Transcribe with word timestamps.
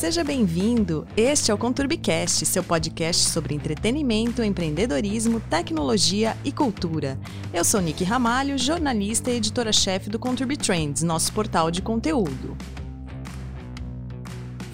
Seja 0.00 0.24
bem-vindo. 0.24 1.06
Este 1.14 1.50
é 1.50 1.54
o 1.54 1.58
Conturbicast, 1.58 2.46
seu 2.46 2.64
podcast 2.64 3.28
sobre 3.28 3.54
entretenimento, 3.54 4.42
empreendedorismo, 4.42 5.40
tecnologia 5.40 6.34
e 6.42 6.50
cultura. 6.50 7.20
Eu 7.52 7.62
sou 7.62 7.82
Nick 7.82 8.02
Ramalho, 8.02 8.56
jornalista 8.56 9.30
e 9.30 9.36
editora-chefe 9.36 10.08
do 10.08 10.18
Conturbi 10.18 10.56
Trends, 10.56 11.02
nosso 11.02 11.30
portal 11.34 11.70
de 11.70 11.82
conteúdo. 11.82 12.56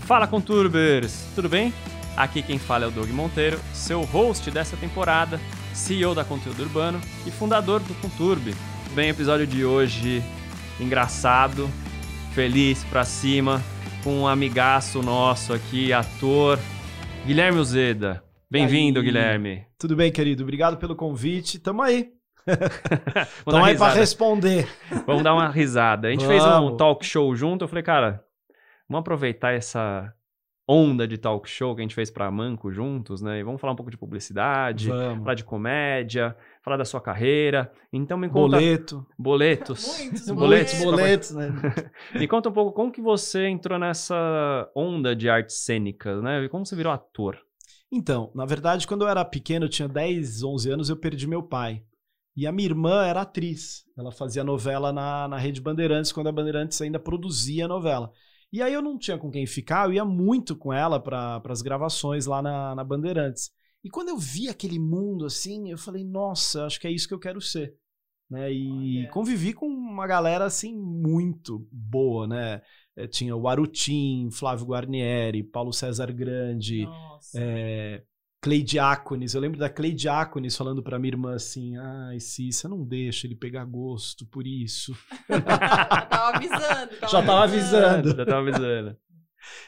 Fala 0.03 0.29
Conturbers, 0.29 1.25
tudo 1.35 1.49
bem? 1.49 1.75
Aqui 2.17 2.41
quem 2.41 2.57
fala 2.57 2.85
é 2.85 2.87
o 2.87 2.93
Doug 2.93 3.11
Monteiro, 3.11 3.59
seu 3.75 4.03
host 4.03 4.49
dessa 4.53 4.77
temporada, 4.77 5.41
CEO 5.75 6.15
da 6.15 6.25
Conteúdo 6.25 6.63
Urbano 6.63 7.01
e 7.27 7.33
fundador 7.33 7.81
do 7.81 7.95
Conturbi. 7.95 8.55
Bem, 8.95 9.09
episódio 9.09 9.45
de 9.45 9.65
hoje 9.65 10.23
engraçado, 10.79 11.69
feliz 12.33 12.85
pra 12.85 13.05
cima, 13.05 13.61
com 14.07 14.21
um 14.21 14.29
amigaço 14.29 15.03
nosso 15.03 15.53
aqui, 15.53 15.93
ator, 15.93 16.61
Guilherme 17.27 17.59
Uzeda. 17.59 18.23
Bem-vindo, 18.49 19.03
Guilherme. 19.03 19.67
Tudo 19.77 19.97
bem, 19.97 20.13
querido? 20.13 20.45
Obrigado 20.45 20.77
pelo 20.77 20.95
convite. 20.95 21.59
Tamo 21.59 21.83
aí. 21.83 22.13
Tamo 23.45 23.65
aí 23.65 23.77
pra 23.77 23.89
responder. 23.89 24.69
Vamos 25.05 25.25
dar 25.25 25.35
uma 25.35 25.49
risada. 25.49 26.07
A 26.07 26.13
gente 26.13 26.25
Vamos. 26.25 26.41
fez 26.41 26.57
um 26.57 26.77
talk 26.77 27.05
show 27.05 27.35
junto, 27.35 27.65
eu 27.65 27.69
falei, 27.69 27.83
cara, 27.83 28.25
vamos 28.89 29.01
aproveitar 29.01 29.55
essa 29.55 30.15
onda 30.69 31.07
de 31.09 31.19
talk 31.19 31.51
show 31.51 31.75
que 31.75 31.81
a 31.81 31.85
gente 31.85 31.95
fez 31.95 32.09
pra 32.09 32.31
Manco 32.31 32.71
juntos, 32.71 33.21
né? 33.21 33.41
E 33.41 33.43
vamos 33.43 33.61
falar 33.61 33.73
um 33.73 33.77
pouco 33.77 33.91
de 33.91 33.99
publicidade, 33.99 34.89
Vamos. 34.89 35.25
falar 35.25 35.35
de 35.35 35.43
comédia, 35.43 36.37
falar 36.67 36.77
da 36.77 36.85
sua 36.85 37.01
carreira. 37.01 37.73
Então 37.93 38.19
me 38.19 38.29
conta... 38.29 38.57
Boleto. 38.57 39.07
Boletos. 39.17 40.01
Muitos 40.03 40.31
boletos. 40.33 40.79
Boletos, 40.81 41.31
né? 41.31 41.49
Me 42.19 42.27
conta 42.27 42.49
um 42.49 42.53
pouco 42.53 42.73
como 42.73 42.91
que 42.91 43.01
você 43.01 43.47
entrou 43.47 43.79
nessa 43.79 44.69
onda 44.75 45.15
de 45.15 45.29
artes 45.31 45.59
cênicas, 45.65 46.21
né? 46.21 46.43
E 46.43 46.49
como 46.49 46.67
você 46.67 46.75
virou 46.75 46.93
ator? 46.93 47.39
Então, 47.91 48.33
na 48.35 48.45
verdade, 48.45 48.85
quando 48.85 49.03
eu 49.03 49.09
era 49.09 49.25
pequeno, 49.25 49.67
eu 49.67 49.69
tinha 49.69 49.87
10, 49.87 50.43
11 50.43 50.71
anos, 50.73 50.91
eu 50.91 50.97
perdi 50.97 51.29
meu 51.29 51.41
pai. 51.41 51.85
E 52.37 52.49
a 52.49 52.53
minha 52.53 52.69
irmã 52.69 53.07
era 53.07 53.21
atriz. 53.21 53.85
Ela 53.97 54.11
fazia 54.11 54.43
novela 54.43 54.93
na, 54.93 55.29
na 55.29 55.39
Rede 55.39 55.61
Bandeirantes, 55.61 56.11
quando 56.11 56.27
a 56.27 56.33
Bandeirantes 56.33 56.83
ainda 56.83 56.99
produzia 56.99 57.69
novela. 57.69 58.11
E 58.53 58.61
aí 58.61 58.75
eu 58.75 58.83
não 58.83 58.99
tinha 58.99 59.17
com 59.17 59.31
quem 59.31 59.47
ficar, 59.47 59.87
eu 59.87 59.93
ia 59.93 60.05
muito 60.05 60.57
com 60.57 60.73
ela 60.73 60.99
para 60.99 61.41
as 61.49 61.63
gravações 61.63 62.27
lá 62.27 62.43
na, 62.43 62.75
na 62.75 62.83
Bandeirantes. 62.83 63.53
E 63.85 63.91
quando 63.91 64.09
eu 64.09 64.19
vi 64.19 64.49
aquele 64.49 64.79
mundo 64.79 65.25
assim, 65.25 65.71
eu 65.71 65.79
falei, 65.79 66.05
nossa, 66.05 66.67
acho 66.67 66.81
que 66.81 66.87
é 66.87 66.91
isso 66.91 67.07
que 67.07 67.15
eu 67.15 67.19
quero 67.19 67.41
ser. 67.41 67.75
Né? 68.29 68.53
E 68.53 68.99
Olha. 69.01 69.11
convivi 69.11 69.53
com 69.53 69.67
uma 69.67 70.07
galera 70.07 70.45
assim 70.45 70.77
muito 70.77 71.67
boa, 71.71 72.27
né? 72.27 72.61
Eh, 72.97 73.07
Tinha 73.07 73.37
o 73.37 73.47
Arutim, 73.47 74.29
Flávio 74.33 74.67
Guarnieri, 74.67 75.45
Paulo 75.45 75.73
César 75.73 76.13
Grande, 76.13 76.89
é, 77.37 78.03
Clay 78.41 78.63
Diáconis. 78.63 79.35
Eu 79.35 79.41
lembro 79.41 79.59
da 79.59 79.69
Clay 79.71 79.93
Diáconis 79.93 80.57
falando 80.57 80.83
pra 80.83 80.99
minha 80.99 81.13
irmã 81.13 81.35
assim: 81.35 81.77
ai, 81.77 82.19
Cis, 82.19 82.57
você 82.57 82.69
não 82.69 82.85
deixa 82.85 83.27
ele 83.27 83.37
pegar 83.37 83.65
gosto 83.65 84.27
por 84.27 84.47
isso. 84.47 84.97
tava 86.09 86.37
avisando. 86.37 86.93
Já 87.03 87.23
tava 87.23 87.45
avisando. 87.45 88.17
Já 88.17 88.27
tava 88.27 88.49
avisando. 88.49 88.97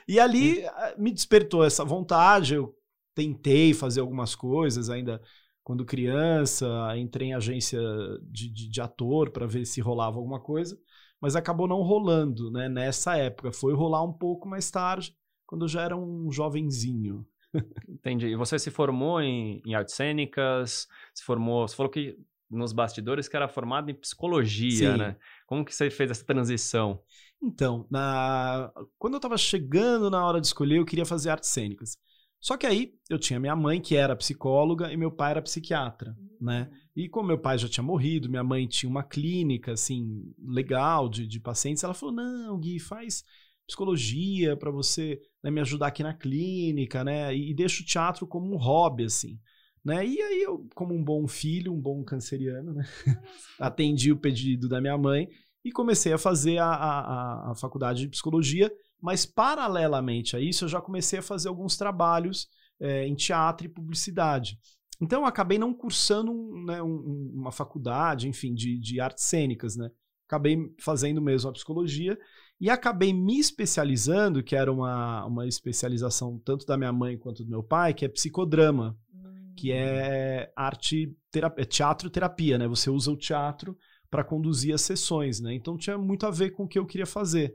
E 0.09 0.19
ali 0.19 0.65
ah, 0.67 0.95
me 0.99 1.13
despertou 1.13 1.65
essa 1.65 1.85
vontade. 1.85 2.55
Eu 2.55 2.75
tentei 3.19 3.75
fazer 3.75 3.99
algumas 3.99 4.37
coisas 4.37 4.89
ainda 4.89 5.21
quando 5.65 5.85
criança, 5.85 6.67
entrei 6.97 7.29
em 7.29 7.35
agência 7.35 7.81
de, 8.23 8.49
de, 8.49 8.71
de 8.71 8.81
ator 8.81 9.31
para 9.31 9.45
ver 9.45 9.67
se 9.67 9.81
rolava 9.81 10.17
alguma 10.17 10.41
coisa, 10.41 10.79
mas 11.21 11.35
acabou 11.35 11.67
não 11.67 11.83
rolando, 11.83 12.49
né? 12.51 12.69
Nessa 12.69 13.17
época. 13.17 13.53
Foi 13.53 13.75
rolar 13.75 14.05
um 14.05 14.13
pouco 14.13 14.49
mais 14.49 14.71
tarde, 14.71 15.15
quando 15.45 15.65
eu 15.65 15.69
já 15.69 15.83
era 15.83 15.97
um 15.97 16.31
jovenzinho. 16.31 17.27
Entendi. 17.89 18.29
E 18.29 18.37
você 18.37 18.57
se 18.57 18.71
formou 18.71 19.21
em, 19.21 19.61
em 19.67 19.75
artes 19.75 19.95
cênicas, 19.95 20.87
se 21.13 21.25
formou, 21.25 21.67
você 21.67 21.75
falou 21.75 21.91
que 21.91 22.17
nos 22.49 22.73
bastidores 22.73 23.29
que 23.29 23.37
era 23.37 23.49
formado 23.49 23.91
em 23.91 23.95
psicologia, 23.95 24.93
Sim. 24.93 24.99
né? 24.99 25.17
Como 25.47 25.65
que 25.65 25.75
você 25.75 25.91
fez 25.91 26.11
essa 26.11 26.25
transição? 26.25 27.03
Então, 27.43 27.87
na... 27.91 28.73
quando 28.97 29.15
eu 29.15 29.21
tava 29.21 29.37
chegando 29.37 30.09
na 30.09 30.25
hora 30.25 30.41
de 30.41 30.47
escolher, 30.47 30.79
eu 30.79 30.87
queria 30.87 31.05
fazer 31.05 31.31
artes 31.31 31.51
cênicas. 31.51 31.99
Só 32.41 32.57
que 32.57 32.67
aí 32.67 32.95
eu 33.11 33.19
tinha 33.19 33.41
minha 33.41 33.57
mãe, 33.57 33.81
que 33.81 33.97
era 33.97 34.15
psicóloga, 34.17 34.93
e 34.93 34.97
meu 34.97 35.11
pai 35.11 35.33
era 35.33 35.43
psiquiatra, 35.43 36.17
né? 36.41 36.71
E 36.95 37.09
como 37.09 37.29
meu 37.29 37.39
pai 37.39 37.59
já 37.59 37.69
tinha 37.69 37.83
morrido, 37.83 38.29
minha 38.29 38.45
mãe 38.45 38.67
tinha 38.67 38.89
uma 38.89 39.03
clínica, 39.03 39.73
assim, 39.73 40.33
legal 40.39 41.09
de, 41.09 41.27
de 41.27 41.41
pacientes, 41.41 41.83
ela 41.83 41.95
falou: 41.95 42.15
não, 42.15 42.59
Gui, 42.59 42.79
faz 42.79 43.25
psicologia 43.67 44.57
para 44.57 44.71
você 44.71 45.21
né, 45.43 45.51
me 45.51 45.61
ajudar 45.61 45.89
aqui 45.89 46.03
na 46.03 46.15
clínica, 46.15 47.03
né? 47.05 47.35
E, 47.35 47.51
e 47.51 47.55
deixa 47.55 47.83
o 47.83 47.87
teatro 47.87 48.27
como 48.27 48.53
um 48.53 48.57
hobby, 48.57 49.05
assim. 49.05 49.39
Né? 49.85 50.07
E 50.07 50.21
aí 50.23 50.43
eu, 50.43 50.67
como 50.75 50.95
um 50.95 51.03
bom 51.05 51.27
filho, 51.27 51.73
um 51.73 51.81
bom 51.81 52.03
canceriano, 52.05 52.73
né? 52.75 52.85
atendi 53.59 54.13
o 54.13 54.17
pedido 54.19 54.69
da 54.69 54.81
minha 54.81 54.97
mãe 54.99 55.29
e 55.65 55.73
comecei 55.73 56.13
a 56.13 56.19
fazer 56.19 56.59
a, 56.59 56.67
a, 56.67 57.01
a- 57.49 57.53
a 57.53 57.55
faculdade 57.55 58.01
de 58.03 58.09
psicologia, 58.09 58.71
mas 59.01 59.25
paralelamente 59.27 60.37
a 60.37 60.41
isso 60.41 60.65
eu 60.65 60.69
já 60.69 60.81
comecei 60.81 61.19
a 61.19 61.23
fazer 61.23 61.49
alguns 61.49 61.77
trabalhos 61.77 62.49
eh, 62.81 63.07
em 63.07 63.15
teatro 63.15 63.67
e 63.67 63.71
publicidade. 63.71 64.59
Então 65.01 65.21
eu 65.23 65.27
acabei 65.27 65.59
não 65.59 65.73
cursando 65.73 66.33
né, 66.67 66.83
um- 66.83 66.87
um- 66.89 67.33
uma 67.37 67.53
faculdade, 67.53 68.29
enfim, 68.29 68.55
de, 68.55 68.79
de 68.79 69.01
artes 69.01 69.25
cênicas, 69.25 69.77
né? 69.77 69.91
Acabei 70.27 70.59
fazendo 70.81 71.23
mesmo 71.23 71.49
a 71.49 71.53
psicologia 71.53 72.19
e 72.61 72.69
acabei 72.69 73.13
me 73.13 73.39
especializando, 73.39 74.43
que 74.43 74.55
era 74.55 74.71
uma, 74.73 75.25
uma 75.27 75.47
especialização 75.47 76.39
tanto 76.45 76.67
da 76.67 76.77
minha 76.77 76.93
mãe 76.93 77.17
quanto 77.17 77.45
do 77.45 77.51
meu 77.51 77.63
pai, 77.63 77.95
que 77.95 78.05
é 78.05 78.09
psicodrama 78.09 78.97
que 79.57 79.73
é 79.73 80.53
arte, 80.57 81.15
terapia, 81.31 81.63
é 81.63 81.67
teatro 81.67 82.09
terapia, 82.11 82.59
né? 82.59 82.69
Você 82.69 82.91
usa 82.91 83.11
o 83.11 83.17
teatro 83.17 83.77
para 84.11 84.25
conduzir 84.25 84.75
as 84.75 84.83
sessões, 84.83 85.41
né? 85.41 85.53
Então 85.55 85.77
tinha 85.77 85.99
muito 85.99 86.27
a 86.27 86.31
ver 86.31 86.51
com 86.51 86.65
o 86.65 86.69
que 86.69 86.79
eu 86.79 86.87
queria 86.87 87.07
fazer. 87.07 87.55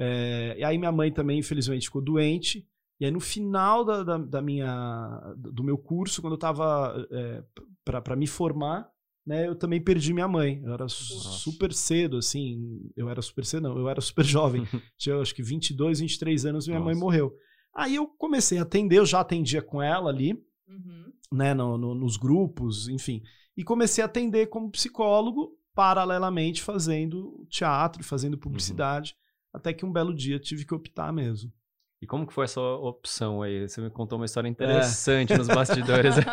É, 0.00 0.54
e 0.58 0.64
aí 0.64 0.78
minha 0.78 0.92
mãe 0.92 1.10
também, 1.12 1.38
infelizmente, 1.40 1.86
ficou 1.86 2.00
doente. 2.00 2.64
E 3.00 3.04
aí 3.04 3.10
no 3.10 3.20
final 3.20 3.84
da, 3.84 4.02
da, 4.04 4.18
da 4.18 4.40
minha, 4.42 5.34
do 5.36 5.62
meu 5.64 5.76
curso, 5.76 6.20
quando 6.20 6.32
eu 6.34 6.36
estava 6.38 7.06
é, 7.10 7.42
para 7.84 8.14
me 8.16 8.26
formar, 8.26 8.88
né? 9.26 9.46
Eu 9.46 9.54
também 9.54 9.80
perdi 9.82 10.14
minha 10.14 10.26
mãe. 10.28 10.60
Eu 10.64 10.72
era 10.72 10.84
Nossa. 10.84 10.94
super 10.94 11.72
cedo, 11.72 12.16
assim. 12.16 12.80
Eu 12.96 13.08
era 13.10 13.20
super 13.20 13.44
cedo, 13.44 13.64
não. 13.68 13.76
Eu 13.78 13.88
era 13.88 14.00
super 14.00 14.24
jovem. 14.24 14.62
Tinha 14.96 15.16
acho 15.20 15.34
que 15.34 15.42
22, 15.42 16.00
23 16.00 16.46
anos 16.46 16.66
minha 16.66 16.80
mãe 16.80 16.94
Nossa. 16.94 17.04
morreu. 17.04 17.34
Aí 17.74 17.94
eu 17.96 18.06
comecei 18.06 18.58
a 18.58 18.62
atender, 18.62 18.98
eu 18.98 19.06
já 19.06 19.20
atendia 19.20 19.60
com 19.62 19.82
ela 19.82 20.10
ali 20.10 20.32
Uhum. 20.68 21.12
né, 21.32 21.54
no- 21.54 21.76
no- 21.78 21.94
nos 21.94 22.16
grupos, 22.16 22.88
enfim. 22.88 23.22
E 23.56 23.62
comecei 23.64 24.02
a 24.02 24.06
atender 24.06 24.46
como 24.46 24.70
psicólogo, 24.70 25.56
paralelamente 25.74 26.62
fazendo 26.62 27.46
teatro, 27.48 28.02
fazendo 28.02 28.36
publicidade, 28.38 29.14
até 29.52 29.72
que 29.72 29.84
um 29.84 29.92
belo 29.92 30.14
dia 30.14 30.38
tive 30.38 30.64
que 30.64 30.74
optar 30.74 31.12
mesmo. 31.12 31.52
E 32.00 32.06
como 32.06 32.24
que 32.24 32.32
foi 32.32 32.44
essa 32.44 32.60
opção 32.60 33.42
aí? 33.42 33.68
Você 33.68 33.80
me 33.80 33.90
contou 33.90 34.18
uma 34.20 34.24
história 34.24 34.46
É. 34.46 34.50
interessante 34.52 35.36
nos 35.36 35.48
bastidores 35.48 36.14
aí, 36.18 36.24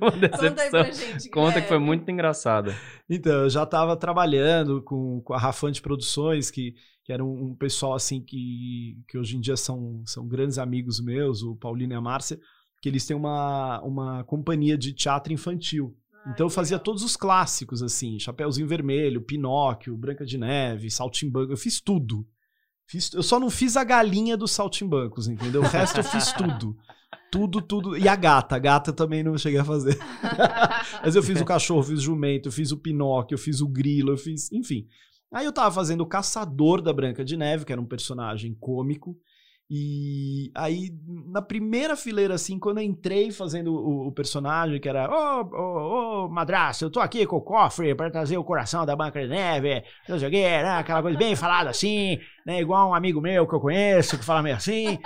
numa 0.00 0.10
Conta 0.10 0.14
aí 0.16 0.20
decepção. 0.20 0.70
pra 0.70 0.90
gente. 0.90 1.30
Conta 1.30 1.52
que 1.52 1.68
foi 1.68 1.76
Guilherme. 1.78 1.86
muito 1.86 2.10
engraçada. 2.10 2.74
Então, 3.08 3.42
eu 3.42 3.48
já 3.50 3.62
estava 3.62 3.96
trabalhando 3.96 4.82
com, 4.82 5.20
com 5.22 5.32
a 5.32 5.38
Rafante 5.38 5.80
Produções, 5.80 6.50
que, 6.50 6.74
que 7.04 7.12
era 7.12 7.24
um, 7.24 7.50
um 7.50 7.54
pessoal 7.54 7.94
assim 7.94 8.20
que, 8.20 8.98
que 9.06 9.16
hoje 9.16 9.36
em 9.36 9.40
dia 9.40 9.56
são, 9.56 10.02
são 10.04 10.26
grandes 10.26 10.58
amigos 10.58 11.00
meus, 11.00 11.42
o 11.44 11.54
Paulino 11.54 11.92
e 11.92 11.96
a 11.96 12.00
Márcia, 12.00 12.40
que 12.80 12.88
eles 12.88 13.06
têm 13.06 13.16
uma, 13.16 13.80
uma 13.82 14.24
companhia 14.24 14.76
de 14.76 14.92
teatro 14.92 15.32
infantil. 15.32 15.96
Ai, 16.26 16.32
Então 16.32 16.46
eu 16.46 16.50
fazia 16.50 16.78
legal. 16.78 16.84
todos 16.84 17.04
os 17.04 17.16
clássicos, 17.16 17.80
assim, 17.80 18.18
Chapeuzinho 18.18 18.66
Vermelho, 18.66 19.22
Pinóquio, 19.22 19.96
Branca 19.96 20.24
de 20.26 20.36
Neve, 20.36 20.90
Saltimbanco, 20.90 21.52
eu 21.52 21.56
fiz 21.56 21.80
tudo. 21.80 22.26
Fiz, 22.86 23.12
eu 23.12 23.22
só 23.22 23.40
não 23.40 23.48
fiz 23.48 23.76
a 23.76 23.84
galinha 23.84 24.36
dos 24.36 24.50
saltimbancos, 24.50 25.28
entendeu? 25.28 25.62
O 25.62 25.66
resto 25.66 26.00
eu 26.00 26.04
fiz 26.04 26.32
tudo. 26.32 26.76
Tudo, 27.30 27.62
tudo. 27.62 27.96
E 27.96 28.06
a 28.06 28.14
gata, 28.14 28.56
a 28.56 28.58
gata 28.58 28.92
também 28.92 29.22
não 29.22 29.38
cheguei 29.38 29.58
a 29.58 29.64
fazer. 29.64 29.98
Mas 31.02 31.16
eu 31.16 31.22
fiz 31.22 31.40
o 31.40 31.44
cachorro, 31.44 31.82
fiz 31.82 32.00
o 32.00 32.02
jumento, 32.02 32.48
eu 32.48 32.52
fiz 32.52 32.72
o 32.72 32.76
Pinóquio, 32.76 33.34
eu 33.34 33.38
fiz 33.38 33.60
o 33.60 33.68
grilo, 33.68 34.12
eu 34.12 34.18
fiz. 34.18 34.52
Enfim. 34.52 34.86
Aí 35.32 35.46
eu 35.46 35.52
tava 35.52 35.74
fazendo 35.74 36.02
o 36.02 36.06
caçador 36.06 36.82
da 36.82 36.92
Branca 36.92 37.24
de 37.24 37.36
Neve, 37.36 37.64
que 37.64 37.72
era 37.72 37.80
um 37.80 37.86
personagem 37.86 38.54
cômico. 38.60 39.16
E 39.70 40.50
aí, 40.54 40.90
na 41.26 41.40
primeira 41.40 41.96
fileira, 41.96 42.34
assim, 42.34 42.58
quando 42.58 42.78
eu 42.78 42.84
entrei 42.84 43.30
fazendo 43.30 43.72
o, 43.72 44.08
o 44.08 44.12
personagem, 44.12 44.78
que 44.78 44.88
era 44.88 45.08
Ô, 45.10 45.42
ô, 45.42 46.24
ô, 46.24 46.28
madrasta, 46.28 46.84
eu 46.84 46.90
tô 46.90 47.00
aqui 47.00 47.26
com 47.26 47.36
o 47.36 47.40
cofre 47.40 47.94
pra 47.94 48.10
trazer 48.10 48.36
o 48.36 48.44
coração 48.44 48.84
da 48.84 48.94
Branca 48.94 49.20
de 49.22 49.28
Neve, 49.28 49.82
não 50.08 50.18
sei 50.18 50.28
o 50.28 50.30
quê, 50.30 50.42
né? 50.42 50.70
Aquela 50.78 51.00
coisa 51.00 51.16
bem 51.16 51.34
falada 51.34 51.70
assim, 51.70 52.18
né? 52.46 52.60
Igual 52.60 52.90
um 52.90 52.94
amigo 52.94 53.20
meu 53.20 53.46
que 53.48 53.54
eu 53.54 53.60
conheço, 53.60 54.18
que 54.18 54.24
fala 54.24 54.42
meio 54.42 54.56
assim. 54.56 54.98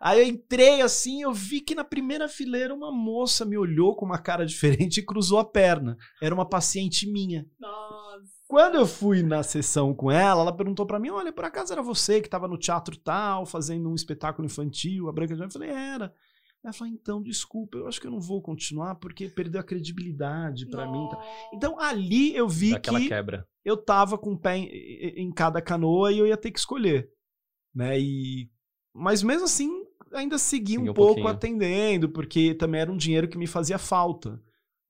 Aí 0.00 0.20
eu 0.20 0.26
entrei 0.26 0.82
assim, 0.82 1.22
eu 1.22 1.32
vi 1.32 1.60
que 1.60 1.74
na 1.74 1.84
primeira 1.84 2.28
fileira 2.28 2.74
uma 2.74 2.90
moça 2.90 3.44
me 3.44 3.56
olhou 3.56 3.94
com 3.94 4.04
uma 4.04 4.18
cara 4.18 4.44
diferente 4.46 4.98
e 4.98 5.06
cruzou 5.06 5.38
a 5.38 5.44
perna. 5.44 5.96
Era 6.20 6.34
uma 6.34 6.48
paciente 6.48 7.10
minha. 7.10 7.46
Nossa. 7.60 8.33
Quando 8.54 8.76
eu 8.76 8.86
fui 8.86 9.20
na 9.20 9.42
sessão 9.42 9.92
com 9.92 10.12
ela, 10.12 10.42
ela 10.42 10.56
perguntou 10.56 10.86
pra 10.86 11.00
mim: 11.00 11.10
olha, 11.10 11.32
por 11.32 11.44
acaso 11.44 11.72
era 11.72 11.82
você 11.82 12.20
que 12.20 12.28
tava 12.28 12.46
no 12.46 12.56
teatro 12.56 12.96
tal, 12.96 13.44
fazendo 13.44 13.90
um 13.90 13.96
espetáculo 13.96 14.46
infantil, 14.46 15.08
a 15.08 15.12
Branca 15.12 15.34
de 15.34 15.40
Neve? 15.40 15.48
Eu 15.48 15.52
falei, 15.52 15.70
era. 15.70 16.14
Ela 16.62 16.72
falou, 16.72 16.94
então, 16.94 17.20
desculpa, 17.20 17.76
eu 17.78 17.88
acho 17.88 18.00
que 18.00 18.06
eu 18.06 18.12
não 18.12 18.20
vou 18.20 18.40
continuar 18.40 18.94
porque 18.94 19.28
perdeu 19.28 19.60
a 19.60 19.64
credibilidade 19.64 20.66
pra 20.70 20.86
mim. 20.88 21.08
tá?" 21.10 21.20
Então 21.52 21.80
ali 21.80 22.32
eu 22.36 22.48
vi 22.48 22.70
Daquela 22.70 23.00
que 23.00 23.08
quebra. 23.08 23.44
eu 23.64 23.76
tava 23.76 24.16
com 24.16 24.34
o 24.34 24.38
pé 24.38 24.56
em, 24.58 24.68
em- 25.16 25.32
cada 25.32 25.60
canoa 25.60 26.12
e 26.12 26.18
eu 26.20 26.26
ia 26.26 26.36
ter 26.36 26.52
que 26.52 26.58
escolher, 26.60 27.10
né? 27.74 27.98
E 27.98 28.48
mas 28.94 29.20
mesmo 29.24 29.46
assim 29.46 29.68
ainda 30.12 30.38
segui 30.38 30.78
um, 30.78 30.82
um 30.82 30.94
pouco 30.94 31.06
pouquinho. 31.06 31.26
atendendo, 31.26 32.08
porque 32.08 32.54
também 32.54 32.80
era 32.80 32.92
um 32.92 32.96
dinheiro 32.96 33.26
que 33.26 33.36
me 33.36 33.48
fazia 33.48 33.78
falta, 33.78 34.40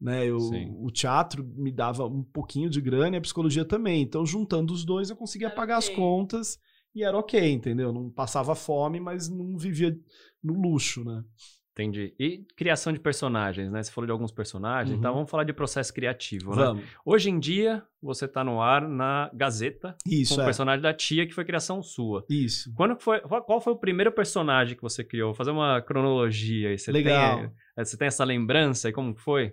né? 0.04 0.26
Eu, 0.26 0.36
o 0.80 0.90
teatro 0.90 1.42
me 1.56 1.72
dava 1.72 2.06
um 2.06 2.22
pouquinho 2.22 2.68
de 2.68 2.80
grana 2.80 3.16
e 3.16 3.18
a 3.18 3.22
psicologia 3.22 3.64
também. 3.64 4.02
Então 4.02 4.26
juntando 4.26 4.72
os 4.74 4.84
dois 4.84 5.08
eu 5.08 5.16
conseguia 5.16 5.48
Era 5.48 5.56
pagar 5.56 5.78
as 5.78 5.86
ok. 5.86 5.96
contas 5.96 6.58
e 6.94 7.02
era 7.02 7.16
ok, 7.18 7.50
entendeu? 7.50 7.92
Não 7.92 8.10
passava 8.10 8.54
fome, 8.54 9.00
mas 9.00 9.28
não 9.30 9.56
vivia 9.56 9.98
no 10.42 10.52
luxo, 10.60 11.02
né? 11.02 11.24
Entendi. 11.72 12.14
E 12.20 12.46
criação 12.56 12.92
de 12.92 13.00
personagens, 13.00 13.68
né? 13.72 13.82
Você 13.82 13.90
falou 13.90 14.06
de 14.06 14.12
alguns 14.12 14.30
personagens, 14.30 14.92
Uhum. 14.92 14.98
então 15.00 15.12
vamos 15.14 15.28
falar 15.28 15.42
de 15.42 15.52
processo 15.52 15.92
criativo, 15.92 16.54
né? 16.54 16.66
Vamos. 16.66 16.84
Hoje 17.04 17.30
em 17.30 17.38
dia, 17.40 17.82
você 18.00 18.28
tá 18.28 18.44
no 18.44 18.60
ar 18.62 18.86
na 18.88 19.28
Gazeta, 19.34 19.96
Isso 20.06 20.34
com 20.34 20.40
o 20.40 20.42
é. 20.42 20.44
personagem 20.44 20.80
da 20.80 20.94
tia, 20.94 21.26
que 21.26 21.32
foi 21.34 21.44
criação 21.44 21.82
sua. 21.82 22.24
Isso. 22.30 22.72
Quando 22.76 22.96
foi, 23.00 23.18
qual 23.22 23.60
foi 23.60 23.72
o 23.72 23.76
primeiro 23.76 24.12
personagem 24.12 24.76
que 24.76 24.82
você 24.82 25.02
criou? 25.02 25.30
Vou 25.30 25.34
fazer 25.34 25.50
uma 25.50 25.82
cronologia 25.82 26.68
aí. 26.68 26.78
Você 26.78 26.92
Legal. 26.92 27.38
Tem, 27.40 27.50
eh, 27.78 27.84
você 27.84 27.96
tem 27.96 28.06
essa 28.06 28.22
lembrança 28.22 28.88
e 28.88 28.92
como 28.92 29.12
que 29.12 29.20
foi? 29.20 29.52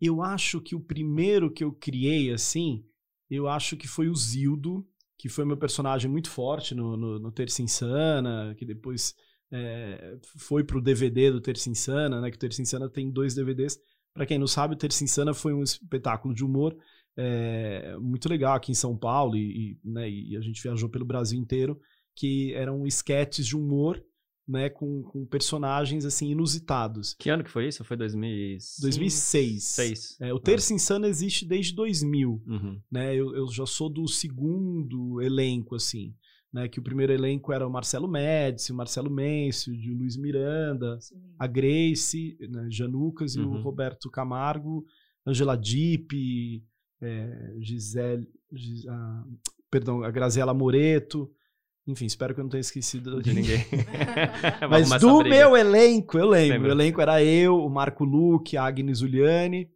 Eu 0.00 0.22
acho 0.22 0.60
que 0.60 0.74
o 0.74 0.80
primeiro 0.80 1.52
que 1.52 1.62
eu 1.62 1.72
criei, 1.72 2.32
assim, 2.32 2.84
eu 3.28 3.48
acho 3.48 3.76
que 3.76 3.86
foi 3.86 4.08
o 4.08 4.14
Zildo, 4.14 4.86
que 5.18 5.28
foi 5.28 5.44
meu 5.44 5.56
personagem 5.56 6.10
muito 6.10 6.30
forte 6.30 6.74
no, 6.74 6.96
no, 6.96 7.18
no 7.18 7.32
Terça 7.32 7.62
Insana, 7.62 8.54
que 8.56 8.64
depois 8.64 9.14
é, 9.52 10.16
foi 10.38 10.64
pro 10.64 10.80
DVD 10.80 11.30
do 11.30 11.40
Terça 11.40 11.68
Insana, 11.68 12.20
né? 12.20 12.30
Que 12.30 12.36
o 12.36 12.40
Terça 12.40 12.62
Insana 12.62 12.88
tem 12.88 13.10
dois 13.10 13.34
DVDs. 13.34 13.78
Pra 14.14 14.24
quem 14.24 14.38
não 14.38 14.46
sabe, 14.46 14.74
o 14.74 14.78
Terça 14.78 15.04
Insana 15.04 15.34
foi 15.34 15.52
um 15.52 15.62
espetáculo 15.62 16.34
de 16.34 16.44
humor 16.44 16.76
é, 17.16 17.96
muito 17.98 18.28
legal 18.28 18.54
aqui 18.54 18.72
em 18.72 18.74
São 18.74 18.96
Paulo 18.96 19.36
e, 19.36 19.78
e, 19.84 19.88
né, 19.88 20.08
e 20.08 20.36
a 20.36 20.40
gente 20.40 20.62
viajou 20.62 20.88
pelo 20.88 21.04
Brasil 21.04 21.38
inteiro, 21.38 21.78
que 22.16 22.52
eram 22.54 22.86
esquetes 22.86 23.46
de 23.46 23.56
humor, 23.56 24.02
né? 24.50 24.68
Com, 24.68 25.02
com 25.02 25.24
personagens, 25.24 26.04
assim, 26.04 26.30
inusitados. 26.30 27.14
Que 27.18 27.30
ano 27.30 27.44
que 27.44 27.50
foi 27.50 27.68
isso? 27.68 27.84
Foi 27.84 27.96
2005? 27.96 28.82
2006. 28.82 29.62
Seis. 29.64 30.16
É, 30.20 30.32
o 30.34 30.40
Terça 30.40 30.74
Insana 30.74 31.06
existe 31.08 31.46
desde 31.46 31.74
2000, 31.74 32.42
Uhum. 32.46 32.80
né? 32.90 33.14
Eu, 33.14 33.34
eu 33.36 33.46
já 33.52 33.64
sou 33.66 33.88
do 33.88 34.06
segundo 34.08 35.20
elenco, 35.22 35.74
assim, 35.76 36.14
né? 36.52 36.68
Que 36.68 36.80
o 36.80 36.82
primeiro 36.82 37.12
elenco 37.12 37.52
era 37.52 37.66
o 37.66 37.70
Marcelo 37.70 38.08
Médici, 38.08 38.72
o 38.72 38.76
Marcelo 38.76 39.10
Mêncio, 39.10 39.72
o 39.72 39.96
Luiz 39.98 40.16
Miranda, 40.16 40.98
a 41.38 41.46
Grace, 41.46 42.36
né? 42.40 42.66
Janucas 42.70 43.36
e 43.36 43.40
o 43.40 43.48
Uhum. 43.48 43.62
Roberto 43.62 44.10
Camargo, 44.10 44.84
Angela 45.26 45.56
Dipp, 45.56 46.62
é, 47.00 47.54
Gisele, 47.60 48.26
Gis- 48.52 48.86
ah, 48.88 49.24
perdão, 49.70 50.02
a 50.02 50.10
Graziela 50.10 50.52
Moreto, 50.52 51.30
enfim, 51.90 52.06
espero 52.06 52.34
que 52.34 52.40
eu 52.40 52.44
não 52.44 52.50
tenha 52.50 52.60
esquecido 52.60 53.22
De 53.22 53.32
ninguém. 53.34 53.64
Mas 54.68 54.90
do 55.00 55.22
meu 55.22 55.56
elenco, 55.56 56.18
eu 56.18 56.28
lembro. 56.28 56.68
O 56.68 56.72
elenco 56.72 57.00
era 57.00 57.22
eu, 57.22 57.56
o 57.56 57.68
Marco 57.68 58.04
Luque, 58.04 58.56
a 58.56 58.64
Agnes 58.64 58.98
Juliane, 58.98 59.68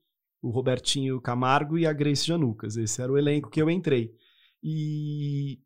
o 0.43 0.51
Robertinho 0.51 1.21
Camargo 1.21 1.79
e 1.79 1.87
a 1.87 1.93
Grace 1.93 2.27
Janucas. 2.27 2.77
Esse 2.77 3.03
era 3.03 3.11
o 3.11 3.19
elenco 3.19 3.51
que 3.51 3.61
eu 3.61 3.71
entrei. 3.71 4.13
E. 4.63 5.59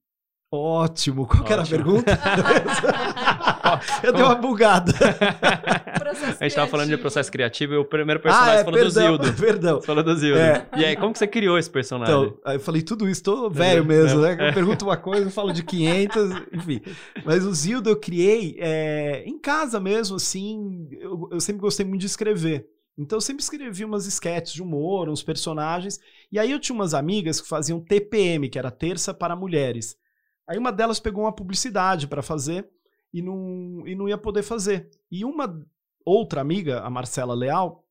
Ótimo! 0.50 1.26
Qual 1.26 1.44
que 1.44 1.52
era 1.52 1.62
a 1.62 1.64
Ótimo. 1.64 1.76
pergunta? 1.76 2.18
eu 4.02 4.12
dei 4.12 4.22
uma 4.22 4.34
bugada. 4.34 4.92
A 6.40 6.44
gente 6.44 6.54
tava 6.54 6.70
falando 6.70 6.88
de 6.88 6.96
processo 6.96 7.30
criativo 7.30 7.74
e 7.74 7.76
o 7.76 7.84
primeiro 7.84 8.20
ah, 8.20 8.22
personagem 8.22 8.54
é, 8.54 8.58
você 8.58 8.64
falou 8.64 8.78
do 8.78 8.84
perdão, 8.84 9.02
Zildo. 9.02 9.32
perdão. 9.40 9.80
Você 9.80 9.86
falou 9.86 10.02
do 10.02 10.16
Zildo. 10.16 10.38
É. 10.38 10.66
E 10.76 10.84
aí, 10.84 10.96
como 10.96 11.12
que 11.12 11.18
você 11.18 11.26
criou 11.26 11.58
esse 11.58 11.70
personagem? 11.70 12.14
Então, 12.14 12.38
aí 12.44 12.56
eu 12.56 12.60
falei 12.60 12.82
tudo 12.82 13.08
isso, 13.08 13.22
tô 13.22 13.50
velho 13.50 13.84
mesmo, 13.84 14.20
né? 14.20 14.36
É. 14.38 14.48
Eu 14.50 14.54
pergunto 14.54 14.84
uma 14.84 14.96
coisa, 14.96 15.26
eu 15.26 15.30
falo 15.30 15.52
de 15.52 15.62
500, 15.62 16.30
enfim. 16.52 16.80
Mas 17.24 17.44
o 17.44 17.52
Zildo 17.52 17.90
eu 17.90 17.96
criei 17.96 18.56
é, 18.58 19.24
em 19.26 19.38
casa 19.38 19.78
mesmo, 19.80 20.16
assim. 20.16 20.88
Eu, 20.92 21.28
eu 21.32 21.40
sempre 21.40 21.60
gostei 21.60 21.84
muito 21.84 22.00
de 22.00 22.06
escrever. 22.06 22.66
Então 22.96 23.18
eu 23.18 23.20
sempre 23.20 23.42
escrevi 23.42 23.84
umas 23.84 24.06
sketches 24.06 24.54
de 24.54 24.62
humor, 24.62 25.08
uns 25.08 25.22
personagens. 25.22 26.00
E 26.32 26.38
aí 26.38 26.50
eu 26.50 26.58
tinha 26.58 26.74
umas 26.74 26.94
amigas 26.94 27.40
que 27.40 27.48
faziam 27.48 27.80
TPM, 27.80 28.48
que 28.48 28.58
era 28.58 28.72
Terça 28.72 29.14
para 29.14 29.36
Mulheres. 29.36 29.96
Aí 30.48 30.56
uma 30.58 30.72
delas 30.72 30.98
pegou 30.98 31.24
uma 31.24 31.32
publicidade 31.34 32.06
para 32.06 32.22
fazer 32.22 32.68
e 33.12 33.20
não, 33.22 33.86
e 33.86 33.94
não 33.94 34.08
ia 34.08 34.18
poder 34.18 34.42
fazer. 34.42 34.90
E 35.10 35.24
uma 35.24 35.62
outra 36.04 36.40
amiga, 36.40 36.80
a 36.80 36.90
Marcela 36.90 37.34
Leal, 37.34 37.84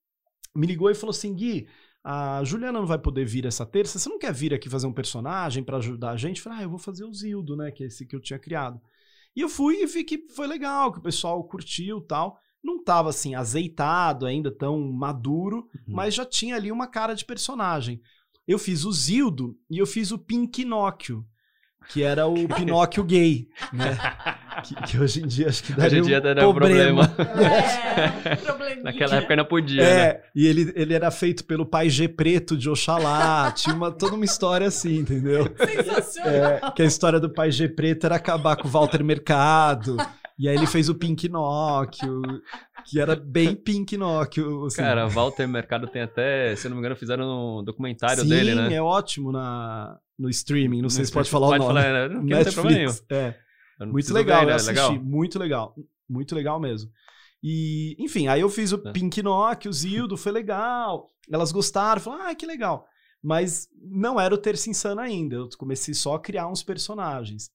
me 0.56 0.66
ligou 0.66 0.90
e 0.90 0.96
falou 0.96 1.12
assim: 1.12 1.34
Gui, 1.36 1.68
a 2.04 2.44
Juliana 2.44 2.80
não 2.80 2.88
vai 2.88 2.98
poder 2.98 3.26
vir 3.26 3.46
essa 3.46 3.66
terça, 3.66 4.00
você 4.00 4.10
não 4.10 4.18
quer 4.18 4.34
vir 4.34 4.54
aqui 4.54 4.70
fazer 4.70 4.88
um 4.88 4.94
personagem 4.94 5.64
pra 5.64 5.78
ajudar 5.78 6.12
a 6.12 6.18
gente? 6.18 6.38
Eu 6.38 6.44
falei, 6.44 6.60
ah, 6.60 6.64
eu 6.64 6.70
vou 6.70 6.80
fazer 6.80 7.04
o 7.04 7.14
Zildo, 7.14 7.56
né, 7.56 7.70
que 7.72 7.84
é 7.84 7.88
esse 7.88 8.06
que 8.06 8.16
eu 8.16 8.20
tinha 8.22 8.40
criado. 8.40 8.82
E 9.36 9.42
eu 9.42 9.50
fui 9.50 9.82
e 9.84 9.86
vi 9.86 10.04
que 10.04 10.28
foi 10.30 10.48
legal, 10.48 10.92
que 10.92 11.00
o 11.00 11.02
pessoal 11.04 11.44
curtiu 11.44 12.02
tal. 12.02 12.40
Não 12.64 12.84
tava 12.84 13.10
assim, 13.10 13.36
azeitado 13.36 14.26
ainda, 14.26 14.50
tão 14.52 14.92
maduro, 14.92 15.68
Uhum. 15.88 15.94
mas 15.96 16.16
já 16.16 16.26
tinha 16.26 16.56
ali 16.56 16.72
uma 16.72 16.88
cara 16.88 17.14
de 17.14 17.24
personagem. 17.24 18.02
Eu 18.48 18.58
fiz 18.58 18.84
o 18.84 18.92
Zildo 18.92 19.56
e 19.70 19.78
eu 19.78 19.86
fiz 19.86 20.12
o 20.12 20.18
Pinóquio, 20.18 21.24
que 21.90 22.04
era 22.04 22.28
o 22.28 22.48
Pinóquio 22.50 23.04
gay, 23.04 23.48
né? 23.72 23.98
Que, 24.64 24.74
que 24.74 25.00
hoje 25.00 25.22
em 25.24 25.28
dia 25.28 25.50
acho 25.50 25.64
que 25.64 25.72
daria 25.72 26.02
Hoje 26.02 26.16
em 26.16 26.20
dia 26.20 26.48
um 26.48 26.50
um 26.50 26.54
problema. 26.54 27.04
É. 27.98 28.82
Naquela 28.82 29.18
época 29.18 29.34
ainda 29.34 29.46
podia, 29.46 29.84
né? 29.84 29.90
É, 29.90 30.24
e 30.36 30.48
ele, 30.48 30.74
ele 30.76 30.96
era 30.96 31.12
feito 31.12 31.46
pelo 31.46 31.64
pai 31.64 31.92
G 31.92 32.08
Preto 32.08 32.58
de 32.58 32.68
Oxalá. 32.68 33.52
tinha 33.52 33.76
uma, 33.76 33.92
toda 33.92 34.16
uma 34.16 34.26
história 34.26 34.68
assim, 34.68 34.98
entendeu? 34.98 35.44
Sensacional. 35.56 36.34
É, 36.34 36.72
que 36.76 36.82
a 36.82 36.86
história 36.86 37.20
do 37.20 37.30
pai 37.30 37.52
G 37.52 37.70
Preto 37.70 38.06
era 38.08 38.16
acabar 38.16 38.56
com 38.56 38.68
o 38.68 38.72
Walter 38.72 39.04
Mercado. 39.04 39.98
E 40.40 40.48
aí 40.48 40.56
ele 40.56 40.68
fez 40.68 40.90
o 40.90 40.96
Pinóquio, 40.96 42.22
que 42.86 43.00
era 43.00 43.16
bem 43.16 43.56
Pinóquio. 43.56 44.66
Assim. 44.66 44.78
Cara, 44.78 45.08
Walter 45.08 45.48
Mercado 45.48 45.88
tem 45.88 46.04
até, 46.04 46.56
se 46.56 46.68
eu 46.68 46.70
não 46.70 46.78
me 46.78 46.82
engano, 46.82 46.96
fizeram 46.96 47.60
um 47.60 47.64
documentário 47.64 48.24
Sim, 48.24 48.30
dele, 48.30 48.56
né? 48.56 48.74
é 48.74 48.82
ótimo 48.82 49.32
na, 49.32 49.98
no 50.18 50.30
streaming. 50.30 50.82
Não 50.82 50.90
sei 50.90 51.06
se 51.06 51.12
pode 51.12 51.30
falar 51.30 51.48
o 51.48 51.50
pode 51.52 51.64
nome. 51.64 51.74
falar, 51.74 52.10
né? 52.10 52.16
Não 52.16 52.44
tem 52.44 52.54
problema 52.54 52.78
nenhum. 52.78 52.96
É. 53.10 53.36
Não 53.80 53.86
Muito 53.88 53.94
preciso 53.94 54.14
legal, 54.16 54.46
ver, 54.46 54.52
eu 54.52 54.56
assisti. 54.56 54.74
Legal? 54.74 55.00
Muito 55.04 55.40
legal. 55.40 55.76
Muito 56.10 56.36
legal 56.36 56.60
mesmo. 56.60 56.92
E, 57.44 57.96
enfim, 58.00 58.28
aí 58.28 58.42
eu 58.42 58.50
fiz 58.50 58.72
o 58.72 58.82
É. 58.88 58.92
Pink 58.92 59.22
Nock, 59.22 59.68
o 59.70 59.74
Zildo, 59.74 60.18
foi 60.18 60.32
legal. 60.32 61.08
Elas 61.32 61.52
gostaram, 61.52 62.02
falaram, 62.02 62.28
ah, 62.28 62.36
que 62.36 62.46
legal. 62.46 62.88
Mas 63.22 63.68
não 63.80 64.20
era 64.20 64.34
o 64.34 64.38
Terça 64.38 64.70
Insana 64.70 65.02
ainda. 65.04 65.36
Eu 65.36 65.50
comecei 65.58 65.94
só 65.94 66.16
a 66.16 66.20
criar 66.20 66.48
uns 66.48 66.64
personagens. 66.64 67.50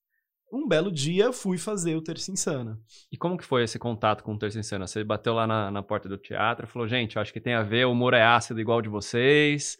Um 0.51 0.67
belo 0.67 0.91
dia 0.91 1.25
eu 1.25 1.33
fui 1.33 1.57
fazer 1.57 1.95
o 1.95 2.01
Terça 2.01 2.31
Insana. 2.31 2.79
E 3.11 3.17
como 3.17 3.37
que 3.37 3.43
foi 3.43 3.63
esse 3.63 3.79
contato 3.79 4.23
com 4.23 4.35
o 4.35 4.37
Terça 4.37 4.59
Insana? 4.59 4.85
Você 4.85 5.03
bateu 5.03 5.33
lá 5.33 5.47
na, 5.47 5.71
na 5.71 5.81
porta 5.81 6.07
do 6.07 6.17
teatro 6.17 6.65
e 6.65 6.69
falou, 6.69 6.87
gente, 6.87 7.15
eu 7.15 7.21
acho 7.21 7.33
que 7.33 7.41
tem 7.41 7.55
a 7.55 7.63
ver, 7.63 7.85
o 7.85 7.91
humor 7.91 8.13
é 8.13 8.23
ácido 8.23 8.61
igual 8.61 8.81
de 8.81 8.87
vocês. 8.87 9.77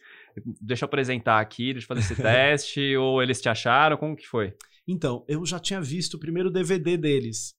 Deixa 0.61 0.83
eu 0.83 0.87
apresentar 0.87 1.39
aqui, 1.39 1.73
deixa 1.73 1.85
eu 1.85 1.95
fazer 1.95 2.01
esse 2.01 2.15
teste. 2.21 2.95
Ou 2.97 3.21
eles 3.21 3.41
te 3.41 3.49
acharam? 3.49 3.97
Como 3.97 4.15
que 4.15 4.27
foi? 4.27 4.53
Então, 4.87 5.23
eu 5.27 5.45
já 5.45 5.59
tinha 5.59 5.81
visto 5.81 6.15
o 6.15 6.19
primeiro 6.19 6.51
DVD 6.51 6.97
deles, 6.97 7.53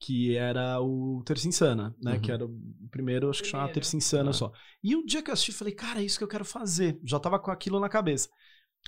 que 0.00 0.34
era 0.36 0.80
o 0.80 1.22
Terça 1.26 1.46
Insana, 1.46 1.94
né? 2.02 2.14
Uhum. 2.14 2.20
Que 2.20 2.32
era 2.32 2.44
o 2.46 2.50
primeiro, 2.90 3.28
acho 3.30 3.42
que 3.42 3.48
chamava. 3.48 3.72
Terça 3.72 3.96
Insana 3.96 4.30
Ah. 4.30 4.32
só. 4.32 4.52
E 4.82 4.96
o 4.96 5.04
dia 5.04 5.22
que 5.22 5.30
eu 5.30 5.34
assisti, 5.34 5.52
falei, 5.52 5.74
cara, 5.74 6.00
é 6.00 6.04
isso 6.04 6.16
que 6.18 6.24
eu 6.24 6.28
quero 6.28 6.44
fazer. 6.44 6.98
Já 7.04 7.18
tava 7.20 7.38
com 7.38 7.50
aquilo 7.50 7.78
na 7.80 7.88
cabeça. 7.88 8.28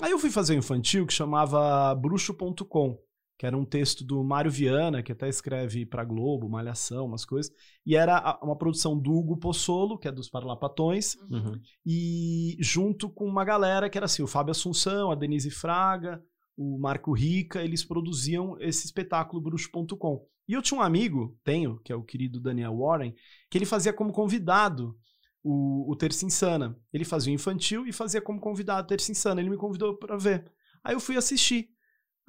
Aí 0.01 0.11
eu 0.11 0.19
fui 0.19 0.31
fazer 0.31 0.55
um 0.55 0.59
infantil 0.59 1.07
que 1.07 1.13
chamava 1.13 1.95
Bruxo.com, 1.95 2.99
que 3.43 3.47
era 3.47 3.59
um 3.59 3.65
texto 3.65 4.05
do 4.05 4.23
Mário 4.23 4.53
Viana, 4.53 5.03
que 5.03 5.11
até 5.11 5.29
escreve 5.29 5.85
pra 5.85 6.05
Globo, 6.05 6.49
Malhação, 6.49 7.07
umas 7.07 7.25
coisas. 7.25 7.53
E 7.85 7.97
era 7.97 8.39
uma 8.41 8.55
produção 8.55 8.97
do 8.97 9.11
Hugo 9.13 9.37
Possolo, 9.37 9.99
que 9.99 10.07
é 10.07 10.13
dos 10.13 10.31
Parlapatões, 10.31 11.17
Uhum. 11.29 11.61
e 11.85 12.57
junto 12.61 13.11
com 13.11 13.27
uma 13.27 13.45
galera 13.45 13.91
que 13.91 13.99
era 13.99 14.05
assim, 14.05 14.23
o 14.23 14.29
Fábio 14.29 14.53
Assunção, 14.53 15.11
a 15.11 15.17
Denise 15.17 15.51
Fraga, 15.51 16.23
o 16.57 16.79
Marco 16.79 17.13
Rica, 17.13 17.61
eles 17.65 17.85
produziam 17.85 18.57
esse 18.61 18.87
espetáculo 18.87 19.43
bruxo.com. 19.43 20.25
E 20.47 20.53
eu 20.53 20.63
tinha 20.63 20.79
um 20.79 20.83
amigo, 20.85 21.37
tenho, 21.43 21.81
que 21.81 21.93
é 21.93 21.97
o 21.97 22.05
querido 22.05 22.39
Daniel 22.39 22.77
Warren, 22.79 23.13
que 23.51 23.59
ele 23.59 23.67
fazia 23.67 23.93
como 23.93 24.13
convidado 24.13 24.97
o, 25.43 25.91
o 25.91 25.97
Terça 25.97 26.25
Insana. 26.25 26.79
Ele 26.93 27.05
fazia 27.05 27.33
o 27.33 27.35
infantil 27.35 27.89
e 27.89 27.93
fazia 27.93 28.21
como 28.23 28.39
convidado 28.39 28.85
o 28.85 28.87
Terça 28.87 29.11
Insana. 29.11 29.41
Ele 29.41 29.51
me 29.51 29.57
convidou 29.57 29.97
pra 29.97 30.17
ver. 30.17 30.45
Aí 30.85 30.95
eu 30.95 31.01
fui 31.01 31.17
assistir. 31.17 31.71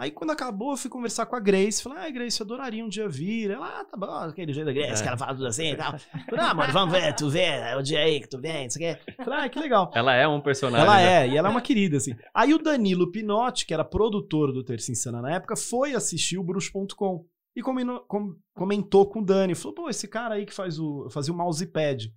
Aí 0.03 0.11
quando 0.11 0.31
acabou, 0.31 0.71
eu 0.71 0.77
fui 0.77 0.89
conversar 0.89 1.25
com 1.25 1.35
a 1.35 1.39
Grace. 1.39 1.81
Falei, 1.81 1.99
ah, 1.99 2.09
Grace, 2.09 2.39
eu 2.39 2.43
adoraria 2.45 2.83
um 2.83 2.89
dia 2.89 3.07
vir. 3.07 3.51
Ela, 3.51 3.79
ah, 3.79 3.85
tá 3.85 3.95
bom, 3.95 4.11
aquele 4.11 4.51
jeito 4.51 4.65
da 4.65 4.73
Grace, 4.73 4.99
É. 4.99 5.01
que 5.01 5.07
ela 5.07 5.17
fala 5.17 5.33
tudo 5.33 5.47
assim 5.47 5.71
e 5.71 5.75
tal. 5.77 5.97
Falei, 5.97 6.45
ah, 6.45 6.53
mano, 6.53 6.73
vamos 6.73 6.93
ver, 6.93 7.13
tu 7.15 7.29
vê, 7.29 7.43
é 7.43 7.75
o 7.77 7.81
dia 7.81 7.99
aí 7.99 8.19
que 8.19 8.27
tu 8.27 8.39
vem, 8.39 8.65
isso 8.65 8.77
aqui. 8.77 8.97
Falei, 9.23 9.39
ah, 9.45 9.49
que 9.49 9.59
legal. 9.59 9.89
Ela 9.95 10.13
é 10.13 10.27
um 10.27 10.41
personagem. 10.41 10.85
Ela 10.85 10.97
né? 10.97 11.25
é, 11.25 11.29
e 11.29 11.37
ela 11.37 11.47
é 11.47 11.51
uma 11.51 11.61
querida, 11.61 11.97
assim. 11.97 12.13
Aí 12.33 12.53
o 12.53 12.59
Danilo 12.59 13.11
Pinotti, 13.11 13.65
que 13.65 13.73
era 13.73 13.85
produtor 13.85 14.51
do 14.51 14.63
Terça 14.63 14.91
Insana 14.91 15.21
na 15.21 15.31
época, 15.35 15.55
foi 15.55 15.93
assistir 15.95 16.37
o 16.37 16.43
Bruxo.com 16.43 17.25
e 17.55 17.61
comino- 17.61 18.03
com- 18.07 18.35
comentou 18.53 19.05
com 19.07 19.19
o 19.19 19.25
Dani. 19.25 19.55
Falou, 19.55 19.73
pô, 19.75 19.89
esse 19.89 20.07
cara 20.07 20.35
aí 20.35 20.45
que 20.45 20.53
faz 20.53 20.79
o, 20.79 21.07
fazia 21.09 21.33
o 21.33 21.37
mousepad. 21.37 22.11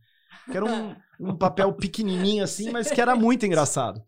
Que 0.51 0.57
era 0.57 0.65
um, 0.65 0.95
um 1.21 1.37
papel 1.37 1.73
pequenininho 1.73 2.43
assim, 2.45 2.71
mas 2.71 2.91
que 2.91 3.01
era 3.01 3.15
muito 3.17 3.45
engraçado. 3.45 4.01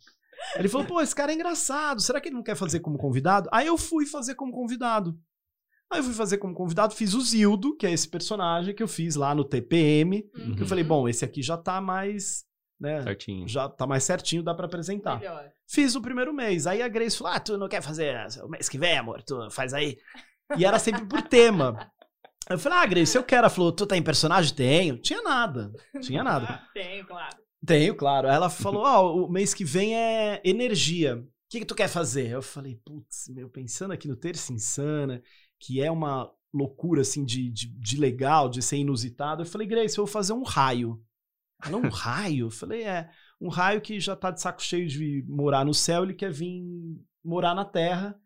Ele 0.56 0.68
falou, 0.68 0.86
pô, 0.86 1.00
esse 1.00 1.14
cara 1.14 1.32
é 1.32 1.34
engraçado, 1.34 2.00
será 2.00 2.20
que 2.20 2.28
ele 2.28 2.36
não 2.36 2.42
quer 2.42 2.56
fazer 2.56 2.80
como 2.80 2.98
convidado? 2.98 3.48
Aí 3.52 3.66
eu 3.66 3.76
fui 3.76 4.06
fazer 4.06 4.34
como 4.34 4.52
convidado. 4.52 5.18
Aí 5.90 6.00
eu 6.00 6.04
fui 6.04 6.12
fazer 6.14 6.38
como 6.38 6.54
convidado, 6.54 6.94
fiz 6.94 7.14
o 7.14 7.20
Zildo, 7.20 7.76
que 7.76 7.86
é 7.86 7.92
esse 7.92 8.08
personagem 8.08 8.74
que 8.74 8.82
eu 8.82 8.88
fiz 8.88 9.16
lá 9.16 9.34
no 9.34 9.44
TPM. 9.44 10.24
Uhum. 10.36 10.54
Que 10.54 10.62
eu 10.62 10.66
falei, 10.66 10.84
bom, 10.84 11.08
esse 11.08 11.24
aqui 11.24 11.42
já 11.42 11.56
tá 11.56 11.80
mais... 11.80 12.46
Né, 12.80 13.02
Certinho. 13.02 13.48
já 13.48 13.68
tá 13.68 13.88
mais 13.88 14.04
certinho, 14.04 14.40
dá 14.40 14.54
pra 14.54 14.66
apresentar. 14.66 15.18
Melhor. 15.18 15.50
Fiz 15.68 15.96
o 15.96 16.00
primeiro 16.00 16.32
mês. 16.32 16.64
Aí 16.64 16.80
a 16.80 16.86
Grace 16.86 17.18
falou: 17.18 17.32
Ah, 17.32 17.40
tu 17.40 17.58
não 17.58 17.68
quer 17.68 17.82
fazer 17.82 18.16
o 18.44 18.48
mês 18.48 18.68
que 18.68 18.78
vem, 18.78 18.96
amor? 18.96 19.20
Tu 19.24 19.50
faz 19.50 19.74
aí. 19.74 19.96
E 20.56 20.64
era 20.64 20.78
sempre 20.78 21.04
por 21.04 21.20
tema. 21.22 21.90
Eu 22.48 22.56
falei: 22.56 22.78
Ah, 22.78 22.86
Grace, 22.86 23.18
eu 23.18 23.24
quero. 23.24 23.40
Ela 23.40 23.50
falou: 23.50 23.72
Tu 23.72 23.84
tem 23.84 24.00
personagem? 24.00 24.54
Tenho. 24.54 24.96
Tinha 24.96 25.20
nada. 25.22 25.72
Tinha 26.00 26.22
nada. 26.22 26.62
Tenho, 26.72 27.04
claro. 27.04 27.36
Tenho, 27.68 27.94
claro. 27.94 28.26
Ela 28.26 28.48
falou: 28.48 28.82
Ó, 28.82 29.26
o 29.26 29.30
mês 29.30 29.52
que 29.52 29.64
vem 29.64 29.94
é 29.94 30.40
energia. 30.42 31.16
O 31.16 31.26
que, 31.50 31.60
que 31.60 31.66
tu 31.66 31.74
quer 31.74 31.88
fazer? 31.88 32.30
Eu 32.30 32.42
falei: 32.42 32.80
Putz, 32.84 33.28
meu, 33.28 33.48
pensando 33.48 33.92
aqui 33.92 34.08
no 34.08 34.16
Terça 34.16 34.52
Insana, 34.52 35.22
que 35.60 35.82
é 35.82 35.90
uma 35.90 36.32
loucura 36.52 37.02
assim 37.02 37.24
de, 37.24 37.50
de, 37.50 37.68
de 37.68 37.96
legal, 37.98 38.48
de 38.48 38.62
ser 38.62 38.78
inusitado. 38.78 39.42
Eu 39.42 39.46
falei: 39.46 39.66
Grace, 39.66 39.98
eu 39.98 40.06
vou 40.06 40.12
fazer 40.12 40.32
um 40.32 40.42
raio. 40.42 41.00
Ela, 41.62 41.76
um 41.76 41.88
raio? 41.88 42.46
Eu 42.46 42.50
falei: 42.50 42.84
É. 42.84 43.10
Um 43.40 43.48
raio 43.48 43.80
que 43.80 44.00
já 44.00 44.16
tá 44.16 44.30
de 44.32 44.40
saco 44.40 44.62
cheio 44.62 44.88
de 44.88 45.24
morar 45.28 45.64
no 45.64 45.74
céu, 45.74 46.02
ele 46.02 46.14
quer 46.14 46.32
vir 46.32 46.64
morar 47.22 47.54
na 47.54 47.64
Terra. 47.64 48.18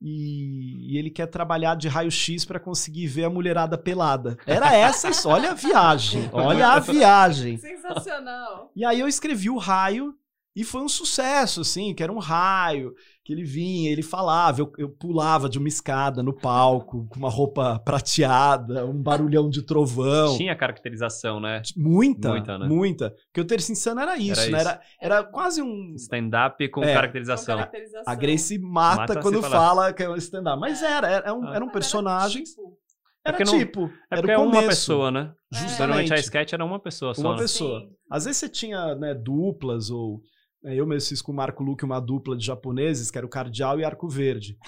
E, 0.00 0.94
e 0.94 0.98
ele 0.98 1.10
quer 1.10 1.26
trabalhar 1.26 1.74
de 1.74 1.86
raio-x 1.86 2.44
pra 2.44 2.58
conseguir 2.58 3.06
ver 3.06 3.24
a 3.24 3.30
mulherada 3.30 3.76
pelada. 3.76 4.38
Era 4.46 4.74
essa, 4.74 5.10
olha 5.28 5.50
a 5.50 5.54
viagem, 5.54 6.28
olha 6.32 6.68
a 6.68 6.78
viagem. 6.78 7.58
Sensacional. 7.58 8.72
E 8.74 8.84
aí 8.84 8.98
eu 8.98 9.06
escrevi 9.06 9.50
o 9.50 9.58
raio 9.58 10.14
e 10.56 10.64
foi 10.64 10.80
um 10.80 10.88
sucesso, 10.88 11.60
assim, 11.60 11.94
que 11.94 12.02
era 12.02 12.12
um 12.12 12.18
raio, 12.18 12.94
que 13.30 13.34
ele 13.34 13.44
vinha, 13.44 13.92
ele 13.92 14.02
falava, 14.02 14.60
eu, 14.60 14.72
eu 14.76 14.88
pulava 14.88 15.48
de 15.48 15.56
uma 15.56 15.68
escada 15.68 16.20
no 16.20 16.34
palco, 16.34 17.06
com 17.08 17.16
uma 17.16 17.30
roupa 17.30 17.78
prateada, 17.78 18.84
um 18.84 19.00
barulhão 19.00 19.48
de 19.48 19.62
trovão. 19.62 20.36
Tinha 20.36 20.56
caracterização, 20.56 21.38
né? 21.38 21.62
Muita, 21.76 22.30
Muita, 22.30 22.58
né? 22.58 22.66
muita. 22.66 23.10
Porque 23.26 23.40
o 23.40 23.44
Terça 23.44 23.70
Insano 23.70 24.00
era 24.00 24.16
isso, 24.16 24.40
Era 24.40 24.50
né? 24.50 24.58
isso. 24.58 24.68
Era, 24.68 24.80
era 25.00 25.24
quase 25.24 25.62
um... 25.62 25.94
Stand-up 25.94 26.68
com 26.70 26.82
É. 26.82 26.92
caracterização. 26.92 27.54
Com 27.54 27.58
caracterização. 27.62 28.12
A 28.12 28.14
Grace 28.16 28.58
mata, 28.58 28.96
Mata 29.00 29.20
quando 29.20 29.40
fala 29.42 29.92
que 29.92 30.02
é 30.02 30.08
um 30.10 30.16
stand-up. 30.16 30.58
Mas 30.60 30.82
era, 30.82 31.08
era 31.08 31.32
um, 31.34 31.46
Ah. 31.46 31.54
era 31.54 31.64
um 31.64 31.70
personagem. 31.70 32.42
tipo, 32.42 32.76
Era 33.24 33.36
porque 33.36 33.50
não- 33.52 33.58
tipo, 33.58 33.84
É 33.86 33.90
era 34.10 34.20
porque 34.22 34.32
o 34.32 34.34
é 34.34 34.38
uma 34.38 34.62
pessoa, 34.64 35.10
né? 35.12 35.32
Justamente. 35.52 35.78
Normalmente 35.78 36.12
a 36.14 36.16
sketch 36.16 36.52
era 36.52 36.64
uma 36.64 36.80
pessoa 36.80 37.14
só. 37.14 37.20
Uma 37.22 37.34
né? 37.34 37.38
pessoa. 37.42 37.80
sim. 37.80 37.88
Às 38.10 38.24
vezes 38.24 38.38
você 38.38 38.48
tinha 38.48 38.94
né, 38.96 39.14
duplas, 39.14 39.88
ou 39.90 40.20
eu 40.62 40.86
mesmo 40.86 41.08
fiz 41.08 41.22
com 41.22 41.32
o 41.32 41.34
Marco 41.34 41.62
Luque 41.62 41.84
uma 41.84 41.98
dupla 41.98 42.36
de 42.36 42.44
japoneses, 42.44 43.10
que 43.10 43.16
era 43.16 43.26
o 43.26 43.30
Cardeal 43.30 43.80
e 43.80 43.84
Arco 43.84 44.08
Verde, 44.08 44.58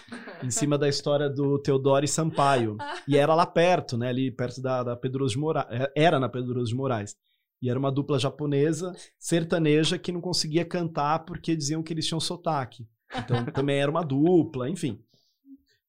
em 0.43 0.51
cima 0.51 0.79
da 0.79 0.89
história 0.89 1.29
do 1.29 1.59
Teodoro 1.59 2.05
e 2.05 2.09
Sampaio. 2.09 2.77
E 3.07 3.17
era 3.17 3.35
lá 3.35 3.45
perto, 3.45 3.99
né? 3.99 4.09
Ali 4.09 4.31
perto 4.31 4.63
da, 4.63 4.83
da 4.83 4.97
Pedroso 4.97 5.35
de 5.35 5.41
Moraes. 5.41 5.89
Era 5.95 6.19
na 6.19 6.29
Pedroso 6.29 6.71
de 6.71 6.77
Moraes. 6.77 7.15
E 7.61 7.71
era 7.71 7.79
uma 7.79 7.93
dupla 7.93 8.19
japonesa, 8.19 8.93
sertaneja, 9.19 9.99
que 9.99 10.11
não 10.11 10.21
conseguia 10.21 10.65
cantar 10.65 11.21
porque 11.21 11.55
diziam 11.55 11.83
que 11.83 11.93
eles 11.93 12.07
tinham 12.07 12.19
sotaque. 12.19 12.89
Então 13.15 13.45
também 13.53 13.79
era 13.79 13.91
uma 13.91 14.03
dupla, 14.03 14.69
enfim. 14.69 14.99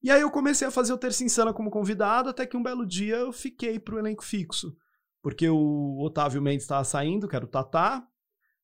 E 0.04 0.12
aí 0.12 0.22
eu 0.22 0.30
comecei 0.30 0.68
a 0.68 0.72
fazer 0.72 0.92
o 0.92 0.98
Terça 0.98 1.24
Insana 1.24 1.54
como 1.54 1.72
convidado, 1.72 2.30
até 2.30 2.46
que 2.46 2.58
um 2.58 2.62
belo 2.62 2.86
dia 2.86 3.16
eu 3.16 3.32
fiquei 3.32 3.80
pro 3.80 3.98
elenco 3.98 4.24
fixo. 4.24 4.76
Porque 5.22 5.50
o 5.50 5.98
Otávio 6.04 6.42
Mendes 6.42 6.66
estava 6.66 6.84
saindo, 6.84 7.28
que 7.28 7.36
era 7.36 7.46
o 7.46 7.48
Tatá, 7.48 8.06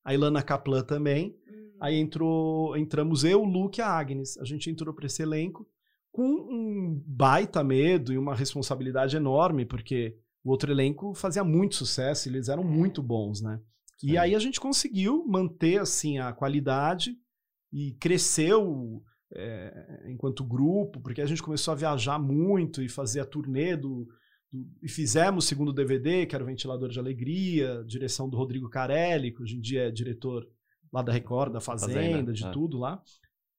a 0.04 0.14
Ilana 0.14 0.42
Kaplan 0.42 0.82
também. 0.82 1.36
Hum. 1.48 1.70
Aí 1.80 1.96
entrou, 1.96 2.76
entramos 2.76 3.24
eu, 3.24 3.42
o 3.42 3.44
Luke 3.44 3.80
e 3.80 3.82
a 3.82 3.88
Agnes. 3.88 4.36
A 4.38 4.44
gente 4.44 4.70
entrou 4.70 4.94
para 4.94 5.06
esse 5.06 5.22
elenco 5.22 5.66
com 6.12 6.24
um 6.24 7.02
baita 7.06 7.62
medo 7.62 8.12
e 8.12 8.18
uma 8.18 8.34
responsabilidade 8.34 9.16
enorme, 9.16 9.64
porque 9.64 10.16
o 10.42 10.50
outro 10.50 10.70
elenco 10.72 11.14
fazia 11.14 11.44
muito 11.44 11.76
sucesso, 11.76 12.28
eles 12.28 12.48
eram 12.48 12.64
muito 12.64 13.02
bons, 13.02 13.40
né? 13.40 13.60
E 14.02 14.10
Sim. 14.12 14.16
aí 14.16 14.34
a 14.34 14.38
gente 14.38 14.58
conseguiu 14.58 15.24
manter 15.26 15.80
assim 15.80 16.18
a 16.18 16.32
qualidade 16.32 17.14
e 17.72 17.92
cresceu 18.00 19.02
é, 19.32 20.06
enquanto 20.08 20.42
grupo, 20.44 21.00
porque 21.00 21.20
a 21.20 21.26
gente 21.26 21.42
começou 21.42 21.72
a 21.72 21.76
viajar 21.76 22.18
muito 22.18 22.82
e 22.82 22.88
fazer 22.88 23.20
a 23.20 23.24
turnê 23.24 23.76
do- 23.76 24.08
e 24.82 24.88
fizemos 24.88 25.44
o 25.44 25.48
segundo 25.48 25.72
DVD, 25.72 26.26
que 26.26 26.34
era 26.34 26.42
o 26.42 26.46
Ventilador 26.46 26.88
de 26.88 26.98
Alegria, 26.98 27.84
direção 27.86 28.28
do 28.28 28.36
Rodrigo 28.36 28.68
Carelli, 28.68 29.32
que 29.32 29.42
hoje 29.42 29.56
em 29.56 29.60
dia 29.60 29.88
é 29.88 29.90
diretor 29.90 30.48
lá 30.92 31.02
da 31.02 31.12
Record, 31.12 31.52
da 31.52 31.60
Fazenda, 31.60 31.92
Fazenda, 31.92 32.32
de 32.32 32.44
é. 32.44 32.50
tudo 32.50 32.78
lá. 32.78 33.00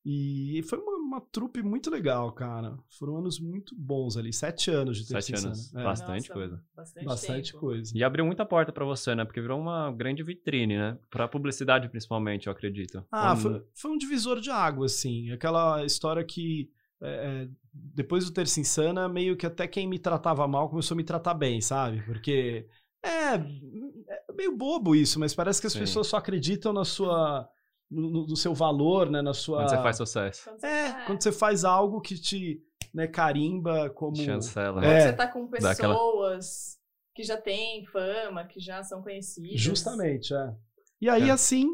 E 0.04 0.64
foi 0.68 0.80
uma, 0.80 0.98
uma 0.98 1.22
trupe 1.22 1.62
muito 1.62 1.90
legal, 1.90 2.32
cara. 2.34 2.76
Foram 2.98 3.18
anos 3.18 3.40
muito 3.40 3.76
bons 3.78 4.18
ali, 4.18 4.34
sete 4.34 4.72
anos 4.72 4.98
de 4.98 5.06
Sete 5.06 5.28
Terça 5.28 5.48
anos. 5.48 5.60
Insana. 5.60 5.82
É, 5.82 5.84
Bastante 5.84 6.30
Nossa, 6.30 6.34
coisa. 6.34 6.64
Bastante, 6.76 7.06
bastante 7.06 7.52
tempo. 7.52 7.60
coisa. 7.60 7.92
E 7.96 8.04
abriu 8.04 8.26
muita 8.26 8.46
porta 8.46 8.72
pra 8.74 8.84
você, 8.84 9.14
né? 9.14 9.24
Porque 9.24 9.40
virou 9.40 9.60
uma 9.62 9.92
grande 9.92 10.24
vitrine, 10.24 10.76
né? 10.76 10.98
Pra 11.10 11.28
publicidade, 11.28 11.88
principalmente, 11.88 12.48
eu 12.48 12.52
acredito. 12.52 13.06
Ah, 13.12 13.36
foi, 13.36 13.64
foi 13.76 13.92
um 13.92 13.98
divisor 13.98 14.42
de 14.42 14.50
água, 14.50 14.88
assim. 14.88 15.30
Aquela 15.32 15.86
história 15.86 16.24
que 16.24 16.70
é, 17.02 17.44
é, 17.44 17.48
depois 17.74 18.26
do 18.26 18.32
Terça 18.32 18.60
Insana, 18.60 19.08
meio 19.10 19.36
que 19.36 19.46
até 19.46 19.68
quem 19.68 19.88
me 19.88 19.98
tratava 20.00 20.48
mal 20.48 20.70
começou 20.70 20.96
a 20.96 20.98
me 20.98 21.04
tratar 21.04 21.34
bem, 21.34 21.62
sabe? 21.62 22.02
Porque 22.04 22.68
é, 23.04 23.36
é 23.36 24.34
meio 24.36 24.56
bobo 24.56 24.96
isso, 24.96 25.20
mas 25.20 25.34
parece 25.34 25.60
que 25.62 25.68
as 25.68 25.74
Sim. 25.74 25.80
pessoas 25.80 26.08
só 26.08 26.18
acreditam 26.18 26.72
na 26.74 26.86
sua. 26.86 27.48
No, 27.90 28.26
no- 28.26 28.36
seu 28.38 28.54
valor, 28.54 29.10
né? 29.10 29.22
Na 29.22 29.34
sua. 29.34 29.58
Quando 29.64 29.70
você 29.70 29.76
faz 29.78 29.98
sucesso. 29.98 30.44
Quando 30.46 30.60
você- 30.62 30.68
É, 30.68 31.06
quando 31.06 31.22
você 31.24 31.32
faz 31.32 31.66
algo 31.66 32.00
que 32.00 32.16
te 32.18 32.62
né, 32.94 33.06
carimba 33.08 33.90
como. 33.90 34.16
Chancela. 34.16 34.82
Quando 34.82 34.86
É. 34.86 35.02
você 35.10 35.14
tá 35.14 35.28
com 35.28 35.46
Dá 35.50 35.72
aquela- 35.72 35.94
pessoas 35.94 36.78
que 37.14 37.24
já 37.24 37.36
têm 37.38 37.86
fama, 37.88 38.46
que 38.46 38.60
já 38.62 38.82
são 38.84 39.02
conhecidas. 39.02 39.60
Justamente, 39.60 40.34
é. 40.34 40.56
E 41.02 41.10
aí, 41.10 41.30
É. 41.30 41.32
assim, 41.32 41.68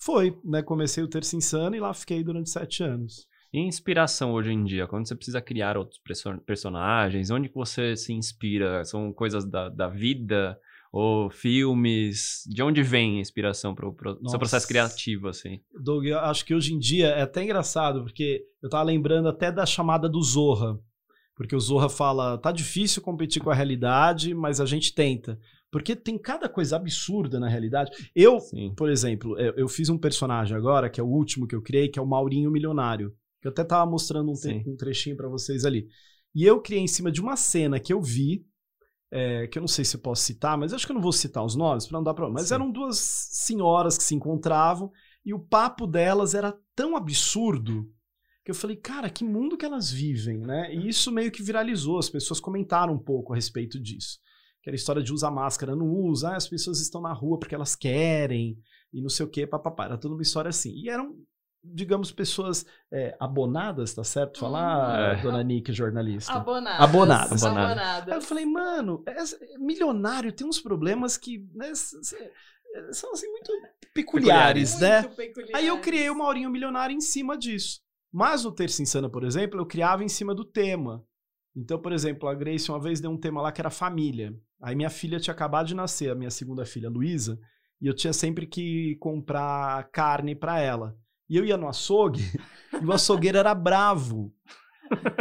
foi, 0.00 0.38
né? 0.44 0.62
Comecei 0.62 1.02
o 1.04 1.08
Terça 1.08 1.36
Insana 1.36 1.76
e 1.76 1.80
lá 1.80 1.92
fiquei 1.92 2.22
durante 2.24 2.48
sete 2.48 2.82
anos. 2.82 3.26
E 3.52 3.60
inspiração 3.60 4.32
hoje 4.32 4.50
em 4.50 4.64
dia? 4.64 4.86
Quando 4.86 5.06
você 5.06 5.14
precisa 5.14 5.40
criar 5.40 5.76
outros 5.76 5.98
perso- 5.98 6.38
personagens, 6.46 7.30
onde 7.30 7.48
que 7.50 7.54
você 7.54 7.94
se 7.96 8.12
inspira? 8.12 8.84
São 8.84 9.12
coisas 9.12 9.44
da, 9.44 9.68
da 9.68 9.88
vida? 9.88 10.58
Ou 10.90 11.30
filmes? 11.30 12.42
De 12.46 12.62
onde 12.62 12.82
vem 12.82 13.18
a 13.18 13.20
inspiração 13.20 13.74
para 13.74 13.88
o 13.88 13.94
Nossa. 14.20 14.30
seu 14.30 14.38
processo 14.38 14.66
criativo, 14.68 15.28
assim? 15.28 15.60
Doug, 15.82 16.04
eu 16.06 16.18
acho 16.20 16.44
que 16.44 16.54
hoje 16.54 16.74
em 16.74 16.78
dia 16.78 17.08
é 17.08 17.22
até 17.22 17.42
engraçado, 17.42 18.02
porque 18.02 18.42
eu 18.62 18.70
tava 18.70 18.84
lembrando 18.84 19.28
até 19.28 19.52
da 19.52 19.66
chamada 19.66 20.08
do 20.08 20.22
Zorra. 20.22 20.78
Porque 21.34 21.56
o 21.56 21.60
Zorra 21.60 21.88
fala, 21.88 22.38
tá 22.38 22.52
difícil 22.52 23.02
competir 23.02 23.42
com 23.42 23.50
a 23.50 23.54
realidade, 23.54 24.34
mas 24.34 24.60
a 24.60 24.66
gente 24.66 24.94
tenta. 24.94 25.38
Porque 25.70 25.96
tem 25.96 26.18
cada 26.18 26.46
coisa 26.48 26.76
absurda 26.76 27.40
na 27.40 27.48
realidade. 27.48 27.90
Eu, 28.14 28.38
Sim. 28.38 28.74
por 28.76 28.90
exemplo, 28.90 29.38
eu, 29.38 29.54
eu 29.56 29.68
fiz 29.68 29.88
um 29.88 29.96
personagem 29.96 30.54
agora, 30.54 30.90
que 30.90 31.00
é 31.00 31.02
o 31.02 31.08
último 31.08 31.46
que 31.46 31.54
eu 31.54 31.62
criei, 31.62 31.88
que 31.88 31.98
é 31.98 32.02
o 32.02 32.06
Maurinho 32.06 32.50
Milionário. 32.50 33.14
Que 33.42 33.48
eu 33.48 33.52
até 33.52 33.62
tava 33.64 33.90
mostrando 33.90 34.30
um, 34.30 34.34
te- 34.34 34.64
um 34.66 34.76
trechinho 34.76 35.16
pra 35.16 35.28
vocês 35.28 35.66
ali. 35.66 35.88
E 36.34 36.44
eu 36.44 36.62
criei 36.62 36.80
em 36.80 36.86
cima 36.88 37.12
de 37.12 37.20
uma 37.20 37.36
cena 37.36 37.78
que 37.78 37.92
eu 37.92 38.00
vi, 38.00 38.46
é, 39.10 39.46
que 39.48 39.58
eu 39.58 39.60
não 39.60 39.68
sei 39.68 39.84
se 39.84 39.96
eu 39.96 40.00
posso 40.00 40.22
citar, 40.22 40.56
mas 40.56 40.72
acho 40.72 40.86
que 40.86 40.92
eu 40.92 40.94
não 40.94 41.02
vou 41.02 41.12
citar 41.12 41.44
os 41.44 41.54
nomes 41.54 41.86
pra 41.86 41.98
não 41.98 42.04
dar 42.04 42.14
problema. 42.14 42.38
Mas 42.40 42.48
Sim. 42.48 42.54
eram 42.54 42.70
duas 42.70 42.96
senhoras 42.98 43.98
que 43.98 44.04
se 44.04 44.14
encontravam 44.14 44.90
e 45.26 45.34
o 45.34 45.38
papo 45.38 45.86
delas 45.86 46.32
era 46.34 46.56
tão 46.74 46.96
absurdo 46.96 47.90
que 48.44 48.50
eu 48.50 48.54
falei, 48.54 48.76
cara, 48.76 49.10
que 49.10 49.22
mundo 49.24 49.56
que 49.56 49.64
elas 49.64 49.90
vivem, 49.90 50.38
né? 50.38 50.74
E 50.74 50.88
isso 50.88 51.12
meio 51.12 51.30
que 51.30 51.42
viralizou, 51.42 51.98
as 51.98 52.08
pessoas 52.08 52.40
comentaram 52.40 52.94
um 52.94 52.98
pouco 52.98 53.32
a 53.32 53.36
respeito 53.36 53.78
disso. 53.80 54.18
Que 54.62 54.70
era 54.70 54.74
a 54.74 54.78
história 54.78 55.02
de 55.02 55.12
usar 55.12 55.30
máscara, 55.30 55.76
não 55.76 55.88
usa, 55.88 56.30
ah, 56.30 56.36
as 56.36 56.48
pessoas 56.48 56.80
estão 56.80 57.00
na 57.00 57.12
rua 57.12 57.38
porque 57.38 57.54
elas 57.54 57.76
querem, 57.76 58.56
e 58.92 59.00
não 59.00 59.08
sei 59.08 59.26
o 59.26 59.28
que, 59.28 59.46
papapá. 59.46 59.84
Era 59.84 59.98
toda 59.98 60.14
uma 60.14 60.22
história 60.22 60.48
assim. 60.48 60.72
E 60.74 60.88
eram, 60.88 61.14
digamos, 61.64 62.10
pessoas 62.10 62.66
é, 62.92 63.16
abonadas, 63.20 63.94
tá 63.94 64.02
certo 64.02 64.38
falar, 64.40 65.18
É. 65.18 65.22
dona 65.22 65.42
Nick, 65.42 65.72
jornalista? 65.72 66.32
Abonadas. 66.32 66.80
Abonadas. 66.80 67.44
Abonadas. 67.44 68.08
Aí 68.08 68.18
eu 68.18 68.22
falei, 68.22 68.44
mano, 68.46 69.02
essa- 69.06 69.38
milionário 69.58 70.32
tem 70.32 70.46
uns 70.46 70.60
problemas 70.60 71.16
que 71.16 71.46
né, 71.54 71.70
s- 71.70 71.96
são 72.92 73.12
assim 73.12 73.28
muito 73.28 73.52
peculiares, 73.94 74.78
né? 74.80 75.02
Muito 75.02 75.16
peculiar. 75.16 75.56
Aí 75.58 75.66
eu 75.66 75.80
criei 75.80 76.10
o 76.10 76.16
Maurinho 76.18 76.50
Milionário 76.50 76.94
em 76.96 77.00
cima 77.00 77.36
disso. 77.36 77.80
Mas 78.12 78.44
no 78.44 78.52
Terça 78.52 78.82
Insana, 78.82 79.08
por 79.08 79.24
exemplo, 79.24 79.60
eu 79.60 79.66
criava 79.66 80.04
em 80.04 80.08
cima 80.08 80.34
do 80.34 80.44
tema. 80.44 81.02
Então, 81.54 81.78
por 81.78 81.92
exemplo, 81.92 82.28
a 82.28 82.34
Grace 82.34 82.70
uma 82.70 82.80
vez 82.80 83.00
deu 83.00 83.10
um 83.10 83.18
tema 83.18 83.40
lá 83.42 83.52
que 83.52 83.60
era 83.60 83.70
família. 83.70 84.34
Aí 84.62 84.74
minha 84.74 84.90
filha 84.90 85.20
tinha 85.20 85.32
acabado 85.34 85.66
de 85.66 85.74
nascer, 85.74 86.10
a 86.10 86.14
minha 86.14 86.30
segunda 86.30 86.64
filha, 86.64 86.88
Luísa, 86.88 87.38
e 87.80 87.86
eu 87.86 87.94
tinha 87.94 88.12
sempre 88.12 88.46
que 88.46 88.96
comprar 88.96 89.88
carne 89.90 90.34
para 90.34 90.58
ela. 90.60 90.96
E 91.32 91.36
eu 91.38 91.46
ia 91.46 91.56
no 91.56 91.66
açougue 91.66 92.30
e 92.78 92.84
o 92.84 92.92
açougueiro 92.92 93.38
era 93.38 93.54
bravo. 93.54 94.30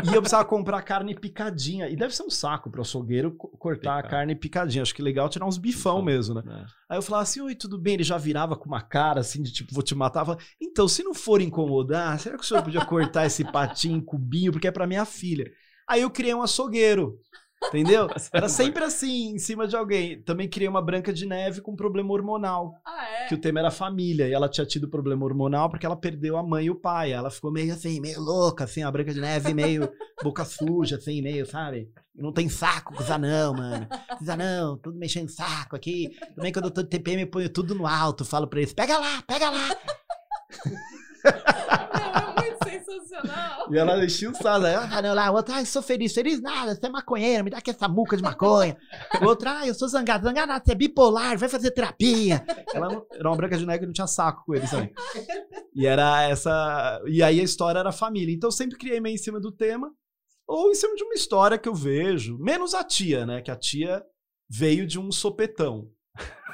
E 0.03 0.13
eu 0.13 0.21
precisava 0.21 0.43
comprar 0.43 0.81
carne 0.81 1.15
picadinha. 1.15 1.87
E 1.87 1.95
deve 1.95 2.13
ser 2.13 2.23
um 2.23 2.29
saco 2.29 2.69
pro 2.69 2.81
açougueiro 2.81 3.31
cortar 3.31 3.95
Picar. 3.95 3.97
a 3.99 4.03
carne 4.03 4.35
picadinha. 4.35 4.81
Acho 4.81 4.93
que 4.93 5.01
legal 5.01 5.29
tirar 5.29 5.45
uns 5.45 5.57
bifão, 5.57 5.99
bifão 5.99 6.01
mesmo, 6.01 6.35
né? 6.35 6.43
É. 6.45 6.65
Aí 6.89 6.97
eu 6.97 7.01
falava 7.01 7.23
assim, 7.23 7.39
oi, 7.39 7.55
tudo 7.55 7.77
bem? 7.77 7.93
Ele 7.93 8.03
já 8.03 8.17
virava 8.17 8.57
com 8.57 8.65
uma 8.65 8.81
cara 8.81 9.21
assim 9.21 9.41
de 9.41 9.53
tipo, 9.53 9.73
vou 9.73 9.81
te 9.81 9.95
matar. 9.95 10.25
Falava, 10.25 10.43
então, 10.59 10.85
se 10.85 11.01
não 11.01 11.13
for 11.13 11.39
incomodar, 11.39 12.19
será 12.19 12.37
que 12.37 12.43
o 12.43 12.45
senhor 12.45 12.61
podia 12.61 12.83
cortar 12.83 13.25
esse 13.25 13.49
patinho 13.49 13.95
em 13.95 14.01
cubinho? 14.01 14.51
Porque 14.51 14.67
é 14.67 14.71
pra 14.71 14.85
minha 14.85 15.05
filha. 15.05 15.49
Aí 15.87 16.01
eu 16.01 16.09
criei 16.11 16.35
um 16.35 16.43
açougueiro. 16.43 17.17
Entendeu? 17.67 18.07
Era 18.33 18.49
sempre 18.49 18.83
assim, 18.83 19.35
em 19.35 19.39
cima 19.39 19.67
de 19.67 19.75
alguém. 19.75 20.21
Também 20.21 20.49
criei 20.49 20.67
uma 20.67 20.81
Branca 20.81 21.13
de 21.13 21.25
Neve 21.25 21.61
com 21.61 21.75
problema 21.75 22.11
hormonal. 22.11 22.73
Ah, 22.85 23.05
é? 23.05 23.27
Que 23.27 23.35
o 23.35 23.37
tema 23.37 23.59
era 23.59 23.71
família. 23.71 24.27
E 24.27 24.33
ela 24.33 24.49
tinha 24.49 24.65
tido 24.65 24.89
problema 24.89 25.23
hormonal 25.23 25.69
porque 25.69 25.85
ela 25.85 25.95
perdeu 25.95 26.37
a 26.37 26.43
mãe 26.43 26.65
e 26.65 26.71
o 26.71 26.75
pai. 26.75 27.11
Ela 27.11 27.29
ficou 27.29 27.51
meio 27.51 27.73
assim, 27.73 28.01
meio 28.01 28.19
louca, 28.19 28.63
assim, 28.63 28.83
a 28.83 28.91
Branca 28.91 29.13
de 29.13 29.21
Neve 29.21 29.53
meio 29.53 29.89
boca 30.23 30.43
suja, 30.43 30.97
assim, 30.97 31.21
meio, 31.21 31.45
sabe? 31.45 31.89
Não 32.15 32.33
tem 32.33 32.49
saco 32.49 32.93
com 32.93 33.01
os 33.01 33.11
anão, 33.11 33.53
mano. 33.53 33.87
Os 34.19 34.27
anão, 34.27 34.77
tudo 34.77 34.97
mexendo 34.97 35.29
saco 35.29 35.75
aqui. 35.75 36.09
Também 36.35 36.51
quando 36.51 36.65
eu 36.65 36.71
tô 36.71 36.81
de 36.81 36.89
TPM, 36.89 37.21
eu 37.21 37.27
ponho 37.27 37.49
tudo 37.49 37.75
no 37.75 37.87
alto. 37.87 38.25
Falo 38.25 38.47
pra 38.47 38.59
eles, 38.59 38.73
pega 38.73 38.97
lá, 38.97 39.21
pega 39.21 39.49
lá. 39.49 39.69
sensacional. 42.99 43.71
E 43.71 43.77
ela 43.77 44.03
enchia 44.03 44.29
o 44.29 44.35
saco. 44.35 44.65
Aí, 44.65 44.75
ah, 44.75 45.01
não, 45.01 45.13
lá, 45.13 45.31
outra, 45.31 45.55
ai, 45.55 45.65
sou 45.65 45.81
feliz. 45.81 46.13
Feliz 46.13 46.41
nada, 46.41 46.75
você 46.75 46.85
é 46.85 46.89
maconheira, 46.89 47.43
me 47.43 47.49
dá 47.49 47.57
aqui 47.57 47.69
essa 47.69 47.87
muca 47.87 48.17
de 48.17 48.23
maconha. 48.23 48.77
Outra, 49.21 49.51
ai, 49.59 49.69
eu 49.69 49.73
sou. 49.73 49.87
Zangado 49.87 50.31
nada, 50.31 50.61
você 50.63 50.71
é 50.71 50.75
bipolar, 50.75 51.37
vai 51.37 51.49
fazer 51.49 51.71
terapia. 51.71 52.43
Ela 52.73 53.03
era 53.11 53.29
uma 53.29 53.35
branca 53.35 53.57
de 53.57 53.65
neve 53.65 53.79
que 53.79 53.85
não 53.85 53.93
tinha 53.93 54.07
saco 54.07 54.43
com 54.45 54.55
eles 54.55 54.69
também. 54.69 54.93
E 55.75 55.85
era 55.85 56.23
essa... 56.23 57.01
E 57.07 57.21
aí 57.21 57.39
a 57.39 57.43
história 57.43 57.79
era 57.79 57.91
família. 57.91 58.33
Então 58.33 58.47
eu 58.47 58.51
sempre 58.51 58.77
criei 58.77 58.99
meio 58.99 59.15
em 59.15 59.17
cima 59.17 59.39
do 59.39 59.51
tema 59.51 59.91
ou 60.47 60.71
em 60.71 60.75
cima 60.75 60.95
de 60.95 61.03
uma 61.03 61.13
história 61.13 61.57
que 61.57 61.67
eu 61.67 61.75
vejo. 61.75 62.37
Menos 62.39 62.73
a 62.73 62.83
tia, 62.83 63.25
né? 63.25 63.41
Que 63.41 63.51
a 63.51 63.55
tia 63.55 64.03
veio 64.49 64.87
de 64.87 64.99
um 64.99 65.11
sopetão. 65.11 65.89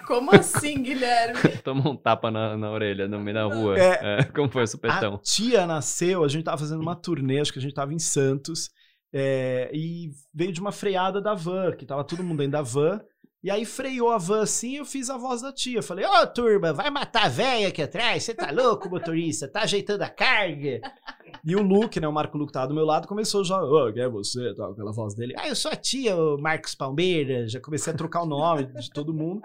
Como 0.08 0.34
assim, 0.34 0.82
Guilherme? 0.82 1.38
Toma 1.62 1.90
um 1.90 1.96
tapa 1.98 2.32
na, 2.32 2.56
na 2.56 2.72
orelha 2.72 3.10
no 3.10 3.20
meio 3.20 3.36
da 3.36 3.44
rua. 3.44 3.78
É, 3.78 4.20
é, 4.20 4.24
como 4.34 4.50
foi 4.50 4.64
o 4.64 4.68
supetão? 4.68 5.16
A 5.16 5.18
tia 5.18 5.68
nasceu, 5.68 6.24
a 6.24 6.30
gente 6.30 6.46
tava 6.46 6.58
fazendo 6.58 6.82
uma 6.82 6.96
turnê, 6.96 7.42
acho 7.42 7.52
que 7.52 7.60
a 7.60 7.62
gente 7.62 7.74
tava 7.74 7.94
em 7.94 8.00
Santos, 8.00 8.70
é, 9.12 9.70
e 9.74 10.12
veio 10.34 10.54
de 10.54 10.62
uma 10.62 10.72
freada 10.72 11.22
da 11.22 11.34
van, 11.34 11.74
que 11.74 11.86
tava 11.86 12.06
todo 12.06 12.24
mundo 12.24 12.38
dentro 12.38 12.54
da 12.54 12.62
van. 12.62 13.02
E 13.44 13.52
aí 13.52 13.66
freou 13.66 14.10
a 14.10 14.18
van 14.18 14.42
assim 14.42 14.78
eu 14.78 14.86
fiz 14.86 15.10
a 15.10 15.18
voz 15.18 15.42
da 15.42 15.54
tia. 15.54 15.82
Falei, 15.82 16.06
ô 16.06 16.10
oh, 16.22 16.28
turma, 16.28 16.74
vai 16.74 16.90
matar 16.90 17.26
a 17.26 17.30
véia 17.30 17.68
aqui 17.68 17.82
atrás? 17.82 18.24
Você 18.24 18.34
tá 18.34 18.52
louco, 18.52 18.90
motorista? 18.92 19.48
Tá 19.48 19.62
ajeitando 19.62 20.04
a 20.04 20.10
carga? 20.10 20.82
E 21.46 21.56
o 21.56 21.62
Luke, 21.62 22.00
né, 22.00 22.08
o 22.08 22.12
Marco 22.12 22.38
Luke 22.38 22.52
tava 22.52 22.68
do 22.68 22.74
meu 22.74 22.86
lado, 22.86 23.08
começou 23.08 23.44
já, 23.44 23.62
ô, 23.62 23.88
oh, 23.88 23.94
quem 23.94 24.04
é 24.04 24.10
você? 24.10 24.54
Tal, 24.56 24.72
aquela 24.72 24.92
voz 24.92 25.14
dele. 25.14 25.36
Ah, 25.38 25.48
eu 25.48 25.56
sou 25.56 25.72
a 25.72 25.76
tia, 25.76 26.16
o 26.16 26.38
Marcos 26.38 26.74
Palmeiras. 26.74 27.52
Já 27.52 27.60
comecei 27.60 27.94
a 27.94 27.96
trocar 27.96 28.24
o 28.24 28.26
nome 28.26 28.66
de 28.66 28.90
todo 28.92 29.14
mundo. 29.14 29.42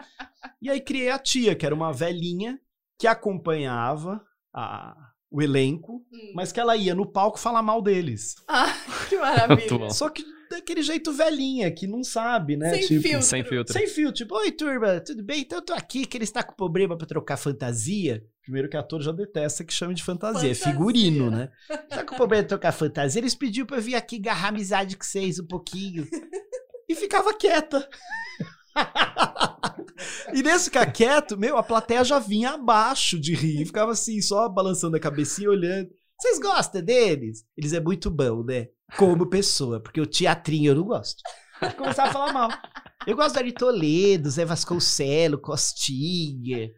E 0.61 0.71
aí 0.71 0.81
criei 0.81 1.11
a 1.11 1.19
tia, 1.19 1.55
que 1.55 1.67
era 1.67 1.75
uma 1.75 1.93
velhinha 1.93 2.59
que 2.99 3.07
acompanhava 3.07 4.23
a, 4.55 4.97
o 5.31 5.43
elenco, 5.43 6.05
hum. 6.13 6.33
mas 6.35 6.51
que 6.51 6.61
ela 6.61 6.77
ia 6.77 6.95
no 6.95 7.07
palco 7.07 7.39
falar 7.39 7.63
mal 7.63 7.83
deles. 7.83 8.37
Ah, 8.49 8.73
que 9.09 9.19
maravilha. 9.19 9.91
Só 9.91 10.09
que 10.09 10.25
daquele 10.53 10.83
jeito 10.83 11.13
velhinha, 11.13 11.71
que 11.71 11.87
não 11.87 12.05
sabe, 12.05 12.57
né? 12.57 12.75
Sem 12.75 12.87
tipo, 12.87 13.03
filtro. 13.03 13.23
Sem 13.23 13.45
filtro. 13.45 13.73
Sem 13.73 13.87
filtro. 13.87 14.15
Tipo, 14.15 14.37
oi, 14.37 14.53
turma, 14.53 15.01
tudo 15.01 15.23
bem? 15.23 15.41
Então 15.41 15.59
eu 15.59 15.65
tô 15.65 15.73
aqui, 15.73 16.07
que 16.07 16.17
ele 16.17 16.25
está 16.25 16.43
com 16.43 16.55
problema 16.55 16.97
pra 16.97 17.07
trocar 17.07 17.37
fantasia. 17.37 18.25
Primeiro 18.43 18.69
que 18.69 18.77
ator 18.77 19.01
já 19.01 19.13
detesta 19.13 19.65
que 19.65 19.73
chame 19.73 19.95
de 19.95 20.03
fantasia, 20.03 20.51
é 20.51 20.55
fantasia. 20.55 20.71
é 20.71 20.73
figurino, 20.73 21.31
né? 21.31 21.49
Tá 21.89 22.05
com 22.05 22.17
problema 22.17 22.43
de 22.43 22.49
trocar 22.49 22.73
fantasia. 22.73 23.21
Eles 23.21 23.35
pediram 23.35 23.67
pra 23.67 23.79
eu 23.79 23.83
vir 23.83 23.95
aqui 23.95 24.17
agarrar 24.17 24.49
amizade 24.49 24.97
com 24.97 25.05
vocês 25.05 25.39
um 25.39 25.47
pouquinho. 25.47 26.07
E 26.89 26.95
ficava 26.95 27.33
quieta. 27.33 27.89
e 30.35 30.43
nesse 30.43 30.65
ficar 30.67 30.91
quieto, 30.93 31.39
meu, 31.39 31.57
a 31.57 31.63
plateia 31.63 32.05
já 32.05 32.19
vinha 32.19 32.51
abaixo 32.51 33.19
de 33.19 33.35
rir. 33.35 33.65
Ficava 33.65 33.93
assim, 33.93 34.21
só 34.21 34.49
balançando 34.49 34.97
a 34.97 35.01
cabecinha, 35.01 35.49
olhando. 35.49 35.91
Vocês 36.23 36.39
gostam 36.39 36.81
deles? 36.81 37.45
Eles 37.57 37.73
é 37.73 37.81
muito 37.81 38.09
bom, 38.09 38.45
né? 38.45 38.69
Como 38.97 39.27
pessoa, 39.29 39.81
porque 39.81 40.01
o 40.01 40.07
teatrinho 40.07 40.71
eu 40.71 40.77
não 40.77 40.85
gosto. 40.85 41.21
Começava 41.77 42.11
a 42.11 42.13
falar 42.13 42.33
mal. 42.33 42.49
Eu 43.05 43.17
gosto 43.17 43.35
do 43.35 43.39
Ari 43.41 43.51
Toledo, 43.51 44.31
Zé 44.31 44.45
Vasconcelos, 44.45 45.41
Costinha. 45.41 46.71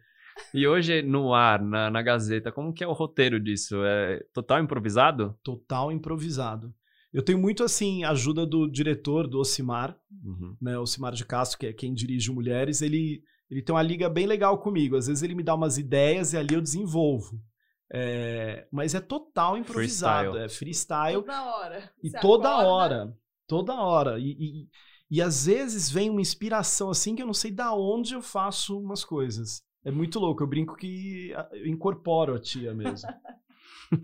E 0.51 0.67
hoje 0.67 1.03
no 1.03 1.31
ar, 1.31 1.61
na, 1.61 1.91
na 1.91 2.01
Gazeta, 2.01 2.51
como 2.51 2.73
que 2.73 2.83
é 2.83 2.87
o 2.87 2.93
roteiro 2.93 3.39
disso? 3.39 3.75
É 3.85 4.25
total 4.33 4.63
improvisado? 4.63 5.37
Total 5.43 5.91
improvisado. 5.91 6.73
Eu 7.13 7.21
tenho 7.21 7.37
muito, 7.37 7.63
assim, 7.63 8.03
ajuda 8.03 8.47
do 8.47 8.67
diretor, 8.67 9.27
do 9.27 9.37
Ocimar, 9.37 9.95
uhum. 10.23 10.57
né? 10.59 10.75
Ocimar 10.79 11.13
de 11.13 11.23
Castro, 11.23 11.59
que 11.59 11.67
é 11.67 11.73
quem 11.73 11.93
dirige 11.93 12.31
Mulheres, 12.31 12.81
ele, 12.81 13.21
ele 13.47 13.61
tem 13.61 13.75
uma 13.75 13.83
liga 13.83 14.09
bem 14.09 14.25
legal 14.25 14.57
comigo. 14.57 14.97
Às 14.97 15.05
vezes 15.05 15.21
ele 15.21 15.35
me 15.35 15.43
dá 15.43 15.53
umas 15.53 15.77
ideias 15.77 16.33
e 16.33 16.37
ali 16.37 16.55
eu 16.55 16.61
desenvolvo. 16.61 17.39
É, 17.91 18.67
mas 18.71 18.95
é 18.95 18.99
total 18.99 19.57
improvisado, 19.57 20.31
freestyle. 20.31 20.45
é 20.45 20.49
freestyle. 20.49 21.21
Toda 21.21 21.43
hora. 21.45 21.91
E 22.03 22.09
Você 22.09 22.19
toda 22.19 22.49
acorda. 22.49 22.67
hora. 22.69 23.17
Toda 23.47 23.73
hora. 23.75 24.19
E, 24.19 24.31
e, 24.39 24.69
e 25.11 25.21
às 25.21 25.45
vezes 25.45 25.89
vem 25.89 26.09
uma 26.09 26.21
inspiração 26.21 26.89
assim 26.89 27.15
que 27.15 27.21
eu 27.21 27.27
não 27.27 27.33
sei 27.33 27.51
da 27.51 27.73
onde 27.73 28.13
eu 28.15 28.21
faço 28.21 28.79
umas 28.79 29.03
coisas. 29.03 29.61
É 29.83 29.91
muito 29.91 30.19
louco. 30.19 30.41
Eu 30.41 30.47
brinco 30.47 30.75
que 30.75 31.31
eu 31.51 31.67
incorporo 31.67 32.33
a 32.35 32.39
tia 32.39 32.73
mesmo. 32.73 33.07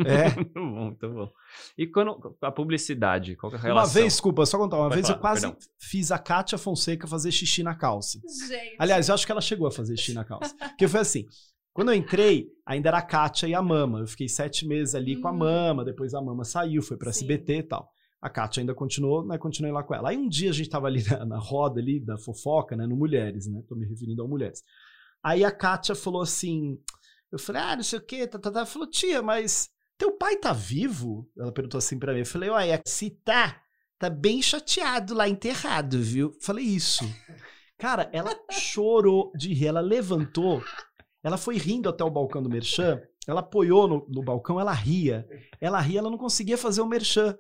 É. 0.06 0.30
muito 0.38 0.54
bom, 0.54 0.86
muito 0.86 1.10
bom. 1.10 1.32
E 1.76 1.88
quando 1.88 2.38
a 2.40 2.52
publicidade, 2.52 3.36
qual 3.36 3.52
é 3.52 3.56
a 3.56 3.60
relação? 3.60 3.78
Uma 3.90 4.02
vez, 4.02 4.14
desculpa, 4.14 4.46
só 4.46 4.56
contar, 4.60 4.78
uma 4.78 4.90
Vai 4.90 4.98
vez 4.98 5.08
falar, 5.08 5.18
eu 5.18 5.22
quase 5.22 5.42
perdão. 5.42 5.60
fiz 5.80 6.12
a 6.12 6.20
Kátia 6.20 6.58
Fonseca 6.60 7.08
fazer 7.08 7.32
xixi 7.32 7.64
na 7.64 7.74
calça. 7.74 8.20
Gente. 8.48 8.76
Aliás, 8.78 9.10
eu 9.10 9.16
acho 9.16 9.26
que 9.26 9.32
ela 9.32 9.42
chegou 9.42 9.68
a 9.68 9.72
fazer 9.72 9.98
xixi 9.98 10.14
na 10.14 10.24
calça. 10.24 10.56
Porque 10.70 10.88
foi 10.88 11.00
assim, 11.00 11.26
quando 11.74 11.90
eu 11.90 11.96
entrei, 11.96 12.50
ainda 12.66 12.90
era 12.90 12.98
a 12.98 13.02
Kátia 13.02 13.48
e 13.48 13.56
a 13.56 13.62
Mama. 13.62 14.00
Eu 14.00 14.08
fiquei 14.08 14.28
sete 14.28 14.68
meses 14.68 14.96
ali 14.96 15.18
hum. 15.18 15.22
com 15.22 15.28
a 15.28 15.32
hum. 15.32 15.38
Mama, 15.38 15.86
depois 15.86 16.14
a 16.14 16.22
Mama 16.22 16.44
saiu, 16.44 16.82
foi 16.82 16.98
pra 16.98 17.10
SBT 17.10 17.58
e 17.58 17.64
tal. 17.64 17.90
A 18.22 18.30
Kátia 18.30 18.62
ainda 18.62 18.76
continuou, 18.76 19.26
né? 19.26 19.38
Continuei 19.38 19.74
lá 19.74 19.84
com 19.84 19.96
ela. 19.96 20.10
Aí 20.10 20.18
um 20.18 20.30
dia 20.30 20.52
a 20.52 20.54
gente 20.54 20.70
tava 20.70 20.88
ali 20.88 21.04
na, 21.10 21.26
na 21.26 21.40
roda 21.40 21.80
ali 21.80 22.00
da 22.00 22.18
fofoca, 22.18 22.76
né? 22.76 22.86
No 22.86 22.96
Mulheres, 22.96 23.48
né? 23.48 23.64
Tô 23.68 23.76
me 23.76 23.86
referindo 23.88 24.22
ao 24.22 24.28
Mulheres. 24.28 24.64
Aí 25.24 25.44
a 25.44 25.52
Kátia 25.52 25.96
falou 25.96 26.22
assim: 26.22 26.78
eu 27.32 27.40
falei, 27.40 27.62
ah, 27.62 27.76
não 27.76 27.84
sei 27.84 27.98
o 27.98 28.02
quê, 28.02 28.28
tá, 28.28 28.38
tá, 28.38 28.52
tá. 28.52 28.60
Ela 28.60 28.66
falou, 28.66 28.88
tia, 28.88 29.22
mas 29.22 29.70
teu 29.98 30.12
pai 30.18 30.36
tá 30.36 30.52
vivo? 30.52 31.30
Ela 31.38 31.52
perguntou 31.52 31.78
assim 31.78 31.98
pra 31.98 32.14
mim. 32.14 32.20
Eu 32.20 32.26
falei, 32.26 32.50
olha, 32.50 32.82
se 32.86 33.10
tá, 33.10 33.62
tá 33.98 34.10
bem 34.10 34.42
chateado 34.42 35.14
lá 35.14 35.30
enterrado, 35.30 36.02
viu? 36.02 36.36
Falei 36.42 36.66
isso. 36.66 37.06
Cara, 37.78 38.10
ela 38.14 38.36
chorou 38.52 39.32
de 39.36 39.54
rir, 39.54 39.68
ela 39.68 39.80
levantou, 39.80 40.64
ela 41.24 41.38
foi 41.38 41.58
rindo 41.58 41.90
até 41.90 42.04
o 42.04 42.10
balcão 42.10 42.42
do 42.42 42.50
Merchan, 42.50 43.02
ela 43.28 43.42
apoiou 43.42 43.88
no, 43.88 44.06
no 44.10 44.24
balcão, 44.24 44.60
ela 44.60 44.74
ria. 44.74 45.28
Ela 45.60 45.80
ria, 45.80 46.00
ela 46.00 46.10
não 46.10 46.18
conseguia 46.18 46.58
fazer 46.58 46.82
o 46.82 46.88
Merchan. 46.88 47.38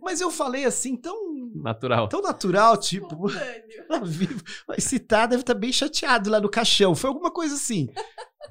Mas 0.00 0.20
eu 0.20 0.30
falei 0.30 0.64
assim, 0.64 0.96
tão. 0.96 1.50
Natural. 1.54 2.08
Tão 2.08 2.22
natural, 2.22 2.76
tipo. 2.76 3.30
Ela 3.30 4.00
vive. 4.04 4.42
Mas 4.66 4.84
se 4.84 4.98
tá, 4.98 5.26
deve 5.26 5.42
estar 5.42 5.54
tá 5.54 5.60
bem 5.60 5.72
chateado 5.72 6.30
lá 6.30 6.40
no 6.40 6.48
caixão. 6.48 6.94
Foi 6.94 7.08
alguma 7.08 7.30
coisa 7.30 7.54
assim. 7.54 7.88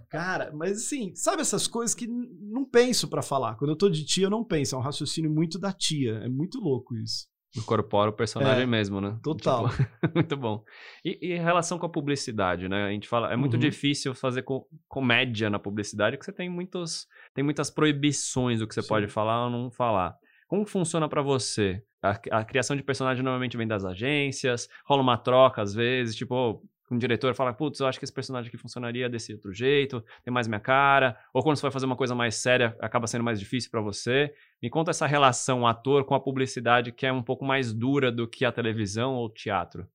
Cara, 0.10 0.52
mas 0.54 0.78
assim, 0.78 1.14
sabe 1.16 1.42
essas 1.42 1.68
coisas 1.68 1.96
que 1.96 2.08
não 2.08 2.66
penso 2.66 3.08
para 3.08 3.22
falar. 3.22 3.56
Quando 3.56 3.72
eu 3.72 3.78
tô 3.78 3.90
de 3.90 4.06
tia, 4.06 4.26
eu 4.26 4.30
não 4.30 4.44
penso. 4.44 4.76
É 4.76 4.78
um 4.78 4.82
raciocínio 4.82 5.32
muito 5.32 5.58
da 5.58 5.72
tia. 5.72 6.14
É 6.24 6.30
muito 6.30 6.60
louco 6.60 6.96
isso. 6.96 7.28
Incorpora 7.56 8.10
o 8.10 8.14
personagem 8.14 8.64
é, 8.64 8.66
mesmo, 8.66 9.02
né? 9.02 9.18
Total. 9.22 9.70
Tipo, 9.70 9.88
muito 10.16 10.38
bom. 10.38 10.64
E, 11.04 11.20
e, 11.22 11.34
em 11.34 11.42
relação 11.42 11.78
com 11.78 11.86
a 11.86 11.90
publicidade, 11.90 12.70
né? 12.70 12.86
A 12.86 12.92
gente 12.92 13.08
fala, 13.08 13.32
é 13.32 13.36
muito 13.36 13.56
uhum. 13.56 13.60
difícil 13.60 14.14
fazer 14.14 14.44
co 14.44 14.68
comédia 14.88 15.50
na 15.50 15.60
publicidade, 15.60 16.16
porque 16.16 16.26
você 16.26 16.36
tem 16.36 16.50
muitos, 16.50 17.08
tem 17.34 17.44
muitas 17.44 17.70
proibições 17.70 18.60
do 18.60 18.68
que 18.68 18.74
você 18.74 18.82
Sim. 18.82 18.88
pode 18.88 19.08
falar 19.08 19.46
ou 19.46 19.50
não 19.50 19.70
falar. 19.70 20.16
Como 20.48 20.66
funciona 20.66 21.10
para 21.10 21.22
você? 21.22 21.84
A, 22.02 22.20
a, 22.32 22.44
criação 22.44 22.76
de 22.76 22.84
personagem 22.84 23.24
normalmente 23.24 23.56
vem 23.56 23.68
das 23.68 23.86
agências, 23.86 24.68
rola 24.86 25.02
uma 25.02 25.18
troca 25.18 25.62
às 25.62 25.74
vezes, 25.74 26.16
tipo, 26.16 26.64
um 26.94 26.98
diretor 26.98 27.34
fala, 27.34 27.54
putz, 27.54 27.80
eu 27.80 27.88
acho 27.88 27.98
que 28.00 28.06
esse 28.06 28.14
personagem 28.14 28.50
aqui 28.50 28.58
funcionaria 28.58 29.10
desse 29.10 29.34
outro 29.34 29.54
jeito, 29.54 30.04
tem 30.24 30.34
mais 30.34 30.48
minha 30.48 30.60
cara, 30.60 31.18
ou 31.34 31.42
quando 31.42 31.56
você 31.58 31.62
vai 31.64 31.72
fazer 31.72 31.86
uma 31.86 31.96
coisa 31.96 32.14
mais 32.14 32.36
séria, 32.36 32.76
acaba 32.80 33.08
sendo 33.08 33.24
mais 33.24 33.40
difícil 33.40 33.70
para 33.72 33.82
você. 33.82 34.34
Me 34.62 34.70
conta 34.70 34.92
essa 34.92 35.06
relação 35.08 35.66
ator 35.66 36.06
com 36.06 36.16
a 36.16 36.20
publicidade 36.20 36.92
que 36.92 37.06
é 37.06 37.12
um 37.12 37.24
pouco 37.24 37.46
mais 37.46 37.74
dura 37.74 38.12
do 38.12 38.28
que 38.28 38.46
a 38.46 38.52
televisão 38.52 39.14
ou 39.16 39.30
teatro. 39.30 39.88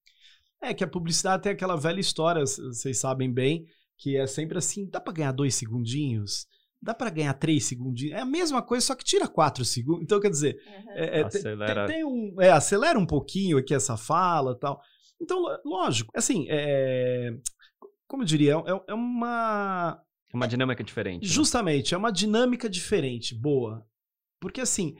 É 0.63 0.73
que 0.73 0.83
a 0.85 0.89
publicidade 0.89 1.43
tem 1.43 1.53
aquela 1.53 1.77
velha 1.77 2.01
história, 2.01 2.41
vocês 2.41 2.99
sabem 2.99 3.33
bem, 3.33 3.67
que 3.99 4.17
é 4.17 4.27
sempre 4.27 4.59
assim, 4.59 4.89
dá 4.89 5.01
para 5.01 5.13
ganhar 5.13 5.33
dois 5.33 5.55
segundinhos? 5.55 6.47
dá 6.83 6.95
para 6.95 7.11
ganhar 7.11 7.35
três 7.35 7.65
segundinhos. 7.65 8.15
É 8.15 8.21
a 8.21 8.27
mesma 8.27 8.63
coisa, 8.63 8.87
só 8.87 8.95
que 8.95 9.05
tira 9.05 9.27
quatro 9.27 9.65
segundos. 9.65 10.03
Então, 10.03 10.21
quer 10.21 10.31
dizer, 10.31 10.57
Uhum. 10.67 10.93
é, 10.93 11.21
é, 11.21 11.25
Acelera. 11.25 11.87
Tem, 11.87 11.97
tem 11.97 12.05
um, 12.05 12.41
é, 12.41 12.51
acelera 12.51 12.99
um 12.99 13.07
pouquinho 13.07 13.59
aqui 13.59 13.75
essa 13.75 13.97
fala 13.97 14.53
e 14.53 14.61
tal. 14.61 14.81
Então, 15.21 15.43
lógico, 15.65 16.13
assim, 16.15 16.47
é, 16.49 17.35
como 18.07 18.23
eu 18.23 18.27
diria, 18.27 18.53
é, 18.55 18.83
é 18.89 18.95
uma. 18.95 20.01
É 20.33 20.37
uma 20.37 20.49
dinâmica 20.49 20.83
diferente. 20.85 21.23
né? 21.23 21.29
Justamente, 21.29 21.95
é 21.95 21.97
uma 21.97 22.13
dinâmica 22.13 22.69
diferente, 22.69 23.35
boa. 23.35 23.87
Porque, 24.41 24.61
assim, 24.61 24.97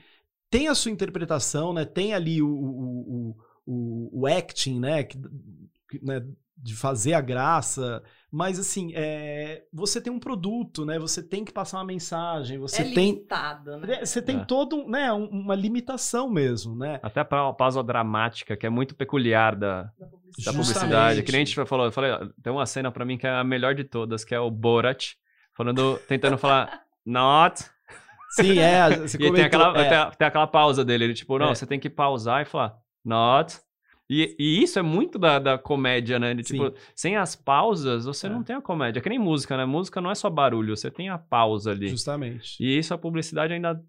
tem 0.49 0.67
a 0.67 0.75
sua 0.75 0.91
interpretação, 0.91 1.73
né? 1.73 1.85
Tem 1.85 2.13
ali 2.13 2.41
o, 2.41 2.49
o, 2.49 3.37
o, 3.65 4.21
o, 4.21 4.27
acting, 4.27 4.79
né? 4.79 5.03
Que- 5.03 5.19
que, 5.89 6.03
né? 6.03 6.25
De 6.57 6.75
fazer 6.75 7.13
a 7.13 7.21
graça. 7.21 8.01
Mas, 8.31 8.59
assim, 8.59 8.91
é, 8.95 9.63
você 9.71 10.01
tem 10.01 10.11
um 10.11 10.19
produto, 10.19 10.83
né? 10.85 10.97
Você 10.99 11.21
tem 11.23 11.45
que 11.45 11.51
passar 11.53 11.77
uma 11.77 11.85
mensagem, 11.85 12.57
você 12.57 12.81
é 12.81 12.85
tem. 12.85 13.11
limitado, 13.11 13.77
né? 13.77 13.99
É, 14.01 14.05
Você 14.05 14.21
tem 14.21 14.39
É. 14.41 14.45
todo 14.45 14.75
um, 14.75 14.89
né, 14.89 15.13
um- 15.13 15.27
uma 15.29 15.55
limitação 15.55 16.29
mesmo, 16.29 16.75
né? 16.75 16.99
Até 17.03 17.21
a 17.21 17.25
pausa 17.53 17.81
dramática, 17.83 18.57
que 18.57 18.65
é 18.65 18.69
muito 18.69 18.95
peculiar 18.95 19.55
da, 19.55 19.83
Da 19.83 19.91
da 20.45 20.51
publicidade. 20.51 21.23
Que 21.23 21.31
nem 21.31 21.41
a 21.41 21.45
gente 21.45 21.65
falou, 21.65 21.85
eu 21.85 21.91
falei, 21.91 22.11
ó, 22.11 22.27
tem 22.43 22.51
uma 22.51 22.65
cena 22.65 22.91
pra 22.91 23.05
mim 23.05 23.17
que 23.17 23.25
é 23.27 23.29
a 23.29 23.43
melhor 23.43 23.73
de 23.75 23.83
todas, 23.83 24.25
que 24.25 24.35
é 24.35 24.39
o 24.39 24.51
Borat, 24.51 25.13
falando, 25.55 25.97
tentando 26.07 26.37
falar 26.37 26.81
not. 27.05 27.63
Sim, 28.31 28.59
é. 28.59 28.89
Você 29.07 29.15
E 29.15 29.19
tem 29.19 29.29
comentou, 29.29 29.45
aquela, 29.45 29.79
é, 29.79 29.87
tem, 29.89 29.97
a- 29.97 30.11
tem 30.11 30.27
aquela 30.27 30.47
pausa 30.47 30.83
dele, 30.83 31.05
ele 31.05 31.13
tipo, 31.13 31.37
não, 31.39 31.51
É. 31.51 31.55
você 31.55 31.65
tem 31.65 31.79
que 31.79 31.89
pausar 31.89 32.41
e 32.41 32.45
falar 32.45 32.75
not. 33.05 33.57
E, 34.09 34.35
e 34.39 34.63
isso 34.63 34.79
é 34.79 34.81
muito 34.81 35.19
da, 35.19 35.37
da 35.37 35.57
comédia, 35.57 36.17
né? 36.17 36.33
De, 36.33 36.41
tipo, 36.43 36.73
sem 36.95 37.17
as 37.17 37.35
pausas, 37.35 38.05
você 38.05 38.27
É. 38.27 38.29
não 38.29 38.41
tem 38.41 38.55
a 38.55 38.61
comédia. 38.61 38.99
É 38.99 39.01
que 39.01 39.09
nem 39.09 39.19
música, 39.19 39.57
né? 39.57 39.65
Música 39.65 39.99
não 39.99 40.09
é 40.09 40.15
só 40.15 40.29
barulho, 40.29 40.75
você 40.77 40.89
tem 40.89 41.09
a 41.09 41.17
pausa 41.17 41.71
ali. 41.71 41.89
Justamente. 41.89 42.55
E 42.59 42.77
isso 42.77 42.93
a 42.93 42.97
publicidade 42.97 43.53
ainda 43.53 43.83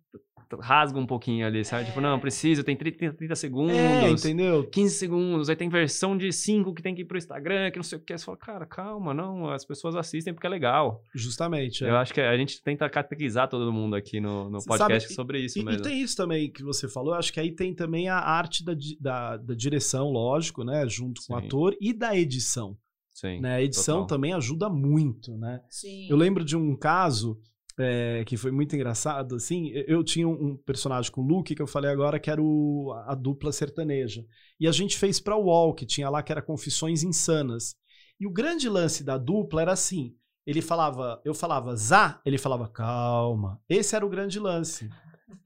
rasga 0.63 0.99
um 0.99 1.07
pouquinho 1.07 1.47
ali, 1.47 1.63
sabe? 1.63 1.85
Tipo, 1.85 2.01
não, 2.01 2.17
É. 2.17 2.19
precisa, 2.19 2.65
tem 2.65 2.75
30, 2.75 3.13
30 3.13 3.35
segundos. 3.37 3.77
É, 3.77 4.09
entendeu? 4.09 4.67
15 4.71 4.95
segundos, 4.95 5.51
aí 5.51 5.57
tem 5.57 5.69
versão 5.69 6.17
de 6.17 6.33
5 6.33 6.73
que 6.73 6.81
tem 6.83 6.95
que 6.95 7.03
ir 7.03 7.05
pro 7.05 7.19
Instagram, 7.19 7.71
que 7.71 7.77
não 7.77 7.83
sei 7.83 7.99
o 7.99 8.01
que. 8.01 8.17
Você 8.17 8.25
fala, 8.25 8.39
cara, 8.39 8.65
calma, 8.67 9.13
não, 9.13 9.51
as 9.51 9.67
pessoas 9.67 9.95
assistem 9.95 10.33
porque 10.33 10.47
é 10.47 10.51
legal. 10.51 11.03
Justamente. 11.15 11.85
é. 11.85 11.91
Eu 11.91 11.97
acho 11.97 12.15
que 12.15 12.21
a 12.23 12.35
gente 12.37 12.63
tenta 12.63 12.89
catequizar 12.89 13.47
todo 13.49 13.71
mundo 13.71 13.95
aqui 13.95 14.21
no, 14.21 14.49
no 14.49 14.65
podcast 14.65 15.09
sabe, 15.09 15.15
sobre 15.15 15.41
isso 15.41 15.59
E, 15.59 15.63
e 15.63 15.65
mesmo. 15.67 15.83
tem 15.83 16.01
isso 16.01 16.17
também 16.17 16.51
que 16.51 16.63
você 16.63 16.89
falou, 16.89 17.13
eu 17.13 17.19
acho 17.19 17.31
que 17.31 17.41
aí 17.41 17.53
tem 17.55 17.75
também 17.75 18.09
a 18.09 18.17
arte 18.19 18.65
da, 18.65 18.73
da, 18.99 19.37
da 19.37 19.55
direção, 19.55 20.11
lógico, 20.11 20.65
né? 20.65 20.89
Junto 20.89 21.21
com 21.27 21.35
o 21.35 21.41
Sim. 21.41 21.47
ator, 21.47 21.77
e 21.79 21.93
da 21.93 22.17
edição. 22.17 22.75
Sim. 23.13 23.41
Né? 23.41 23.57
A 23.57 23.63
edição 23.63 23.97
total. 24.03 24.07
também 24.17 24.33
ajuda 24.33 24.71
muito, 24.71 25.37
né? 25.37 25.61
Sim. 25.69 26.07
Eu 26.09 26.17
lembro 26.17 26.43
de 26.43 26.57
um 26.57 26.75
caso 26.75 27.39
é, 27.79 28.25
que 28.25 28.37
foi 28.37 28.51
muito 28.51 28.75
engraçado, 28.75 29.37
assim, 29.37 29.71
eu 29.87 30.03
tinha 30.03 30.29
um 30.29 30.57
personagem 30.57 31.11
com 31.13 31.21
o 31.23 31.27
Luke, 31.27 31.55
que 31.55 31.63
eu 31.63 31.67
falei 31.67 31.91
agora, 31.91 32.19
que 32.19 32.31
era 32.31 32.43
o, 32.43 32.93
a 33.07 33.15
dupla 33.15 33.53
sertaneja. 33.53 34.25
E 34.59 34.67
a 34.67 34.73
gente 34.73 34.99
fez 34.99 35.21
pra 35.21 35.37
UOL, 35.37 35.75
que 35.75 35.87
tinha 35.87 36.11
lá 36.11 36.23
que 36.23 36.33
era 36.33 36.43
Confissões 36.43 37.03
Insanas. 37.03 37.77
E 38.21 38.27
o 38.27 38.33
grande 38.33 38.69
lance 38.69 39.05
da 39.05 39.17
dupla 39.17 39.63
era 39.63 39.73
assim, 39.73 40.15
ele 40.45 40.61
falava, 40.61 41.21
eu 41.25 41.35
falava 41.35 41.77
Zá, 41.77 42.21
ele 42.25 42.39
falava 42.39 42.69
calma. 42.69 43.61
Esse 43.69 43.95
era 43.95 44.05
o 44.05 44.09
grande 44.09 44.41
lance. 44.41 44.91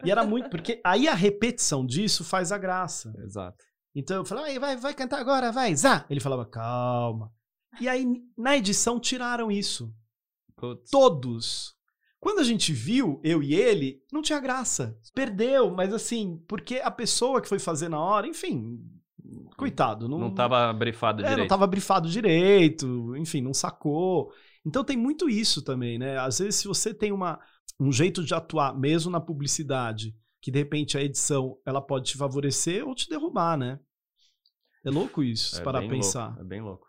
E 0.04 0.10
era 0.10 0.24
muito, 0.24 0.48
porque 0.48 0.80
aí 0.84 1.08
a 1.08 1.14
repetição 1.14 1.84
disso 1.84 2.24
faz 2.24 2.50
a 2.52 2.58
graça. 2.58 3.12
Exato. 3.24 3.62
Então 3.94 4.16
eu 4.18 4.24
falava, 4.24 4.46
"Aí, 4.46 4.58
vai, 4.58 4.76
vai 4.76 4.94
cantar 4.94 5.20
agora, 5.20 5.52
vai, 5.52 5.74
Zá. 5.74 6.06
Ele 6.08 6.20
falava, 6.20 6.46
calma. 6.46 7.30
E 7.80 7.88
aí, 7.88 8.06
na 8.38 8.56
edição, 8.56 8.98
tiraram 9.00 9.50
isso. 9.50 9.92
Putz. 10.56 10.90
Todos. 10.90 11.74
Quando 12.22 12.38
a 12.38 12.44
gente 12.44 12.72
viu, 12.72 13.20
eu 13.24 13.42
e 13.42 13.52
ele, 13.52 14.00
não 14.12 14.22
tinha 14.22 14.38
graça. 14.38 14.96
Perdeu, 15.12 15.72
mas 15.72 15.92
assim, 15.92 16.40
porque 16.46 16.76
a 16.76 16.88
pessoa 16.88 17.42
que 17.42 17.48
foi 17.48 17.58
fazer 17.58 17.88
na 17.88 17.98
hora, 17.98 18.28
enfim, 18.28 18.78
coitado. 19.56 20.08
Não, 20.08 20.20
Não 20.20 20.32
tava 20.32 20.72
brifado 20.72 21.20
é, 21.20 21.24
direito. 21.24 21.40
não 21.40 21.48
tava 21.48 21.66
brifado 21.66 22.08
direito, 22.08 23.16
enfim, 23.16 23.40
não 23.40 23.52
sacou. 23.52 24.32
Então 24.64 24.84
tem 24.84 24.96
muito 24.96 25.28
isso 25.28 25.62
também, 25.62 25.98
né? 25.98 26.16
Às 26.16 26.38
vezes, 26.38 26.54
se 26.60 26.68
você 26.68 26.94
tem 26.94 27.10
uma, 27.10 27.40
um 27.80 27.90
jeito 27.90 28.22
de 28.22 28.32
atuar, 28.32 28.78
mesmo 28.78 29.10
na 29.10 29.20
publicidade, 29.20 30.14
que 30.40 30.52
de 30.52 30.60
repente 30.60 30.96
a 30.96 31.02
edição 31.02 31.58
ela 31.66 31.82
pode 31.82 32.12
te 32.12 32.16
favorecer 32.16 32.86
ou 32.86 32.94
te 32.94 33.08
derrubar, 33.08 33.58
né? 33.58 33.80
É 34.84 34.90
louco 34.90 35.24
isso, 35.24 35.58
É 35.58 35.64
para 35.64 35.80
pensar. 35.88 36.28
Louco, 36.28 36.40
é 36.40 36.44
bem 36.44 36.60
louco. 36.60 36.86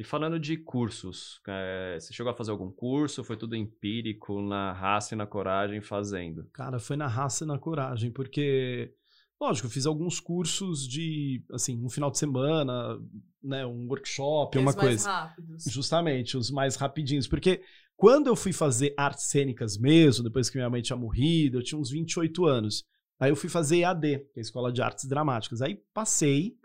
E 0.00 0.02
falando 0.02 0.40
de 0.40 0.56
cursos, 0.56 1.42
é, 1.46 1.98
você 2.00 2.10
chegou 2.10 2.32
a 2.32 2.34
fazer 2.34 2.50
algum 2.50 2.70
curso? 2.70 3.22
Foi 3.22 3.36
tudo 3.36 3.54
empírico, 3.54 4.40
na 4.40 4.72
raça 4.72 5.14
e 5.14 5.18
na 5.18 5.26
coragem, 5.26 5.82
fazendo? 5.82 6.48
Cara, 6.54 6.78
foi 6.78 6.96
na 6.96 7.06
raça 7.06 7.44
e 7.44 7.46
na 7.46 7.58
coragem, 7.58 8.10
porque, 8.10 8.94
lógico, 9.38 9.66
eu 9.66 9.70
fiz 9.70 9.84
alguns 9.84 10.18
cursos 10.18 10.88
de, 10.88 11.44
assim, 11.52 11.84
um 11.84 11.90
final 11.90 12.10
de 12.10 12.16
semana, 12.16 12.98
né, 13.42 13.66
um 13.66 13.86
workshop, 13.88 14.56
uma 14.56 14.72
mais 14.72 14.76
coisa. 14.76 15.10
rápidos. 15.12 15.64
Justamente, 15.64 16.34
os 16.34 16.50
mais 16.50 16.76
rapidinhos. 16.76 17.28
Porque 17.28 17.62
quando 17.94 18.28
eu 18.28 18.34
fui 18.34 18.54
fazer 18.54 18.94
artes 18.96 19.24
cênicas 19.24 19.76
mesmo, 19.76 20.24
depois 20.24 20.48
que 20.48 20.56
minha 20.56 20.70
mãe 20.70 20.80
tinha 20.80 20.96
morrido, 20.96 21.58
eu 21.58 21.62
tinha 21.62 21.78
uns 21.78 21.90
28 21.90 22.46
anos. 22.46 22.86
Aí 23.18 23.30
eu 23.30 23.36
fui 23.36 23.50
fazer 23.50 23.80
EAD, 23.80 24.20
que 24.32 24.38
é 24.38 24.40
a 24.40 24.40
Escola 24.40 24.72
de 24.72 24.80
Artes 24.80 25.04
Dramáticas. 25.04 25.60
Aí 25.60 25.78
passei. 25.92 26.56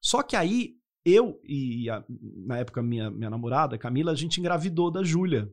Só 0.00 0.22
que 0.22 0.36
aí 0.36 0.76
eu 1.06 1.40
e 1.44 1.88
a- 1.88 2.04
na 2.46 2.58
época 2.58 2.82
minha, 2.82 3.10
minha 3.10 3.30
namorada, 3.30 3.78
Camila, 3.78 4.10
a 4.12 4.14
gente 4.16 4.40
engravidou 4.40 4.90
da 4.90 5.02
Júlia. 5.04 5.48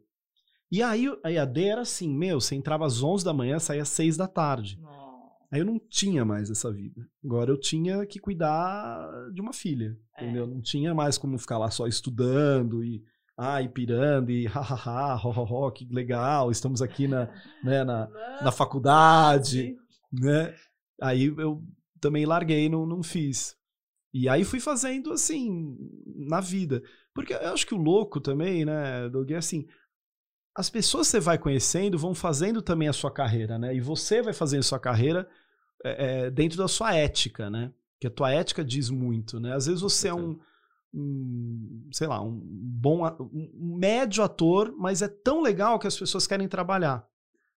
E 0.72 0.82
aí 0.82 1.06
a 1.24 1.32
EAD 1.32 1.64
era 1.64 1.82
assim, 1.82 2.10
meu, 2.10 2.42
você 2.42 2.56
entrava 2.56 2.86
às 2.86 3.04
11 3.04 3.24
da 3.24 3.32
manhã, 3.32 3.60
saía 3.60 3.84
às 3.84 3.90
6 3.90 4.18
da 4.18 4.28
tarde. 4.28 4.80
Aí 5.52 5.60
eu 5.60 5.66
não 5.66 5.80
tinha 5.88 6.26
mais 6.26 6.50
essa 6.50 6.72
vida. 6.74 7.08
Agora 7.24 7.52
eu 7.52 7.60
tinha 7.60 8.04
que 8.08 8.18
cuidar 8.20 9.08
de 9.32 9.40
uma 9.40 9.54
filha, 9.54 9.96
É. 10.18 10.24
entendeu? 10.24 10.48
Não 10.48 10.60
tinha 10.62 10.96
mais 10.96 11.16
como 11.16 11.38
ficar 11.38 11.60
lá 11.60 11.70
só 11.70 11.86
estudando 11.86 12.84
e 12.84 13.04
ah, 13.38 13.62
e 13.62 13.68
pirando 13.70 14.30
e 14.32 14.46
hahaha, 14.46 15.16
ho, 15.24 15.30
ho, 15.32 15.44
ho, 15.68 15.72
que 15.72 15.86
legal, 15.92 16.50
estamos 16.52 16.82
aqui 16.84 17.08
na, 17.08 17.28
né, 17.64 17.84
na, 17.84 18.08
na 18.44 18.52
faculdade, 18.52 19.76
né? 20.12 20.54
Aí 21.02 21.26
eu 21.38 21.62
também 22.00 22.26
larguei, 22.26 22.70
não, 22.70 22.86
não 22.86 23.02
fiz. 23.04 23.56
E 24.14 24.30
aí 24.30 24.44
fui 24.44 24.60
fazendo 24.60 25.12
assim, 25.12 25.76
na 26.06 26.40
vida. 26.40 26.84
Porque 27.14 27.34
eu 27.34 27.54
acho 27.54 27.66
que 27.66 27.74
o 27.74 27.82
louco 27.82 28.22
também, 28.22 28.64
né, 28.64 29.10
Doug, 29.10 29.32
é 29.32 29.38
assim, 29.38 29.68
as 30.56 30.70
pessoas 30.70 31.08
que 31.08 31.12
você 31.12 31.20
vai 31.20 31.38
conhecendo 31.38 31.98
vão 31.98 32.14
fazendo 32.14 32.62
também 32.62 32.88
a 32.88 32.94
sua 32.94 33.12
carreira, 33.12 33.58
né? 33.58 33.76
E 33.76 33.82
você 33.82 34.22
vai 34.22 34.34
fazendo 34.34 34.60
a 34.60 34.64
sua 34.64 34.80
carreira 34.80 35.28
é, 35.84 36.26
é, 36.26 36.32
dentro 36.32 36.58
da 36.58 36.68
sua 36.68 36.94
ética, 36.94 37.50
né? 37.50 37.74
Que 38.00 38.08
a 38.08 38.12
tua 38.12 38.32
ética 38.32 38.64
diz 38.64 38.90
muito, 38.90 39.40
né? 39.40 39.56
Às 39.56 39.66
vezes 39.66 39.82
você 39.82 40.10
é 40.10 40.14
um, 40.14 40.40
um, 40.94 41.90
sei 41.92 42.08
lá, 42.08 42.22
um 42.22 42.40
bom, 42.40 43.04
um 43.32 43.78
médio 43.78 44.24
ator, 44.24 44.74
mas 44.78 45.02
é 45.02 45.08
tão 45.08 45.42
legal 45.42 45.80
que 45.80 45.88
as 45.88 45.98
pessoas 45.98 46.28
querem 46.28 46.48
trabalhar. 46.48 47.08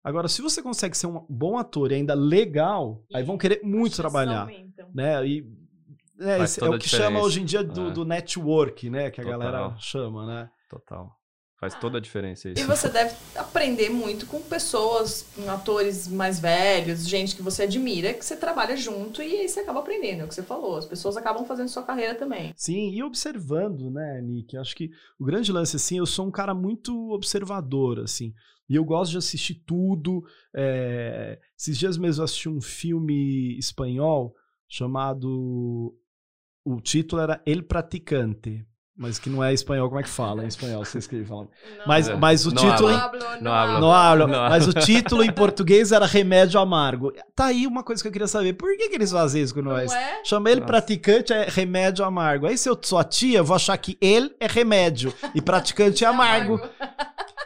Agora, 0.01 0.27
se 0.27 0.41
você 0.41 0.61
consegue 0.61 0.95
ser 0.95 1.07
um 1.07 1.25
bom 1.27 1.57
ator 1.57 1.91
e 1.91 1.95
ainda 1.95 2.13
legal, 2.13 3.03
aí 3.13 3.23
vão 3.23 3.37
querer 3.37 3.61
muito 3.63 3.95
trabalhar, 3.95 4.41
aumentam. 4.41 4.89
né? 4.93 5.27
E 5.27 5.43
é, 6.19 6.37
Faz 6.37 6.51
esse 6.51 6.63
é 6.63 6.69
o 6.69 6.77
que 6.79 6.87
chama 6.89 7.19
hoje 7.21 7.41
em 7.41 7.45
dia 7.45 7.63
do, 7.63 7.89
É. 7.89 7.91
do 7.91 8.05
network, 8.05 8.89
né? 8.89 9.09
Que 9.11 9.21
a 9.21 9.23
Total. 9.23 9.39
galera 9.39 9.75
chama, 9.79 10.25
né? 10.25 10.49
Total. 10.69 11.11
Faz 11.57 11.73
toda 11.75 11.97
a 11.99 12.01
diferença 12.01 12.49
isso. 12.49 12.61
E 12.61 12.65
você 12.65 12.89
deve 12.89 13.15
aprender 13.33 13.89
muito 13.89 14.25
com 14.27 14.41
pessoas, 14.41 15.25
com 15.35 15.49
atores 15.49 16.05
mais 16.05 16.37
velhos, 16.37 17.07
gente 17.07 17.33
que 17.33 17.41
você 17.41 17.63
admira, 17.63 18.13
que 18.13 18.25
você 18.25 18.35
trabalha 18.35 18.75
junto 18.75 19.21
e 19.23 19.39
aí 19.39 19.47
você 19.47 19.61
acaba 19.61 19.79
aprendendo, 19.79 20.21
é 20.21 20.25
o 20.25 20.27
que 20.27 20.35
você 20.35 20.43
falou. 20.43 20.75
As 20.77 20.85
pessoas 20.85 21.15
acabam 21.15 21.45
fazendo 21.45 21.69
sua 21.69 21.81
carreira 21.83 22.13
também. 22.13 22.53
Sim, 22.57 22.91
e 22.91 23.01
observando, 23.01 23.89
né, 23.89 24.21
Nick? 24.21 24.57
Acho 24.57 24.75
que 24.75 24.89
o 25.17 25.23
grande 25.25 25.49
lance, 25.51 25.77
assim, 25.77 25.97
eu 25.97 26.05
sou 26.05 26.27
um 26.27 26.31
cara 26.31 26.53
muito 26.53 26.93
observador, 27.11 27.99
assim. 28.01 28.33
E 28.69 28.75
eu 28.75 28.83
gosto 28.83 29.11
de 29.11 29.17
assistir 29.17 29.55
tudo. 29.65 30.23
é, 30.53 31.39
Esses 31.57 31.77
dias 31.77 31.97
mesmo 31.97 32.19
eu 32.21 32.25
assisti 32.25 32.49
um 32.49 32.59
filme 32.61 33.57
espanhol 33.57 34.35
chamado. 34.67 35.95
O 36.65 36.81
título 36.81 37.21
era 37.21 37.39
El 37.45 37.61
Praticante. 37.63 38.65
Mas 38.97 39.19
que 39.19 39.29
não 39.29 39.43
é 39.43 39.53
espanhol, 39.53 39.89
como 39.89 39.99
é 39.99 40.03
que 40.03 40.09
fala 40.09 40.45
em 40.45 40.47
espanhol? 40.47 40.85
Você 40.85 40.99
escreve 40.99 41.25
falando. 41.25 41.49
Mas, 41.85 42.07
mas 42.17 42.45
o 42.45 42.51
Não 42.51 42.55
título. 42.55 42.89
Não 43.41 43.51
hablo. 43.53 43.79
Não 43.81 43.91
hablo, 43.91 44.27
mas 44.29 44.67
o 44.67 44.71
título 44.79 45.21
em 45.21 45.31
português 45.33 45.91
era 45.91 46.05
Remédio 46.05 46.61
Amargo. 46.61 47.11
Tá 47.35 47.47
aí 47.47 47.67
uma 47.67 47.83
coisa 47.83 48.01
que 48.01 48.07
eu 48.07 48.11
queria 48.11 48.27
saber. 48.27 48.53
Por 48.53 48.75
que, 48.77 48.87
que 48.87 48.95
eles 48.95 49.11
fazem 49.11 49.43
isso 49.43 49.53
com 49.53 49.61
nós? 49.61 49.91
é? 49.91 50.23
Chama 50.23 50.49
ele 50.49 50.61
Nossa. 50.61 50.71
praticante, 50.71 51.33
é 51.33 51.45
remédio 51.49 52.05
amargo. 52.05 52.47
Aí 52.47 52.57
se 52.57 52.69
eu 52.69 52.79
sou 52.81 52.97
a 52.97 53.03
tia, 53.03 53.39
eu 53.39 53.43
vou 53.43 53.57
achar 53.57 53.77
que 53.77 53.97
ele 53.99 54.33
é 54.39 54.47
remédio 54.47 55.13
e 55.33 55.41
praticante 55.41 56.05
é 56.05 56.07
amargo. 56.07 56.57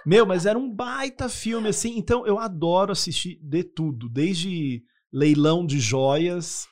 Meu, 0.05 0.27
mas 0.27 0.45
era 0.45 0.57
um 0.57 0.71
baita 0.71 1.27
filme, 1.27 1.69
assim. 1.69 1.97
Então 1.97 2.27
eu 2.27 2.37
adoro 2.37 2.91
assistir 2.91 3.39
de 3.41 3.63
tudo, 3.63 4.07
desde 4.07 4.83
leilão 5.11 5.65
de 5.65 5.79
joias 5.79 6.67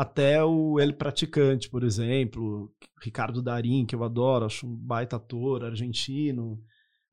até 0.00 0.42
o 0.44 0.78
Ele 0.80 0.92
Praticante, 0.92 1.68
por 1.68 1.82
exemplo. 1.84 2.72
Ricardo 3.02 3.42
Darim, 3.42 3.86
que 3.86 3.94
eu 3.94 4.04
adoro, 4.04 4.44
acho 4.46 4.66
um 4.66 4.74
baita 4.76 5.16
ator 5.16 5.64
argentino, 5.64 6.62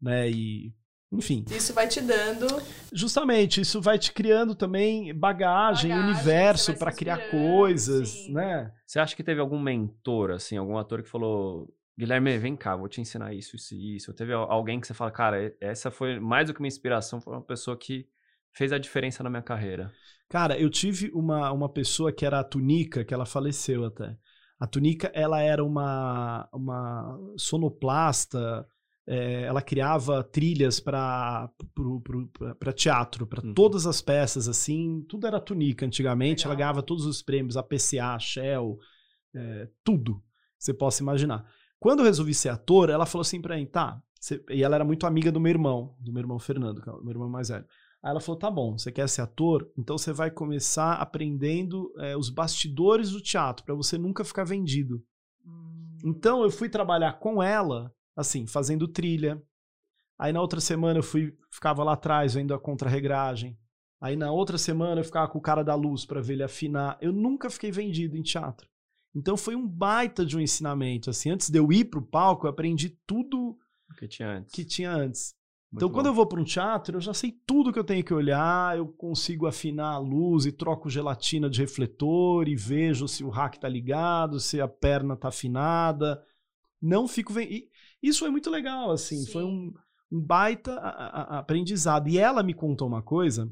né? 0.01 0.29
E 0.29 0.73
Enfim. 1.11 1.45
Isso 1.49 1.73
vai 1.73 1.87
te 1.87 2.01
dando. 2.01 2.47
Justamente, 2.91 3.61
isso 3.61 3.81
vai 3.81 3.97
te 3.97 4.11
criando 4.11 4.53
também 4.55 5.13
bagagem, 5.13 5.91
Bagagem, 5.91 6.13
universo 6.13 6.73
para 6.75 6.91
criar 6.91 7.29
coisas, 7.29 8.09
sim. 8.09 8.33
né? 8.33 8.71
Você 8.85 8.99
acha 8.99 9.15
que 9.15 9.23
teve 9.23 9.39
algum 9.39 9.59
mentor, 9.59 10.31
assim, 10.31 10.57
algum 10.57 10.77
ator 10.77 11.01
que 11.03 11.09
falou, 11.09 11.73
Guilherme, 11.97 12.37
vem 12.37 12.55
cá, 12.55 12.75
vou 12.75 12.87
te 12.87 13.01
ensinar 13.01 13.33
isso, 13.33 13.55
isso 13.55 13.73
e 13.73 13.95
isso. 13.95 14.13
Teve 14.13 14.33
al- 14.33 14.51
alguém 14.51 14.79
que 14.79 14.87
você 14.87 14.93
fala, 14.93 15.11
cara, 15.11 15.55
essa 15.59 15.89
foi 15.89 16.19
mais 16.19 16.47
do 16.47 16.53
que 16.53 16.59
uma 16.59 16.67
inspiração, 16.67 17.21
foi 17.21 17.33
uma 17.33 17.41
pessoa 17.41 17.77
que 17.77 18.07
fez 18.53 18.71
a 18.73 18.77
diferença 18.77 19.23
na 19.23 19.29
minha 19.29 19.41
carreira. 19.41 19.91
Cara, 20.29 20.59
eu 20.59 20.69
tive 20.69 21.09
uma, 21.13 21.51
uma 21.51 21.69
pessoa 21.69 22.11
que 22.11 22.25
era 22.25 22.39
a 22.39 22.43
Tunica, 22.43 23.05
que 23.05 23.13
ela 23.13 23.25
faleceu 23.25 23.85
até. 23.85 24.17
A 24.59 24.67
Tunica, 24.67 25.09
ela 25.13 25.39
era 25.41 25.63
uma, 25.63 26.49
uma 26.51 27.17
sonoplasta, 27.37 28.67
é, 29.07 29.43
ela 29.43 29.61
criava 29.61 30.23
trilhas 30.23 30.79
para 30.79 31.49
teatro, 32.75 33.25
para 33.25 33.45
Uhum. 33.45 33.53
todas 33.53 33.85
as 33.87 34.01
peças, 34.01 34.47
assim, 34.49 35.05
tudo 35.07 35.27
era 35.27 35.39
Tunica 35.39 35.85
antigamente, 35.85 36.43
ela 36.45 36.53
Legal. 36.53 36.67
ganhava 36.73 36.83
todos 36.83 37.05
os 37.05 37.21
prêmios, 37.21 37.55
a 37.55 37.63
PCA, 37.63 38.15
a 38.15 38.19
Shell, 38.19 38.77
é, 39.35 39.67
tudo, 39.83 40.15
que 40.57 40.65
você 40.65 40.73
possa 40.73 41.01
imaginar. 41.03 41.45
Quando 41.79 41.99
eu 41.99 42.05
resolvi 42.05 42.33
ser 42.33 42.49
ator, 42.49 42.89
ela 42.89 43.05
falou 43.05 43.21
assim 43.21 43.41
pra 43.41 43.55
mim, 43.55 43.65
tá, 43.65 44.01
você- 44.19 44.43
e 44.49 44.63
ela 44.63 44.75
era 44.75 44.83
muito 44.83 45.05
amiga 45.05 45.31
do 45.31 45.39
meu 45.39 45.51
irmão, 45.51 45.95
do 45.99 46.11
meu 46.11 46.21
irmão 46.21 46.39
Fernando, 46.39 46.81
que 46.81 46.89
é 46.89 46.91
o 46.91 47.01
meu 47.01 47.11
irmão 47.11 47.29
mais 47.29 47.49
velho. 47.49 47.65
Aí 48.07 48.11
ela 48.11 48.21
falou: 48.21 48.39
tá 48.39 48.49
bom, 48.49 48.77
você 48.77 48.89
quer 48.89 49.09
ser 49.09 49.21
ator? 49.21 49.69
Então 49.77 49.97
você 49.97 50.13
vai 50.13 50.31
começar 50.31 50.93
aprendendo 50.93 51.93
é, 51.97 52.15
os 52.15 52.29
bastidores 52.29 53.11
do 53.11 53.19
teatro, 53.19 53.65
pra 53.65 53.75
você 53.75 53.97
nunca 53.97 54.23
ficar 54.23 54.45
vendido. 54.45 55.03
Hum. 55.45 55.97
Então 56.05 56.41
eu 56.41 56.49
fui 56.49 56.69
trabalhar 56.69 57.19
com 57.19 57.43
ela, 57.43 57.93
assim, 58.15 58.47
fazendo 58.47 58.87
trilha. 58.87 59.43
Aí 60.17 60.31
na 60.31 60.39
outra 60.39 60.61
semana 60.61 60.99
eu 60.99 61.03
fui, 61.03 61.37
ficava 61.51 61.83
lá 61.83 61.93
atrás 61.93 62.33
vendo 62.33 62.53
a 62.53 62.59
contra-regragem. 62.59 63.59
Aí 63.99 64.15
na 64.15 64.31
outra 64.31 64.57
semana 64.57 65.01
eu 65.01 65.05
ficava 65.05 65.27
com 65.27 65.39
o 65.39 65.41
cara 65.41 65.61
da 65.61 65.75
luz 65.75 66.05
pra 66.05 66.21
ver 66.21 66.35
ele 66.35 66.43
afinar. 66.43 66.97
Eu 67.01 67.11
nunca 67.11 67.49
fiquei 67.49 67.71
vendido 67.71 68.15
em 68.15 68.21
teatro. 68.21 68.69
Então 69.13 69.35
foi 69.35 69.53
um 69.53 69.67
baita 69.67 70.25
de 70.25 70.37
um 70.37 70.39
ensinamento. 70.39 71.09
Assim, 71.09 71.29
antes 71.29 71.49
de 71.49 71.59
eu 71.59 71.73
ir 71.73 71.83
pro 71.85 72.01
palco, 72.01 72.47
eu 72.47 72.51
aprendi 72.51 72.97
tudo 73.05 73.57
que 73.99 74.07
tinha 74.07 74.29
antes. 74.29 74.53
que 74.53 74.63
tinha 74.63 74.91
antes. 74.91 75.35
Muito 75.71 75.85
Então, 75.85 75.89
quando 75.89 76.07
bom. 76.07 76.07
eu 76.07 76.13
vou 76.13 76.25
para 76.25 76.39
um 76.39 76.43
teatro, 76.43 76.97
eu 76.97 77.01
já 77.01 77.13
sei 77.13 77.31
tudo 77.45 77.71
que 77.71 77.77
eu 77.79 77.83
tenho 77.83 78.03
que 78.03 78.13
olhar, 78.13 78.77
eu 78.77 78.87
consigo 78.87 79.45
afinar 79.45 79.91
a 79.93 79.97
luz 79.99 80.45
e 80.45 80.51
troco 80.51 80.89
gelatina 80.89 81.49
de 81.49 81.59
refletor 81.61 82.47
e 82.47 82.55
vejo 82.55 83.07
se 83.07 83.23
o 83.23 83.29
rack 83.29 83.59
tá 83.59 83.67
ligado, 83.69 84.39
se 84.39 84.59
a 84.61 84.67
perna 84.67 85.15
tá 85.15 85.27
afinada. 85.27 86.23
Não 86.81 87.07
fico 87.07 87.33
vendo. 87.33 87.51
e 87.51 87.69
Isso 88.01 88.19
foi 88.19 88.29
muito 88.31 88.49
legal, 88.49 88.91
assim, 88.91 89.25
Sim. 89.25 89.31
foi 89.33 89.43
um, 89.43 89.73
um 90.11 90.21
baita 90.21 90.73
a- 90.75 90.89
a- 90.89 91.21
a- 91.35 91.39
aprendizado. 91.39 92.09
E 92.09 92.17
ela 92.17 92.43
me 92.43 92.53
contou 92.53 92.87
uma 92.87 93.01
coisa 93.03 93.51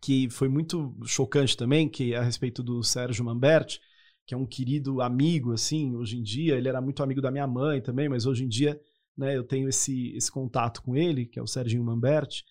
que 0.00 0.28
foi 0.30 0.48
muito 0.48 0.94
chocante 1.06 1.56
também, 1.56 1.88
que 1.88 2.12
é 2.14 2.18
a 2.18 2.22
respeito 2.22 2.62
do 2.62 2.82
Sérgio 2.82 3.24
Mamberti, 3.24 3.80
que 4.26 4.34
é 4.34 4.36
um 4.36 4.46
querido 4.46 5.00
amigo, 5.00 5.52
assim, 5.52 5.94
hoje 5.94 6.18
em 6.18 6.22
dia. 6.22 6.56
Ele 6.56 6.68
era 6.68 6.80
muito 6.80 7.02
amigo 7.02 7.20
da 7.20 7.30
minha 7.30 7.46
mãe 7.46 7.80
também, 7.80 8.08
mas 8.08 8.26
hoje 8.26 8.44
em 8.44 8.48
dia 8.48 8.80
né, 9.16 9.36
eu 9.36 9.44
tenho 9.44 9.68
esse, 9.68 10.14
esse 10.16 10.30
contato 10.30 10.82
com 10.82 10.96
ele, 10.96 11.26
que 11.26 11.38
é 11.38 11.42
o 11.42 11.46
Serginho 11.46 11.84
Mamberti. 11.84 12.44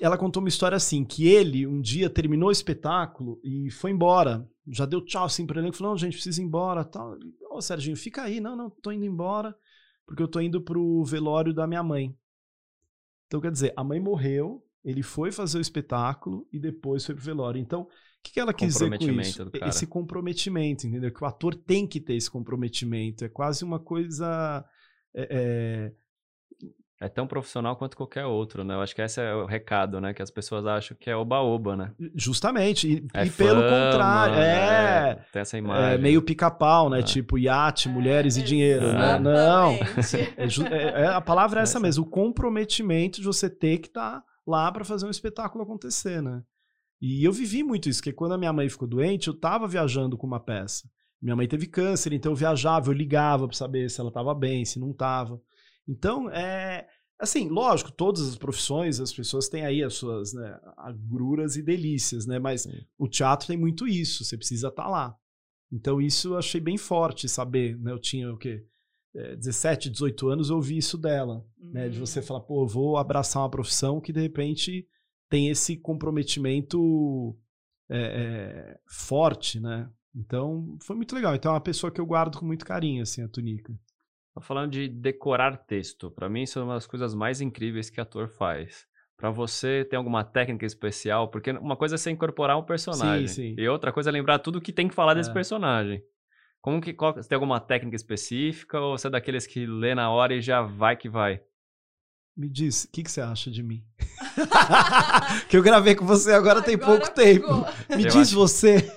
Ela 0.00 0.16
contou 0.16 0.42
uma 0.42 0.48
história 0.48 0.76
assim, 0.76 1.04
que 1.04 1.28
ele 1.28 1.66
um 1.66 1.80
dia 1.80 2.08
terminou 2.08 2.48
o 2.48 2.52
espetáculo 2.52 3.38
e 3.44 3.70
foi 3.70 3.90
embora. 3.90 4.48
Já 4.66 4.86
deu 4.86 5.04
tchau 5.04 5.24
assim 5.24 5.46
pra 5.46 5.58
ele, 5.58 5.68
ele 5.68 5.76
falou, 5.76 5.92
não, 5.92 5.98
gente, 5.98 6.14
precisa 6.14 6.40
ir 6.40 6.44
embora, 6.44 6.84
tal. 6.84 7.16
Ô, 7.50 7.60
Serginho, 7.60 7.96
fica 7.96 8.22
aí. 8.22 8.40
Não, 8.40 8.56
não, 8.56 8.70
tô 8.70 8.90
indo 8.90 9.04
embora, 9.04 9.54
porque 10.06 10.22
eu 10.22 10.28
tô 10.28 10.40
indo 10.40 10.62
pro 10.62 11.04
velório 11.04 11.52
da 11.52 11.66
minha 11.66 11.82
mãe. 11.82 12.16
Então, 13.26 13.40
quer 13.40 13.52
dizer, 13.52 13.74
a 13.76 13.84
mãe 13.84 14.00
morreu, 14.00 14.64
ele 14.82 15.02
foi 15.02 15.30
fazer 15.30 15.58
o 15.58 15.60
espetáculo 15.60 16.48
e 16.52 16.58
depois 16.58 17.04
foi 17.04 17.14
pro 17.14 17.24
velório. 17.24 17.60
Então, 17.60 17.82
o 17.82 17.88
que, 18.22 18.32
que 18.32 18.40
ela 18.40 18.54
quis 18.54 18.74
dizer 18.74 18.98
com 18.98 19.20
isso? 19.20 19.50
Esse 19.66 19.86
comprometimento, 19.86 20.86
entendeu? 20.86 21.12
Que 21.12 21.22
o 21.22 21.26
ator 21.26 21.54
tem 21.54 21.86
que 21.86 22.00
ter 22.00 22.14
esse 22.14 22.30
comprometimento. 22.30 23.24
É 23.24 23.28
quase 23.28 23.64
uma 23.64 23.78
coisa... 23.78 24.64
é, 25.14 25.92
É 27.00 27.08
tão 27.08 27.26
profissional 27.26 27.74
quanto 27.74 27.96
qualquer 27.96 28.26
outro, 28.26 28.62
né? 28.62 28.74
Eu 28.74 28.80
acho 28.80 28.94
que 28.94 29.02
esse 29.02 29.20
é 29.20 29.34
o 29.34 29.44
recado, 29.44 30.00
né? 30.00 30.14
Que 30.14 30.22
as 30.22 30.30
pessoas 30.30 30.64
acham 30.66 30.96
que 31.00 31.10
é 31.10 31.16
oba-oba, 31.16 31.76
né? 31.76 31.92
é, 32.00 32.10
justamente. 32.14 32.86
E, 32.88 33.06
É 33.12 33.26
e 33.26 33.30
pelo 33.30 33.60
fama, 33.60 33.62
contrário, 33.90 34.34
é, 34.36 35.14
Tem 35.32 35.42
essa 35.42 35.56
é 35.56 35.58
imagem. 35.58 35.98
meio 36.00 36.22
pica-pau, 36.22 36.88
né? 36.88 37.00
É. 37.00 37.02
Tipo 37.02 37.36
iate, 37.36 37.88
mulheres 37.88 38.36
e 38.36 38.42
dinheiro, 38.42 38.86
É. 38.86 38.92
né? 38.92 39.18
Não. 39.18 39.72
É 40.38 40.76
é- 40.76 41.02
é- 41.02 41.06
a 41.08 41.20
palavra 41.20 41.58
é 41.58 41.62
essa 41.64 41.80
mesmo, 41.80 42.04
o 42.04 42.08
comprometimento 42.08 43.20
de 43.20 43.26
você 43.26 43.50
ter 43.50 43.78
que 43.78 43.88
estar 43.88 44.22
lá 44.46 44.70
para 44.70 44.84
fazer 44.84 45.04
um 45.06 45.10
espetáculo 45.10 45.64
acontecer, 45.64 46.22
né? 46.22 46.40
E 47.00 47.24
eu 47.24 47.32
vivi 47.32 47.64
muito 47.64 47.88
isso, 47.88 47.98
porque 48.00 48.12
quando 48.12 48.34
a 48.34 48.38
minha 48.38 48.52
mãe 48.52 48.68
ficou 48.68 48.86
doente, 48.86 49.26
eu 49.26 49.34
tava 49.34 49.66
viajando 49.66 50.16
com 50.16 50.24
uma 50.24 50.38
peça. 50.38 50.88
Minha 51.22 51.36
mãe 51.36 51.46
teve 51.46 51.66
câncer, 51.66 52.12
então 52.12 52.32
eu 52.32 52.36
viajava, 52.36 52.90
eu 52.90 52.92
ligava 52.92 53.46
para 53.46 53.56
saber 53.56 53.88
se 53.88 54.00
ela 54.00 54.10
tava 54.10 54.34
bem, 54.34 54.64
se 54.64 54.80
não 54.80 54.92
tava. 54.92 55.40
Então, 55.86 56.28
é 56.30 56.86
assim, 57.22 57.48
lógico, 57.48 57.92
todas 57.92 58.26
as 58.28 58.36
profissões, 58.36 58.98
as 58.98 59.12
pessoas 59.12 59.48
têm 59.48 59.64
aí 59.64 59.82
as 59.84 59.94
suas 59.94 60.32
né, 60.32 60.58
agruras 60.76 61.56
e 61.56 61.62
delícias, 61.62 62.26
né? 62.26 62.40
Mas 62.40 62.62
Sim. 62.62 62.72
o 62.98 63.08
teatro 63.08 63.46
tem 63.46 63.56
muito 63.56 63.86
isso, 63.86 64.24
você 64.24 64.36
precisa 64.36 64.68
estar 64.68 64.88
lá. 64.88 65.16
Então 65.70 66.00
isso 66.00 66.30
eu 66.30 66.38
achei 66.38 66.60
bem 66.60 66.76
forte 66.76 67.28
saber, 67.28 67.78
né? 67.78 67.92
Eu 67.92 68.00
tinha 68.00 68.32
o 68.32 68.36
quê? 68.36 68.66
É, 69.14 69.36
17, 69.36 69.90
18 69.90 70.28
anos, 70.28 70.50
eu 70.50 70.56
ouvi 70.56 70.76
isso 70.76 70.98
dela, 70.98 71.46
né? 71.56 71.88
De 71.88 72.00
você 72.00 72.20
falar, 72.20 72.40
pô, 72.40 72.64
eu 72.64 72.68
vou 72.68 72.96
abraçar 72.96 73.42
uma 73.42 73.50
profissão 73.50 74.00
que 74.00 74.12
de 74.12 74.20
repente 74.20 74.86
tem 75.30 75.48
esse 75.48 75.76
comprometimento 75.76 77.38
é, 77.88 78.00
é, 78.00 78.78
forte, 78.88 79.60
né? 79.60 79.88
Então 80.14 80.76
foi 80.82 80.96
muito 80.96 81.14
legal. 81.14 81.34
Então 81.34 81.52
é 81.52 81.54
uma 81.54 81.60
pessoa 81.60 81.90
que 81.90 82.00
eu 82.00 82.06
guardo 82.06 82.38
com 82.38 82.44
muito 82.46 82.64
carinho, 82.64 83.02
assim, 83.02 83.22
a 83.22 83.28
Tunica. 83.28 83.72
Tô 84.34 84.40
falando 84.40 84.70
de 84.72 84.88
decorar 84.88 85.56
texto. 85.56 86.10
Pra 86.10 86.28
mim, 86.28 86.42
isso 86.42 86.58
é 86.58 86.62
uma 86.62 86.74
das 86.74 86.86
coisas 86.86 87.14
mais 87.14 87.40
incríveis 87.40 87.90
que 87.90 88.00
ator 88.00 88.28
faz. 88.28 88.86
Pra 89.16 89.30
você, 89.30 89.84
tem 89.84 89.96
alguma 89.96 90.24
técnica 90.24 90.66
especial? 90.66 91.28
Porque 91.28 91.50
uma 91.52 91.76
coisa 91.76 91.94
é 91.94 91.98
você 91.98 92.10
incorporar 92.10 92.58
um 92.58 92.64
personagem. 92.64 93.28
sim. 93.28 93.54
E 93.56 93.68
outra 93.68 93.92
coisa 93.92 94.10
é 94.10 94.12
lembrar 94.12 94.38
tudo 94.38 94.60
que 94.60 94.72
tem 94.72 94.88
que 94.88 94.94
falar 94.94 95.14
desse 95.14 95.30
É. 95.30 95.32
personagem. 95.32 96.02
Como 96.60 96.80
que, 96.80 96.92
qual, 96.92 97.12
você 97.14 97.28
tem 97.28 97.36
alguma 97.36 97.60
técnica 97.60 97.96
específica 97.96 98.80
ou 98.80 98.96
você 98.96 99.08
é 99.08 99.10
daqueles 99.10 99.46
que 99.46 99.66
lê 99.66 99.94
na 99.94 100.10
hora 100.10 100.34
e 100.34 100.40
já 100.40 100.62
vai 100.62 100.96
que 100.96 101.08
vai? 101.08 101.42
Me 102.36 102.48
diz, 102.48 102.84
o 102.84 102.88
que, 102.90 103.02
que 103.02 103.10
você 103.12 103.20
acha 103.20 103.50
de 103.50 103.62
mim? 103.62 103.82
que 105.48 105.56
eu 105.56 105.62
gravei 105.62 105.94
com 105.94 106.06
você 106.06 106.32
agora, 106.32 106.62
tem 106.62 106.74
Agora 106.76 106.98
pouco 106.98 107.14
tempo. 107.14 107.66
Me 107.94 108.04
Eu 108.04 108.08
diz 108.08 108.28
acho- 108.28 108.36
você. 108.36 108.90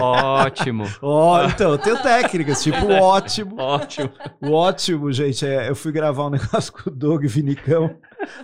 Ótimo, 0.00 0.84
Ó, 1.02 1.44
então, 1.44 1.72
eu 1.72 1.78
tenho 1.78 2.00
técnicas, 2.00 2.62
tipo 2.62 2.78
o 2.86 2.92
ótimo. 3.02 3.60
ótimo. 3.60 4.10
O 4.40 4.52
ótimo, 4.52 5.10
gente, 5.12 5.44
é, 5.44 5.68
eu 5.68 5.74
fui 5.74 5.90
gravar 5.90 6.26
um 6.26 6.30
negócio 6.30 6.72
com 6.72 6.88
o 6.88 6.92
Doug 6.92 7.24
Vinicão 7.26 7.96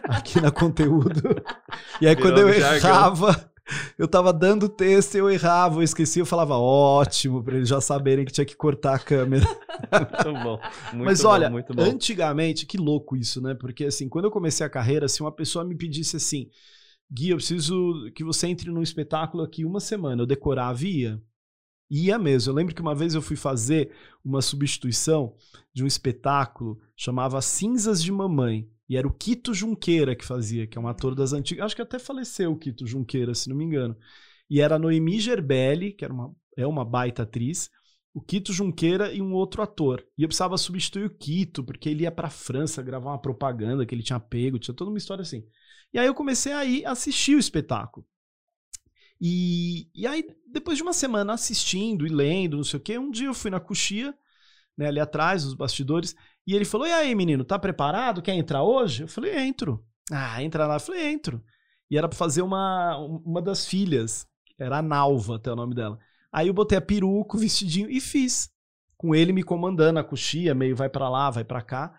aqui 0.09 0.41
na 0.41 0.51
conteúdo. 0.51 1.41
E 2.01 2.07
aí, 2.09 2.17
Virou 2.17 2.33
quando 2.33 2.41
eu 2.49 2.53
jargão. 2.61 2.91
errava, 2.91 3.51
eu 3.99 4.07
tava 4.07 4.33
dando 4.33 4.69
texto 4.69 5.15
e 5.15 5.19
eu 5.19 5.31
errava, 5.31 5.77
eu 5.77 5.83
esqueci, 5.83 6.19
eu 6.19 6.27
falava 6.27 6.57
ótimo, 6.57 7.43
pra 7.43 7.57
eles 7.57 7.69
já 7.69 7.81
saberem 7.81 8.25
que 8.25 8.33
tinha 8.33 8.45
que 8.45 8.57
cortar 8.57 8.95
a 8.95 8.99
câmera. 8.99 9.45
Muito 10.25 10.43
bom. 10.43 10.61
Muito 10.93 11.05
Mas 11.05 11.25
olha, 11.25 11.51
muito 11.51 11.75
bom. 11.75 11.83
antigamente, 11.83 12.67
que 12.67 12.77
louco 12.77 13.17
isso, 13.17 13.41
né? 13.41 13.55
Porque 13.55 13.85
assim, 13.85 14.09
quando 14.09 14.27
eu 14.27 14.31
comecei 14.31 14.65
a 14.65 14.71
carreira, 14.71 15.09
se 15.09 15.21
uma 15.21 15.33
pessoa 15.33 15.65
me 15.65 15.77
pedisse 15.77 16.17
assim, 16.17 16.49
Gui, 17.11 17.31
eu 17.31 17.37
preciso 17.37 18.11
que 18.15 18.25
você 18.25 18.47
entre 18.49 18.71
num 18.71 18.83
espetáculo 18.83 19.43
aqui 19.43 19.65
uma 19.65 19.81
semana, 19.81 20.23
eu 20.23 20.27
decorava 20.27 20.85
e 20.85 21.01
ia. 21.03 21.23
Ia 21.91 22.19
mesmo. 22.19 22.51
Eu 22.51 22.57
lembro 22.57 22.75
que 22.75 22.81
uma 22.81 22.95
vez 22.95 23.15
eu 23.15 23.23
fui 23.23 23.37
fazer 23.37 23.93
uma 24.25 24.41
substituição 24.41 25.35
de 25.73 25.85
um 25.85 25.87
espetáculo 25.87 26.81
chamava 26.97 27.41
Cinzas 27.43 28.03
de 28.03 28.11
Mamãe. 28.11 28.69
E 28.89 28.97
era 28.97 29.07
o 29.07 29.13
Quito 29.13 29.55
Junqueira 29.55 30.15
que 30.15 30.25
fazia, 30.25 30.67
que 30.67 30.77
é 30.77 30.81
um 30.81 30.89
ator 30.89 31.15
das 31.15 31.33
antigas. 31.33 31.67
Acho 31.67 31.77
que 31.77 31.83
até 31.83 31.99
faleceu 31.99 32.53
o 32.53 32.59
Quito 32.59 32.87
Junqueira, 32.87 33.35
se 33.35 33.49
não 33.49 33.57
me 33.57 33.65
engano. 33.65 33.97
E 34.49 34.61
era 34.61 34.77
a 34.77 34.79
Noemi 34.79 35.19
Gerbelli, 35.21 35.93
que 35.93 36.05
era 36.05 36.13
uma, 36.13 36.35
é 36.57 36.67
uma 36.67 36.85
baita 36.85 37.23
atriz, 37.23 37.71
o 38.13 38.21
Quito 38.21 38.53
Junqueira 38.53 39.13
e 39.13 39.21
um 39.23 39.33
outro 39.33 39.63
ator. 39.63 40.07
E 40.17 40.23
eu 40.23 40.29
precisava 40.29 40.57
substituir 40.59 41.07
o 41.07 41.11
Quito, 41.11 41.65
porque 41.65 41.89
ele 41.89 42.03
ia 42.05 42.13
pra 42.13 42.31
França 42.31 42.83
gravar 42.83 43.11
uma 43.11 43.21
propaganda 43.21 43.85
que 43.87 43.95
ele 43.95 44.03
tinha 44.03 44.21
pego, 44.21 44.59
tinha 44.59 44.75
toda 44.75 44.91
uma 44.91 44.99
história 44.99 45.23
assim. 45.23 45.45
E 45.93 45.99
aí 45.99 46.07
eu 46.07 46.15
comecei 46.15 46.53
a 46.53 46.65
ir 46.65 46.85
assistir 46.87 47.35
o 47.35 47.39
espetáculo. 47.41 48.07
E, 49.21 49.89
e 49.95 50.07
aí, 50.07 50.25
depois 50.47 50.77
de 50.77 50.83
uma 50.83 50.93
semana 50.93 51.33
assistindo 51.33 52.07
e 52.07 52.11
lendo, 52.11 52.57
não 52.57 52.65
sei 52.65 52.79
o 52.79 52.83
quê, 52.83 52.99
um 52.99 53.11
dia 53.11 53.29
eu 53.29 53.35
fui 53.35 53.51
na 53.51 53.61
coxia, 53.61 54.15
né, 54.77 54.89
ali 54.89 55.01
atrás, 55.01 55.45
nos 55.45 55.55
bastidores, 55.55 56.15
e 56.47 56.55
ele 56.55 56.65
falou: 56.65 56.87
E 56.87 56.93
aí, 56.93 57.15
menino, 57.15 57.45
tá 57.45 57.59
preparado? 57.59 58.23
Quer 58.23 58.35
entrar 58.35 58.63
hoje? 58.63 59.03
Eu 59.03 59.09
falei: 59.09 59.37
Entro. 59.39 59.85
Ah, 60.11 60.43
entra 60.43 60.67
lá. 60.67 60.77
Eu 60.77 60.81
falei: 60.81 61.13
Entro. 61.13 61.43
E 61.91 61.99
era 61.99 62.09
pra 62.09 62.17
fazer 62.19 62.43
uma, 62.43 62.97
uma 62.99 63.41
das 63.41 63.67
filhas, 63.67 64.27
era 64.59 64.79
a 64.79 64.83
Nalva, 64.83 65.37
até 65.37 65.53
o 65.53 65.57
nome 65.57 65.75
dela. 65.75 65.99
Aí 66.33 66.49
eu 66.49 66.55
botei 66.55 66.77
a 66.77 66.81
peruca, 66.81 67.37
o 67.37 67.41
vestidinho 67.41 67.91
e 67.91 68.01
fiz. 68.01 68.51
Com 68.97 69.15
ele 69.15 69.33
me 69.33 69.43
comandando 69.43 69.99
a 69.99 70.05
coxia, 70.05 70.55
meio 70.55 70.75
vai 70.75 70.89
pra 70.89 71.09
lá, 71.09 71.31
vai 71.31 71.45
pra 71.45 71.63
cá. 71.63 71.95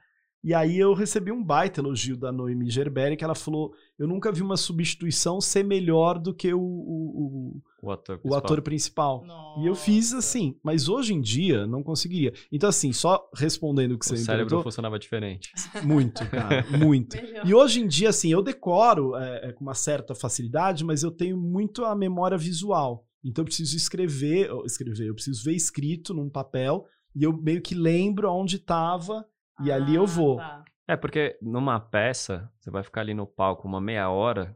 E 0.45 0.53
aí 0.53 0.77
eu 0.77 0.93
recebi 0.93 1.31
um 1.31 1.43
baita 1.43 1.81
elogio 1.81 2.15
da 2.15 2.31
Noemi 2.31 2.69
Gerberi, 2.69 3.17
que 3.17 3.23
ela 3.23 3.33
falou: 3.33 3.73
eu 3.97 4.07
nunca 4.07 4.31
vi 4.31 4.43
uma 4.43 4.55
substituição 4.55 5.41
ser 5.41 5.63
melhor 5.63 6.19
do 6.19 6.35
que 6.35 6.53
o, 6.53 6.61
o, 6.61 7.61
O 7.81 7.89
ator 7.89 8.17
o 8.17 8.19
principal. 8.19 8.37
ator 8.37 8.61
principal. 8.61 9.25
E 9.59 9.65
eu 9.65 9.73
fiz 9.73 10.13
assim, 10.13 10.55
mas 10.61 10.87
hoje 10.87 11.15
em 11.15 11.19
dia 11.19 11.65
não 11.65 11.81
conseguiria. 11.81 12.31
Então, 12.51 12.69
assim, 12.69 12.93
só 12.93 13.27
respondendo 13.35 13.93
o 13.93 13.97
que 13.97 14.05
O 14.05 14.07
você 14.07 14.13
me 14.13 14.19
cérebro 14.19 14.45
perguntou, 14.45 14.63
funcionava 14.65 14.99
diferente. 14.99 15.51
muito, 15.83 16.23
cara, 16.29 16.63
muito. 16.77 17.17
E 17.43 17.51
hoje 17.51 17.81
em 17.81 17.87
dia, 17.87 18.09
assim, 18.09 18.31
eu 18.31 18.43
decoro 18.43 19.15
é, 19.15 19.49
é, 19.49 19.51
com 19.51 19.63
uma 19.63 19.73
certa 19.73 20.13
facilidade, 20.13 20.83
mas 20.85 21.01
eu 21.01 21.09
tenho 21.09 21.37
muito 21.37 21.83
a 21.83 21.95
memória 21.95 22.37
visual. 22.37 23.03
Então 23.23 23.41
eu 23.41 23.45
preciso 23.47 23.75
escrever, 23.75 24.51
escrever, 24.63 25.07
eu 25.07 25.15
preciso 25.15 25.43
ver 25.43 25.55
escrito 25.55 26.13
num 26.13 26.29
papel 26.29 26.85
e 27.15 27.23
eu 27.23 27.33
meio 27.35 27.63
que 27.63 27.73
lembro 27.73 28.27
aonde 28.27 28.57
estava 28.57 29.25
e 29.61 29.71
ali 29.71 29.95
eu 29.95 30.03
Ah, 30.03 30.07
vou. 30.07 30.37
tá. 30.37 30.63
É, 30.87 30.95
porque 30.95 31.37
numa 31.41 31.79
peça, 31.79 32.49
você 32.59 32.69
vai 32.69 32.83
ficar 32.83 33.01
ali 33.01 33.13
no 33.13 33.25
palco 33.25 33.67
uma 33.67 33.81
meia 33.81 34.09
hora 34.09 34.55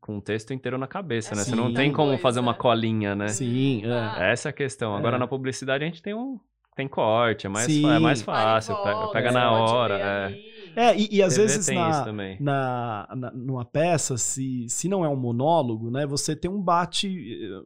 com 0.00 0.18
o 0.18 0.20
texto 0.20 0.52
inteiro 0.52 0.76
na 0.78 0.86
cabeça, 0.86 1.32
É 1.32 1.36
né? 1.36 1.42
Você 1.42 1.50
sim. 1.50 1.56
não 1.56 1.72
tem 1.72 1.92
como 1.92 2.08
Coisa. 2.08 2.22
fazer 2.22 2.40
uma 2.40 2.54
colinha, 2.54 3.14
né? 3.14 3.28
Sim, 3.28 3.82
é. 3.84 3.90
Ah. 3.92 4.16
Essa 4.26 4.48
é 4.48 4.50
a 4.50 4.52
questão. 4.52 4.94
Agora 4.94 5.16
É. 5.16 5.18
na 5.18 5.26
publicidade 5.26 5.82
a 5.82 5.86
gente 5.86 6.02
tem 6.02 6.14
um 6.14 6.38
tem 6.76 6.86
corte, 6.86 7.46
é 7.46 7.48
mais, 7.48 7.64
Sim. 7.64 7.90
é 7.90 7.98
mais 7.98 8.20
fácil, 8.20 8.74
volta, 8.74 8.90
pega, 8.90 9.12
pega 9.12 9.28
você 9.30 9.34
na 9.38 9.50
hora. 9.50 9.98
É. 9.98 10.24
ali. 10.26 10.45
É, 10.76 10.94
e, 10.94 11.08
e 11.10 11.22
às 11.22 11.34
TV 11.36 11.46
vezes 11.46 11.68
na, 11.74 12.04
na, 12.38 13.08
na- 13.16 13.30
numa 13.32 13.64
peça, 13.64 14.16
se, 14.18 14.66
se 14.68 14.88
não 14.88 15.02
é 15.04 15.08
um 15.08 15.16
monólogo, 15.16 15.90
né, 15.90 16.06
você 16.06 16.36
tem 16.36 16.50
um 16.50 16.60
bate, 16.60 17.08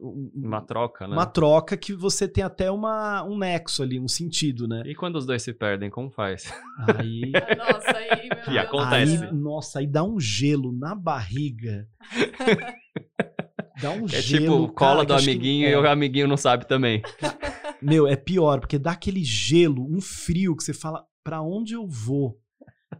um- 0.01 0.31
Uma 0.33 0.61
troca, 0.61 1.05
né? 1.07 1.13
uma 1.13 1.25
troca 1.25 1.75
que 1.75 1.93
você 1.93 2.25
tem 2.27 2.41
até 2.43 2.71
uma, 2.71 3.21
um 3.23 3.37
nexo 3.37 3.83
ali, 3.83 3.99
um 3.99 4.07
sentido, 4.07 4.67
né? 4.67 4.81
E 4.85 4.95
quando 4.95 5.17
os 5.17 5.25
dois 5.25 5.41
se 5.43 5.51
perdem, 5.53 5.89
como 5.89 6.09
faz? 6.09 6.51
Aí, 6.97 7.31
Nossa, 7.57 7.97
aí, 7.97 8.29
meu 8.29 8.37
E 8.47 8.51
Deus. 8.51 8.57
acontece. 8.65 9.23
aí, 9.25 9.33
nossa, 9.33 9.79
aí 9.79 9.87
dá 9.87 10.03
um 10.03 10.19
gelo 10.19 10.71
na 10.71 10.95
barriga. 10.95 11.87
Dá 13.81 13.91
um 13.91 14.05
É 14.11 14.21
gelo. 14.21 14.67
tipo, 14.67 14.73
cara, 14.73 14.91
cola 14.93 15.01
que 15.01 15.07
do 15.07 15.13
acho 15.15 15.25
que- 15.25 15.31
amiguinho 15.31 15.67
é. 15.67 15.71
e 15.71 15.75
o 15.75 15.87
amiguinho 15.89 16.27
não 16.27 16.37
sabe 16.37 16.65
também. 16.67 17.01
Meu, 17.81 18.07
é 18.07 18.15
pior, 18.15 18.59
porque 18.59 18.77
dá 18.77 18.91
aquele 18.91 19.23
gelo, 19.23 19.83
um 19.85 19.99
frio 19.99 20.55
que 20.55 20.63
você 20.63 20.73
fala, 20.73 21.03
pra 21.23 21.41
onde 21.41 21.73
eu 21.73 21.87
vou? 21.87 22.39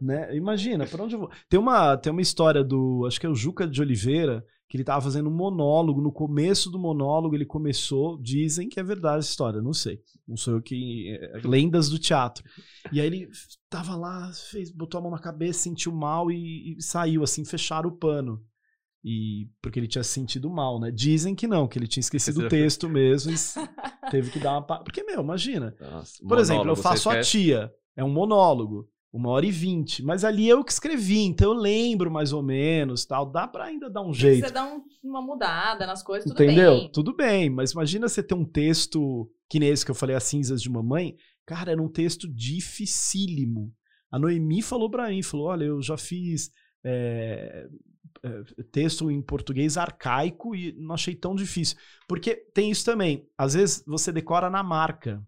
Né? 0.00 0.34
Imagina, 0.36 0.86
pra 0.86 1.04
onde 1.04 1.14
eu 1.14 1.20
vou? 1.20 1.30
Tem 1.48 1.60
uma, 1.60 1.96
tem 1.96 2.10
uma 2.10 2.22
história 2.22 2.64
do, 2.64 3.04
acho 3.06 3.20
que 3.20 3.26
é 3.26 3.28
o 3.28 3.34
Juca 3.34 3.66
de 3.66 3.80
Oliveira, 3.80 4.44
que 4.68 4.76
ele 4.76 4.84
tava 4.84 5.02
fazendo 5.02 5.28
um 5.28 5.34
monólogo, 5.34 6.00
no 6.00 6.10
começo 6.10 6.70
do 6.70 6.78
monólogo 6.78 7.34
ele 7.34 7.44
começou, 7.44 8.18
dizem 8.20 8.70
que 8.70 8.80
é 8.80 8.82
verdade 8.82 9.18
essa 9.18 9.28
história, 9.28 9.60
não 9.60 9.74
sei. 9.74 10.00
Não 10.26 10.36
sou 10.36 10.54
eu 10.54 10.62
que... 10.62 11.18
é, 11.20 11.46
lendas 11.46 11.90
do 11.90 11.98
teatro. 11.98 12.42
E 12.90 12.98
aí 12.98 13.06
ele 13.06 13.28
tava 13.68 13.94
lá, 13.94 14.32
fez, 14.50 14.70
botou 14.70 14.98
a 14.98 15.02
mão 15.02 15.10
na 15.10 15.18
cabeça, 15.18 15.60
sentiu 15.60 15.92
mal 15.92 16.30
e, 16.30 16.76
e 16.78 16.82
saiu, 16.82 17.22
assim, 17.22 17.44
fecharam 17.44 17.90
o 17.90 17.96
pano. 17.96 18.42
E 19.04 19.48
porque 19.60 19.80
ele 19.80 19.88
tinha 19.88 20.04
se 20.04 20.10
sentido 20.10 20.48
mal, 20.48 20.78
né? 20.78 20.90
Dizem 20.90 21.34
que 21.34 21.48
não, 21.48 21.66
que 21.66 21.76
ele 21.78 21.88
tinha 21.88 22.00
esquecido 22.00 22.42
o 22.42 22.48
texto 22.48 22.88
mesmo 22.88 23.32
e 23.32 23.34
teve 24.10 24.30
que 24.30 24.38
dar 24.38 24.52
uma. 24.52 24.62
Porque, 24.62 25.02
meu, 25.02 25.20
imagina. 25.20 25.74
Nossa, 25.80 26.24
Por 26.26 26.38
exemplo, 26.38 26.62
eu 26.62 26.66
monólogo, 26.66 26.82
faço 26.82 27.10
a 27.10 27.20
esquece. 27.20 27.30
tia, 27.30 27.72
é 27.96 28.04
um 28.04 28.12
monólogo, 28.12 28.88
uma 29.12 29.28
hora 29.28 29.44
e 29.44 29.50
vinte, 29.50 30.02
mas 30.02 30.24
ali 30.24 30.48
eu 30.48 30.64
que 30.64 30.72
escrevi, 30.72 31.18
então 31.20 31.52
eu 31.52 31.58
lembro 31.58 32.10
mais 32.10 32.32
ou 32.32 32.42
menos, 32.42 33.04
tal. 33.04 33.30
Dá 33.30 33.46
pra 33.46 33.64
ainda 33.66 33.90
dar 33.90 34.00
um 34.02 34.12
jeito. 34.14 34.46
Você 34.46 34.52
dá 34.52 34.64
um- 34.64 34.82
uma 35.04 35.20
mudada 35.20 35.86
nas 35.86 36.02
coisas, 36.02 36.30
tudo 36.30 36.42
Entendeu? 36.42 36.72
bem. 36.78 36.90
Tudo 36.92 37.14
bem, 37.14 37.50
mas 37.50 37.72
imagina 37.72 38.08
você 38.08 38.22
ter 38.22 38.34
um 38.34 38.44
texto 38.44 39.30
que 39.50 39.58
nem 39.58 39.68
esse 39.68 39.84
que 39.84 39.90
eu 39.90 39.94
falei, 39.94 40.16
As 40.16 40.24
Cinzas 40.24 40.62
de 40.62 40.70
Mamãe. 40.70 41.14
Cara, 41.44 41.72
era 41.72 41.82
um 41.82 41.88
texto 41.90 42.26
dificílimo. 42.32 43.72
A 44.10 44.18
Noemi 44.18 44.62
falou 44.62 44.90
pra 44.90 45.08
mim, 45.08 45.22
falou, 45.22 45.46
olha, 45.48 45.64
eu 45.64 45.82
já 45.82 45.96
fiz 45.96 46.50
é, 46.84 47.66
é, 48.22 48.42
texto 48.70 49.10
em 49.10 49.20
português 49.22 49.76
arcaico 49.76 50.54
e 50.54 50.72
não 50.78 50.94
achei 50.94 51.14
tão 51.14 51.34
difícil. 51.34 51.76
Porque 52.08 52.34
tem 52.54 52.70
isso 52.70 52.84
também, 52.84 53.26
às 53.36 53.54
vezes 53.54 53.84
você 53.86 54.10
decora 54.12 54.48
na 54.50 54.62
marca. 54.62 55.22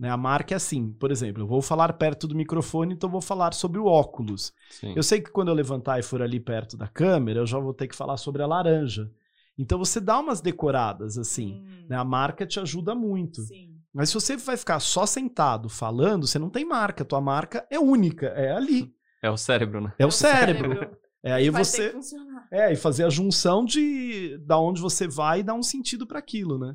Né? 0.00 0.08
A 0.08 0.16
marca 0.16 0.54
é 0.54 0.56
assim, 0.56 0.92
por 0.92 1.10
exemplo, 1.12 1.42
eu 1.42 1.46
vou 1.46 1.60
falar 1.60 1.92
perto 1.92 2.26
do 2.26 2.34
microfone, 2.34 2.94
então 2.94 3.06
eu 3.06 3.12
vou 3.12 3.20
falar 3.20 3.52
sobre 3.52 3.78
o 3.78 3.84
óculos. 3.84 4.50
Sim. 4.70 4.94
Eu 4.96 5.02
sei 5.02 5.20
que 5.20 5.30
quando 5.30 5.48
eu 5.48 5.54
levantar 5.54 5.98
e 5.98 6.02
for 6.02 6.22
ali 6.22 6.40
perto 6.40 6.74
da 6.74 6.88
câmera, 6.88 7.40
eu 7.40 7.46
já 7.46 7.58
vou 7.58 7.74
ter 7.74 7.86
que 7.86 7.94
falar 7.94 8.16
sobre 8.16 8.42
a 8.42 8.46
laranja. 8.46 9.10
Então 9.58 9.78
você 9.78 10.00
dá 10.00 10.18
umas 10.18 10.40
decoradas 10.40 11.18
assim. 11.18 11.62
Hum, 11.62 11.86
né? 11.86 11.96
A 11.96 12.04
marca 12.04 12.46
te 12.46 12.58
ajuda 12.58 12.94
muito. 12.94 13.42
Sim. 13.42 13.76
Mas 13.92 14.08
se 14.08 14.14
você 14.14 14.38
vai 14.38 14.56
ficar 14.56 14.80
só 14.80 15.04
sentado 15.04 15.68
falando, 15.68 16.26
você 16.26 16.38
não 16.38 16.48
tem 16.48 16.64
marca. 16.64 17.04
Tua 17.04 17.20
marca 17.20 17.66
é 17.68 17.78
única, 17.78 18.28
é 18.28 18.52
ali. 18.52 18.90
É 19.22 19.30
o 19.30 19.36
cérebro, 19.36 19.82
né? 19.82 19.92
É 19.98 20.06
o 20.06 20.10
cérebro. 20.10 20.96
É 21.22 21.30
aí 21.30 21.50
Vai 21.50 21.60
ter 21.60 21.68
você. 21.68 21.88
que 21.88 21.94
funcionar. 21.96 22.48
É, 22.50 22.72
e 22.72 22.76
fazer 22.76 23.04
a 23.04 23.10
junção 23.10 23.66
de 23.66 24.38
da 24.38 24.58
onde 24.58 24.80
você 24.80 25.06
vai 25.06 25.40
e 25.40 25.42
dar 25.42 25.52
um 25.52 25.62
sentido 25.62 26.06
para 26.06 26.18
aquilo, 26.18 26.58
né? 26.58 26.74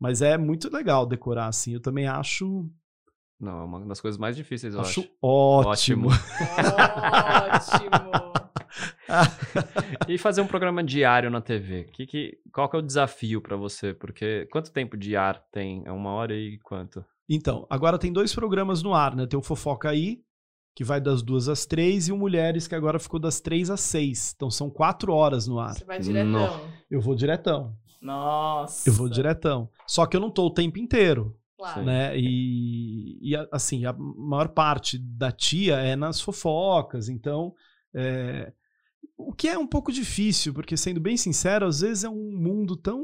Mas 0.00 0.22
é 0.22 0.38
muito 0.38 0.72
legal 0.72 1.04
decorar 1.06 1.46
assim. 1.48 1.74
Eu 1.74 1.80
também 1.80 2.06
acho, 2.06 2.68
Não, 3.40 3.60
é 3.60 3.64
uma 3.64 3.86
das 3.86 4.00
coisas 4.00 4.18
mais 4.18 4.36
difíceis, 4.36 4.74
eu 4.74 4.80
acho 4.80 5.00
acho. 5.00 5.10
ótimo. 5.22 6.08
Ótimo. 6.08 6.08
E 10.06 10.18
fazer 10.18 10.40
um 10.40 10.46
programa 10.46 10.82
diário 10.82 11.30
na 11.30 11.40
TV? 11.40 11.84
Que, 11.84 12.06
que, 12.06 12.38
qual 12.52 12.68
que 12.68 12.76
é 12.76 12.78
o 12.78 12.82
desafio 12.82 13.40
pra 13.40 13.56
você? 13.56 13.94
Porque 13.94 14.46
quanto 14.50 14.72
tempo 14.72 14.96
de 14.96 15.16
ar 15.16 15.42
tem? 15.50 15.82
É 15.86 15.92
uma 15.92 16.10
hora 16.10 16.34
e 16.34 16.58
quanto? 16.58 17.04
Então, 17.28 17.66
agora 17.68 17.98
tem 17.98 18.12
dois 18.12 18.34
programas 18.34 18.82
no 18.82 18.94
ar, 18.94 19.14
né? 19.14 19.26
Tem 19.26 19.38
o 19.38 19.42
Fofoca 19.42 19.90
aí, 19.90 20.22
que 20.74 20.84
vai 20.84 21.00
das 21.00 21.22
duas 21.22 21.48
às 21.48 21.66
três, 21.66 22.08
e 22.08 22.12
o 22.12 22.16
Mulheres, 22.16 22.66
que 22.66 22.74
agora 22.74 22.98
ficou 22.98 23.20
das 23.20 23.40
três 23.40 23.70
às 23.70 23.80
seis. 23.80 24.32
Então 24.34 24.50
são 24.50 24.70
quatro 24.70 25.12
horas 25.12 25.46
no 25.46 25.58
ar. 25.58 25.74
Você 25.74 25.84
vai 25.84 26.00
diretão. 26.00 26.30
Não. 26.30 26.60
Eu 26.90 27.00
vou 27.00 27.14
diretão. 27.14 27.76
Nossa. 28.00 28.88
Eu 28.88 28.92
vou 28.92 29.08
diretão. 29.08 29.68
Só 29.86 30.06
que 30.06 30.16
eu 30.16 30.20
não 30.20 30.30
tô 30.30 30.46
o 30.46 30.54
tempo 30.54 30.78
inteiro, 30.78 31.38
Claro. 31.58 31.82
Né? 31.82 32.16
E, 32.16 33.18
e, 33.20 33.36
assim, 33.50 33.84
a 33.84 33.92
maior 33.92 34.48
parte 34.48 34.96
da 34.96 35.32
tia 35.32 35.76
é 35.78 35.96
nas 35.96 36.20
fofocas. 36.20 37.08
Então, 37.08 37.52
é, 37.92 38.52
o 39.16 39.32
que 39.32 39.48
é 39.48 39.58
um 39.58 39.66
pouco 39.66 39.90
difícil, 39.90 40.54
porque 40.54 40.76
sendo 40.76 41.00
bem 41.00 41.16
sincero, 41.16 41.66
às 41.66 41.80
vezes 41.80 42.04
é 42.04 42.08
um 42.08 42.30
mundo 42.32 42.76
tão. 42.76 43.02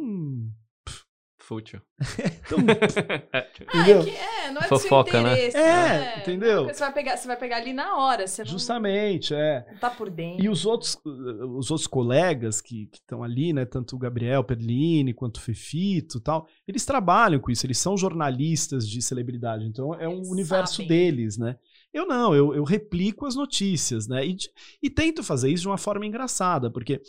Fútil. 1.45 1.81
tão 2.49 2.59
Ah, 2.59 3.81
entendeu? 3.81 4.01
é 4.01 4.05
que 4.05 4.11
é, 4.11 4.51
não 4.51 4.61
é 4.61 4.65
Fofoca, 4.69 5.11
do 5.11 5.13
seu 5.13 5.23
né? 5.23 5.33
interesse. 5.33 5.57
É, 5.57 5.61
né? 5.99 6.19
entendeu? 6.19 6.59
Porque 6.63 6.75
Você 6.75 6.81
vai, 6.81 6.93
pegar, 6.93 7.17
você 7.17 7.27
vai 7.27 7.37
pegar 7.37 7.57
ali 7.59 7.73
na 7.73 7.97
hora. 7.99 8.27
Você 8.27 8.43
não, 8.43 8.51
Justamente, 8.51 9.35
é. 9.35 9.67
não 9.71 9.79
tá 9.79 9.91
por 9.91 10.11
dentro. 10.11 10.45
E 10.45 10.49
os 10.49 10.65
outros, 10.65 10.97
os 11.05 11.71
outros 11.71 11.87
colegas 11.87 12.61
que 12.61 12.89
estão 12.93 13.23
ali, 13.23 13.53
né, 13.53 13.65
tanto 13.65 13.95
o 13.95 13.99
Gabriel 13.99 14.43
Perlini 14.43 15.13
quanto 15.13 15.37
o 15.37 15.41
Fefito 15.41 16.19
e 16.19 16.21
tal, 16.21 16.47
eles 16.67 16.85
trabalham 16.85 17.39
com 17.41 17.51
isso, 17.51 17.67
eles 17.67 17.79
são 17.79 17.97
jornalistas 17.97 18.89
de 18.89 19.01
celebridade, 19.03 19.65
então 19.65 19.95
é 19.95 20.09
um 20.09 20.17
Eles 20.19 20.29
universo 20.31 20.75
sabem. 20.77 20.89
deles, 20.89 21.37
né? 21.37 21.57
Eu 21.93 22.07
não, 22.07 22.35
eu, 22.35 22.55
eu 22.55 22.65
replico 22.65 23.27
as 23.27 23.37
notícias, 23.37 24.09
né? 24.09 24.27
E, 24.27 24.37
e 24.83 24.91
tento 24.91 25.23
fazer 25.23 25.51
isso 25.51 25.63
de 25.63 25.69
uma 25.69 25.79
forma 25.79 26.05
engraçada, 26.05 26.71
porque 26.71 27.01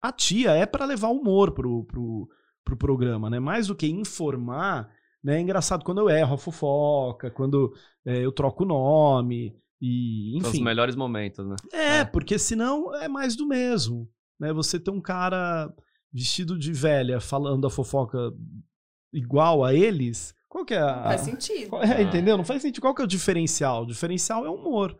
a 0.00 0.12
tia 0.12 0.52
é 0.52 0.64
para 0.64 0.84
levar 0.84 1.08
humor 1.08 1.50
pro, 1.52 1.84
pro, 1.84 2.28
pro 2.68 2.76
programa, 2.76 3.30
né? 3.30 3.40
Mais 3.40 3.66
do 3.66 3.74
que 3.74 3.86
informar, 3.88 4.90
né? 5.24 5.38
É 5.38 5.40
engraçado 5.40 5.84
quando 5.84 5.98
eu 6.02 6.10
erro 6.10 6.34
a 6.34 6.38
fofoca, 6.38 7.30
quando 7.30 7.72
é, 8.04 8.24
eu 8.24 8.30
troco 8.30 8.64
o 8.64 8.66
nome, 8.66 9.56
e 9.80 10.36
São 10.40 10.48
os 10.50 10.54
enfim. 10.54 10.64
melhores 10.64 10.94
momentos, 10.96 11.46
né? 11.46 11.56
É, 11.72 11.98
É. 12.00 12.04
porque 12.04 12.38
senão 12.38 12.94
é 12.96 13.08
mais 13.08 13.34
do 13.36 13.46
mesmo. 13.46 14.08
Né? 14.38 14.52
Você 14.52 14.78
ter 14.78 14.90
um 14.90 15.00
cara 15.00 15.72
vestido 16.12 16.58
de 16.58 16.72
velha 16.72 17.20
falando 17.20 17.66
a 17.66 17.70
fofoca 17.70 18.32
igual 19.12 19.64
a 19.64 19.74
eles, 19.74 20.34
qual 20.48 20.64
que 20.64 20.74
é 20.74 20.78
a. 20.80 21.02
Faz 21.04 21.20
sentido. 21.22 21.70
qual- 21.70 21.82
é, 21.82 21.96
Ah. 21.96 22.02
entendeu? 22.02 22.36
Não 22.36 22.44
faz 22.44 22.62
sentido. 22.62 22.80
Qual 22.82 22.94
que 22.94 23.02
é 23.02 23.04
o 23.04 23.08
diferencial? 23.08 23.82
O 23.82 23.86
diferencial 23.86 24.44
é 24.44 24.48
o 24.48 24.54
humor. 24.54 24.96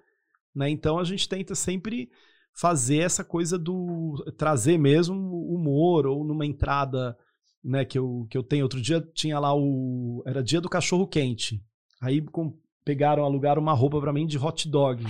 Né? 0.55 0.71
Então 0.71 0.99
a 0.99 1.05
gente 1.05 1.29
tenta 1.29 1.55
sempre 1.55 2.11
fazer 2.55 2.99
essa 2.99 3.23
coisa 3.25 3.59
do. 3.59 4.15
trazer 4.37 4.79
mesmo 4.79 5.15
o 5.17 5.55
humor, 5.55 6.07
ou 6.07 6.25
numa 6.25 6.45
entrada 6.47 7.17
né, 7.65 7.85
que, 7.85 7.99
eu, 7.99 8.27
que 8.31 8.37
eu 8.37 8.43
tenho. 8.43 8.65
Outro 8.65 8.81
dia 8.81 9.01
tinha 9.15 9.39
lá 9.39 9.55
o. 9.55 10.23
Era 10.27 10.43
dia 10.43 10.61
do 10.61 10.69
cachorro 10.69 11.07
quente. 11.07 11.61
Aí 12.01 12.21
com- 12.21 12.57
pegaram, 12.85 13.23
alugaram 13.25 13.61
uma 13.61 13.75
roupa 13.75 14.01
pra 14.01 14.13
mim 14.13 14.27
de 14.27 14.39
hot 14.39 14.69
dog. 14.69 15.05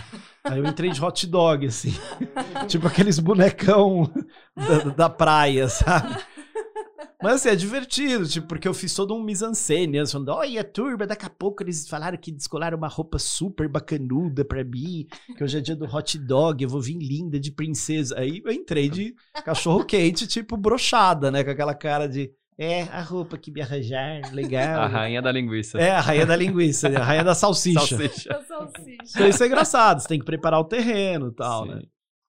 Aí 0.44 0.58
eu 0.58 0.66
entrei 0.66 0.90
de 0.90 1.04
hot 1.04 1.26
dog, 1.26 1.66
assim. 1.66 1.92
tipo 2.66 2.86
aqueles 2.86 3.18
bonecão 3.18 4.10
da, 4.56 4.78
da 4.90 5.08
praia, 5.08 5.68
sabe? 5.68 6.16
Mas 7.20 7.34
assim, 7.34 7.48
é 7.48 7.56
divertido, 7.56 8.28
tipo, 8.28 8.46
porque 8.46 8.68
eu 8.68 8.72
fiz 8.72 8.94
todo 8.94 9.12
um 9.12 9.22
mise-en-scène, 9.22 9.98
eles 9.98 10.12
falando, 10.12 10.28
olha, 10.28 10.62
turma, 10.62 11.04
daqui 11.04 11.26
a 11.26 11.30
pouco 11.30 11.64
eles 11.64 11.88
falaram 11.88 12.16
que 12.16 12.30
descolaram 12.30 12.78
uma 12.78 12.86
roupa 12.86 13.18
super 13.18 13.68
bacanuda 13.68 14.44
pra 14.44 14.62
mim, 14.62 15.06
que 15.36 15.42
hoje 15.42 15.58
é 15.58 15.60
dia 15.60 15.74
do 15.74 15.84
hot 15.84 16.16
dog, 16.16 16.62
eu 16.62 16.68
vou 16.70 16.80
vir 16.80 16.96
linda 16.98 17.40
de 17.40 17.50
princesa. 17.50 18.16
Aí 18.18 18.40
eu 18.44 18.52
entrei 18.52 18.88
de 18.88 19.14
cachorro 19.44 19.84
quente, 19.84 20.28
tipo, 20.28 20.56
brochada, 20.56 21.30
né, 21.30 21.42
com 21.42 21.50
aquela 21.50 21.74
cara 21.74 22.08
de, 22.08 22.30
É, 22.56 22.82
a 22.84 23.02
roupa 23.02 23.36
que 23.38 23.50
me 23.52 23.60
arranjar, 23.60 24.32
legal. 24.32 24.82
A 24.82 24.86
rainha 24.88 25.22
da 25.22 25.30
linguiça. 25.32 25.78
É, 25.78 25.90
a 25.90 26.00
rainha 26.00 26.26
da 26.26 26.34
linguiça, 26.36 26.88
né? 26.88 26.96
a 26.98 27.04
rainha 27.04 27.24
da 27.24 27.34
salsicha. 27.34 27.96
Salsicha. 27.96 28.32
A 28.32 28.42
salsicha. 28.44 29.02
Então 29.14 29.28
isso 29.28 29.42
é 29.42 29.46
engraçado, 29.46 30.00
você 30.00 30.08
tem 30.08 30.18
que 30.18 30.24
preparar 30.24 30.60
o 30.60 30.64
terreno 30.64 31.28
e 31.28 31.34
tal, 31.34 31.64
Sim. 31.64 31.74
né? 31.74 31.82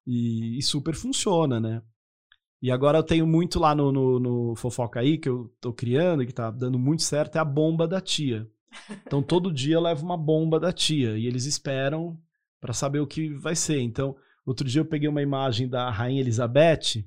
E, 0.06 0.58
e 0.58 0.62
super 0.62 0.96
funciona, 0.96 1.60
né? 1.60 1.82
E 2.62 2.72
agora 2.72 2.98
eu 2.98 3.04
tenho 3.04 3.26
muito 3.26 3.60
lá 3.60 3.74
no, 3.74 3.92
no, 3.92 4.20
no 4.20 4.56
Fofoca 4.56 5.00
aí, 5.00 5.18
que 5.18 5.30
eu 5.30 5.54
tô 5.62 5.72
criando, 5.72 6.24
e 6.24 6.26
que 6.26 6.34
tá 6.34 6.52
dando 6.52 6.78
muito 6.78 7.04
certo, 7.04 7.38
é 7.38 7.40
a 7.40 7.46
bomba 7.46 7.88
da 7.88 8.02
tia. 8.02 8.48
Então 9.06 9.24
todo 9.24 9.52
dia 9.52 9.76
eu 9.76 9.82
levo 9.82 10.06
uma 10.06 10.18
bomba 10.18 10.60
da 10.60 10.72
tia, 10.72 11.18
e 11.18 11.26
eles 11.26 11.46
esperam 11.46 12.20
pra 12.60 12.74
saber 12.74 13.00
o 13.00 13.08
que 13.08 13.30
vai 13.36 13.56
ser. 13.56 13.80
Então, 13.80 14.16
outro 14.46 14.68
dia 14.68 14.82
eu 14.82 14.86
peguei 14.86 15.08
uma 15.08 15.22
imagem 15.22 15.68
da 15.68 15.90
Rainha 15.90 16.22
Elizabeth 16.22 17.06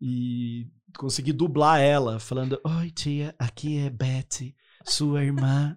e 0.00 0.66
consegui 0.96 1.32
dublar 1.32 1.80
ela, 1.80 2.18
falando: 2.18 2.60
Oi, 2.64 2.90
tia, 2.90 3.34
aqui 3.38 3.78
é 3.78 3.90
Betty, 3.90 4.56
sua 4.84 5.22
irmã 5.22 5.76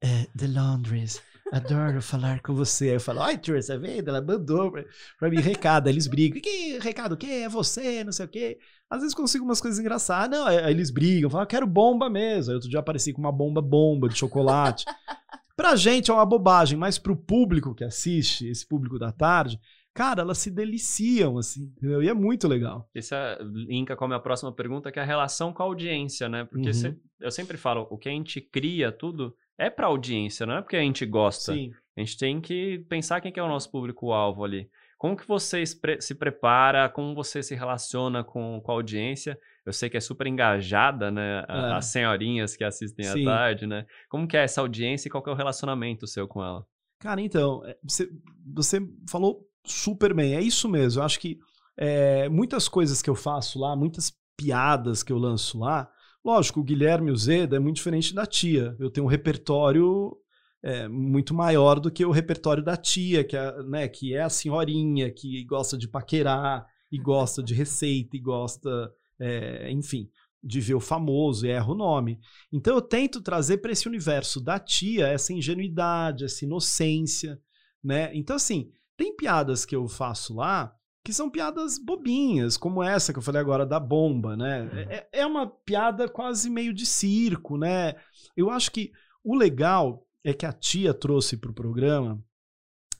é, 0.00 0.26
de 0.34 0.46
Londres. 0.46 1.22
Adoro 1.52 2.00
falar 2.00 2.40
com 2.40 2.54
você. 2.54 2.86
Aí 2.88 2.94
eu 2.94 3.00
falo, 3.00 3.20
ai, 3.20 3.36
tia, 3.36 3.60
você 3.60 3.76
vendo? 3.78 4.08
Ela 4.08 4.22
mandou 4.22 4.72
pra, 5.18 5.28
mim 5.28 5.36
recado. 5.40 5.86
Aí 5.86 5.92
eles 5.92 6.06
brigam. 6.06 6.40
Que 6.40 6.78
recado 6.78 7.12
o 7.12 7.16
quê? 7.16 7.42
É 7.44 7.48
você, 7.48 8.02
não 8.02 8.10
sei 8.12 8.24
o 8.24 8.28
quê. 8.28 8.58
Às 8.88 9.00
vezes 9.00 9.14
consigo 9.14 9.44
umas 9.44 9.60
coisas 9.60 9.78
engraçadas. 9.78 10.38
Não, 10.38 10.46
aí 10.46 10.70
eles 10.72 10.90
brigam. 10.90 11.28
Falam, 11.28 11.44
"Eu 11.44 11.48
quero 11.48 11.66
bomba 11.66 12.08
mesmo. 12.08 12.50
Aí 12.50 12.54
outro 12.54 12.70
dia 12.70 12.80
apareci 12.80 13.12
com 13.12 13.20
uma 13.20 13.30
bomba 13.32 13.60
bomba 13.60 14.08
de 14.08 14.16
chocolate. 14.16 14.84
pra 15.54 15.76
gente 15.76 16.10
é 16.10 16.14
uma 16.14 16.24
bobagem, 16.24 16.78
mas 16.78 16.98
pro 16.98 17.14
público 17.14 17.74
que 17.74 17.84
assiste, 17.84 18.48
esse 18.48 18.66
público 18.66 18.98
da 18.98 19.12
tarde, 19.12 19.60
cara, 19.92 20.22
elas 20.22 20.38
se 20.38 20.50
deliciam, 20.50 21.36
assim, 21.36 21.64
entendeu? 21.76 22.02
E 22.02 22.08
é 22.08 22.14
muito 22.14 22.48
legal. 22.48 22.88
Isso 22.94 23.14
é, 23.14 23.38
linka 23.42 23.94
com 23.94 24.06
a 24.06 24.08
minha 24.08 24.20
próxima 24.20 24.50
pergunta, 24.50 24.90
que 24.90 24.98
é 24.98 25.02
a 25.02 25.06
relação 25.06 25.52
com 25.52 25.62
a 25.62 25.66
audiência, 25.66 26.30
né? 26.30 26.46
Porque 26.46 26.70
Uhum. 26.70 26.96
eu 27.20 27.30
sempre 27.30 27.58
falo, 27.58 27.86
o 27.90 27.98
que 27.98 28.08
a 28.08 28.12
gente 28.12 28.40
cria 28.40 28.90
tudo 28.90 29.34
é 29.58 29.70
pra 29.70 29.86
audiência, 29.86 30.46
não 30.46 30.56
é 30.56 30.62
porque 30.62 30.76
a 30.76 30.80
gente 30.80 31.04
gosta. 31.06 31.52
Sim. 31.52 31.70
A 31.96 32.00
gente 32.00 32.16
tem 32.16 32.40
que 32.40 32.78
pensar 32.88 33.20
quem 33.20 33.30
que 33.32 33.38
é 33.38 33.42
o 33.42 33.48
nosso 33.48 33.70
público-alvo 33.70 34.44
ali. 34.44 34.68
Como 34.98 35.16
que 35.16 35.26
você 35.26 35.64
se 35.66 36.14
prepara, 36.14 36.88
como 36.88 37.14
você 37.14 37.42
se 37.42 37.54
relaciona 37.56 38.22
com, 38.22 38.60
com 38.62 38.70
a 38.70 38.74
audiência? 38.74 39.36
Eu 39.66 39.72
sei 39.72 39.90
que 39.90 39.96
é 39.96 40.00
super 40.00 40.26
engajada, 40.28 41.10
né? 41.10 41.44
a- 41.48 41.68
É. 41.70 41.72
As 41.74 41.86
senhorinhas 41.86 42.56
que 42.56 42.62
assistem 42.64 43.04
Sim. 43.06 43.22
à 43.26 43.32
tarde, 43.36 43.66
né? 43.66 43.84
Como 44.08 44.26
que 44.28 44.36
é 44.36 44.44
essa 44.44 44.60
audiência 44.60 45.08
e 45.08 45.10
qual 45.10 45.22
que 45.22 45.28
é 45.28 45.32
o 45.32 45.36
relacionamento 45.36 46.06
seu 46.06 46.26
com 46.28 46.42
ela? 46.42 46.64
Cara, 47.00 47.20
então, 47.20 47.62
é, 47.66 47.76
você, 47.82 48.08
você 48.54 48.78
falou 49.10 49.44
super 49.66 50.14
bem, 50.14 50.36
é 50.36 50.40
isso 50.40 50.68
mesmo. 50.68 51.00
Eu 51.00 51.04
acho 51.04 51.18
que 51.18 51.36
é, 51.76 52.28
muitas 52.28 52.68
coisas 52.68 53.02
que 53.02 53.10
eu 53.10 53.16
faço 53.16 53.58
lá, 53.58 53.74
muitas 53.74 54.12
piadas 54.36 55.02
que 55.02 55.12
eu 55.12 55.18
lanço 55.18 55.58
lá, 55.58 55.90
lógico, 56.24 56.60
o 56.60 56.64
Guilherme 56.64 57.10
e 57.10 57.12
o 57.12 57.16
Zeda 57.16 57.56
é 57.56 57.58
muito 57.58 57.76
diferente 57.76 58.14
da 58.14 58.26
tia. 58.26 58.76
Eu 58.78 58.90
tenho 58.90 59.06
um 59.06 59.10
repertório 59.10 60.16
é, 60.62 60.86
muito 60.88 61.34
maior 61.34 61.80
do 61.80 61.90
que 61.90 62.04
o 62.04 62.10
repertório 62.10 62.62
da 62.62 62.76
tia, 62.76 63.24
que 63.24 63.36
é, 63.36 63.62
né, 63.64 63.88
que 63.88 64.14
é 64.14 64.22
a 64.22 64.28
senhorinha, 64.28 65.10
que 65.10 65.44
gosta 65.44 65.76
de 65.76 65.88
paquerar, 65.88 66.66
e 66.90 66.98
gosta 66.98 67.42
de 67.42 67.54
receita, 67.54 68.16
e 68.16 68.20
gosta, 68.20 68.92
é, 69.18 69.70
enfim, 69.72 70.10
de 70.42 70.60
ver 70.60 70.74
o 70.74 70.80
famoso, 70.80 71.46
e 71.46 71.50
erra 71.50 71.72
o 71.72 71.74
nome. 71.74 72.20
Então 72.52 72.74
eu 72.74 72.82
tento 72.82 73.22
trazer 73.22 73.58
para 73.58 73.72
esse 73.72 73.88
universo 73.88 74.40
da 74.40 74.58
tia 74.58 75.06
essa 75.06 75.32
ingenuidade, 75.32 76.24
essa 76.24 76.44
inocência, 76.44 77.40
né? 77.82 78.14
Então 78.14 78.36
assim, 78.36 78.70
tem 78.96 79.16
piadas 79.16 79.64
que 79.64 79.74
eu 79.74 79.88
faço 79.88 80.34
lá 80.34 80.74
que 81.04 81.12
são 81.12 81.28
piadas 81.28 81.78
bobinhas, 81.78 82.56
como 82.56 82.82
essa 82.82 83.12
que 83.12 83.18
eu 83.18 83.22
falei 83.22 83.40
agora 83.40 83.66
da 83.66 83.80
bomba, 83.80 84.36
né? 84.36 84.70
É, 84.88 85.20
é 85.20 85.26
uma 85.26 85.46
piada 85.46 86.08
quase 86.08 86.48
meio 86.48 86.72
de 86.72 86.86
circo, 86.86 87.56
né? 87.58 87.94
Eu 88.36 88.50
acho 88.50 88.70
que 88.70 88.92
o 89.24 89.34
legal 89.34 90.06
é 90.22 90.32
que 90.32 90.46
a 90.46 90.52
tia 90.52 90.94
trouxe 90.94 91.36
pro 91.36 91.52
programa 91.52 92.22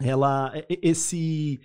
ela 0.01 0.53
e- 0.69 0.81
esse 0.83 1.61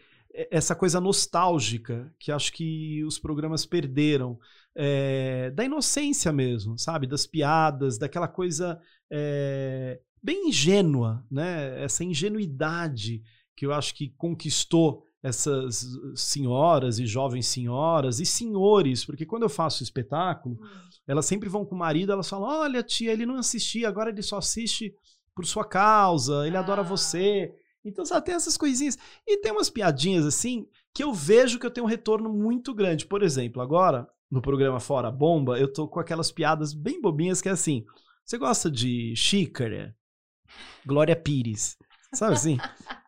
essa 0.51 0.75
coisa 0.75 1.01
nostálgica 1.01 2.13
que 2.19 2.31
acho 2.31 2.53
que 2.53 3.03
os 3.05 3.17
programas 3.17 3.65
perderam 3.65 4.38
é, 4.75 5.49
da 5.49 5.63
inocência 5.65 6.31
mesmo, 6.31 6.77
sabe? 6.77 7.07
Das 7.07 7.25
piadas, 7.25 7.97
daquela 7.97 8.27
coisa 8.27 8.79
é, 9.11 9.99
bem 10.21 10.49
ingênua, 10.49 11.25
né? 11.31 11.81
Essa 11.83 12.03
ingenuidade 12.03 13.23
que 13.55 13.65
eu 13.65 13.73
acho 13.73 13.95
que 13.95 14.13
conquistou 14.15 15.06
essas 15.28 15.86
senhoras 16.15 16.99
e 16.99 17.05
jovens 17.05 17.47
senhoras 17.47 18.19
e 18.19 18.25
senhores, 18.25 19.05
porque 19.05 19.25
quando 19.25 19.43
eu 19.43 19.49
faço 19.49 19.84
espetáculo, 19.84 20.57
elas 21.05 21.25
sempre 21.25 21.47
vão 21.49 21.65
com 21.65 21.75
o 21.75 21.80
marido, 21.80 22.11
elas 22.11 22.30
falam: 22.30 22.47
Olha, 22.49 22.84
tia, 22.84 23.11
ele 23.11 23.25
não 23.25 23.36
assistia, 23.38 23.88
agora 23.88 24.09
ele 24.09 24.21
só 24.21 24.38
assiste 24.38 24.93
por 25.36 25.45
sua 25.45 25.63
causa, 25.65 26.47
ele 26.47 26.57
adora 26.57 26.82
Ah. 26.82 26.84
você. 26.84 27.53
Então, 27.86 28.05
sabe, 28.05 28.25
tem 28.25 28.36
essas 28.36 28.57
coisinhas. 28.57 28.97
E 29.25 29.38
tem 29.38 29.51
umas 29.51 29.69
piadinhas 29.69 30.25
assim 30.25 30.67
que 30.93 31.03
eu 31.03 31.13
vejo 31.13 31.57
que 31.59 31.65
eu 31.65 31.71
tenho 31.71 31.86
um 31.86 31.89
retorno 31.89 32.30
muito 32.30 32.73
grande. 32.73 33.05
Por 33.05 33.23
exemplo, 33.23 33.61
agora, 33.61 34.07
no 34.30 34.41
programa 34.41 34.80
Fora 34.80 35.09
Bomba, 35.09 35.57
eu 35.57 35.71
tô 35.71 35.88
com 35.88 35.99
aquelas 35.99 36.32
piadas 36.32 36.73
bem 36.73 36.99
bobinhas 36.99 37.41
que 37.41 37.47
é 37.47 37.51
assim: 37.53 37.86
você 38.25 38.38
gosta 38.38 38.69
de 38.69 39.15
xícara? 39.15 39.95
Glória 40.86 41.15
Pires. 41.15 41.78
Sabe 42.13 42.33
assim? 42.33 42.57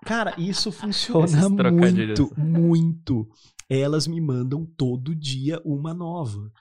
Cara, 0.05 0.33
isso 0.37 0.71
funciona 0.71 1.25
muito, 1.71 2.33
muito. 2.37 3.27
Elas 3.69 4.07
me 4.07 4.19
mandam 4.19 4.65
todo 4.77 5.15
dia 5.15 5.61
uma 5.63 5.93
nova. 5.93 6.51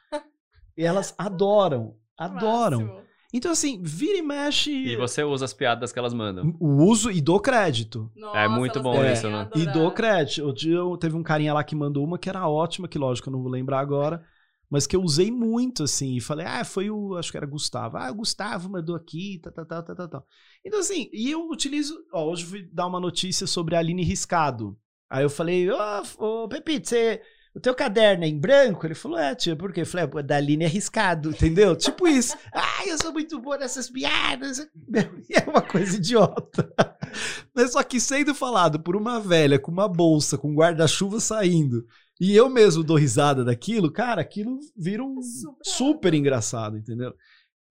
Elas 0.76 1.14
adoram, 1.18 1.94
adoram. 2.16 2.80
Máximo. 2.80 3.08
Então, 3.32 3.50
assim, 3.52 3.80
vira 3.82 4.16
e 4.18 4.22
mexe. 4.22 4.70
E 4.72 4.96
você 4.96 5.22
usa 5.22 5.44
as 5.44 5.52
piadas 5.52 5.92
que 5.92 5.98
elas 5.98 6.14
mandam. 6.14 6.56
O 6.58 6.84
uso 6.84 7.10
e 7.10 7.20
dou 7.20 7.38
crédito. 7.40 8.10
Nossa, 8.16 8.38
É 8.38 8.48
muito 8.48 8.80
bom 8.80 9.04
isso, 9.04 9.28
né? 9.28 9.40
adorar. 9.40 9.62
E 9.62 9.66
dou 9.72 9.90
crédito. 9.90 10.44
Outro 10.46 10.60
dia 10.62 10.76
eu- 10.76 10.96
teve 10.96 11.14
um 11.16 11.22
carinha 11.22 11.52
lá 11.52 11.62
que 11.62 11.74
mandou 11.76 12.02
uma 12.04 12.18
que 12.18 12.28
era 12.30 12.48
ótima, 12.48 12.88
que 12.88 12.96
lógico 12.98 13.28
eu 13.28 13.32
não 13.32 13.42
vou 13.42 13.50
lembrar 13.50 13.80
agora, 13.80 14.22
mas 14.70 14.86
que 14.86 14.94
eu 14.94 15.02
usei 15.02 15.30
muito, 15.30 15.84
assim, 15.84 16.16
e 16.16 16.20
falei, 16.20 16.46
ah, 16.46 16.64
foi 16.64 16.90
o, 16.90 17.16
acho 17.16 17.30
que 17.30 17.36
era 17.36 17.46
Gustavo. 17.46 17.96
Ah, 17.96 18.10
o 18.10 18.16
Gustavo 18.16 18.68
mandou 18.68 18.94
aqui, 18.94 19.40
tá, 19.42 19.50
tá, 19.50 19.64
tá, 19.64 19.82
tá, 19.82 19.94
tá, 19.94 20.08
tá. 20.08 20.22
Então, 20.64 20.80
assim, 20.80 21.08
e 21.12 21.30
eu 21.30 21.48
utilizo, 21.48 21.98
ó, 22.12 22.30
hoje 22.30 22.44
eu 22.44 22.48
fui 22.50 22.68
dar 22.72 22.86
uma 22.86 23.00
notícia 23.00 23.46
sobre 23.46 23.74
a 23.74 23.78
Aline 23.78 24.04
Riscado. 24.04 24.78
Aí 25.10 25.24
eu 25.24 25.30
falei, 25.30 25.70
ô, 25.70 26.02
ô 26.18 26.48
Pepito, 26.48 26.88
você... 26.88 27.22
O 27.54 27.60
teu 27.60 27.74
caderno 27.74 28.22
é 28.22 28.28
em 28.28 28.38
branco? 28.38 28.86
Ele 28.86 28.94
falou, 28.94 29.18
é, 29.18 29.34
tia, 29.34 29.56
por 29.56 29.72
quê? 29.72 29.80
Eu 29.80 29.86
falei, 29.86 30.08
é, 30.16 30.22
da 30.22 30.36
Aline 30.36 30.64
é 30.64 30.68
riscado, 30.68 31.30
entendeu? 31.30 31.74
tipo 31.74 32.06
isso. 32.06 32.36
Ah, 32.52 32.86
eu 32.86 32.96
sou 32.98 33.12
muito 33.12 33.40
boa 33.40 33.58
nessas 33.58 33.90
piadas. 33.90 34.58
É 35.30 35.50
uma 35.50 35.62
coisa 35.62 35.96
idiota. 35.96 36.72
Mas 37.54 37.72
só 37.72 37.82
que 37.82 37.98
sendo 37.98 38.34
falado 38.34 38.78
por 38.78 38.94
uma 38.94 39.18
velha 39.18 39.58
com 39.58 39.72
uma 39.72 39.88
bolsa, 39.88 40.38
com 40.38 40.54
guarda-chuva 40.54 41.18
saindo, 41.18 41.84
e 42.20 42.34
eu 42.34 42.48
mesmo 42.48 42.82
dou 42.82 42.96
risada 42.96 43.44
daquilo, 43.44 43.90
cara, 43.92 44.20
aquilo 44.20 44.58
vira 44.76 45.04
um 45.04 45.20
Super. 45.22 45.64
super 45.64 46.14
engraçado, 46.14 46.76
entendeu? 46.76 47.12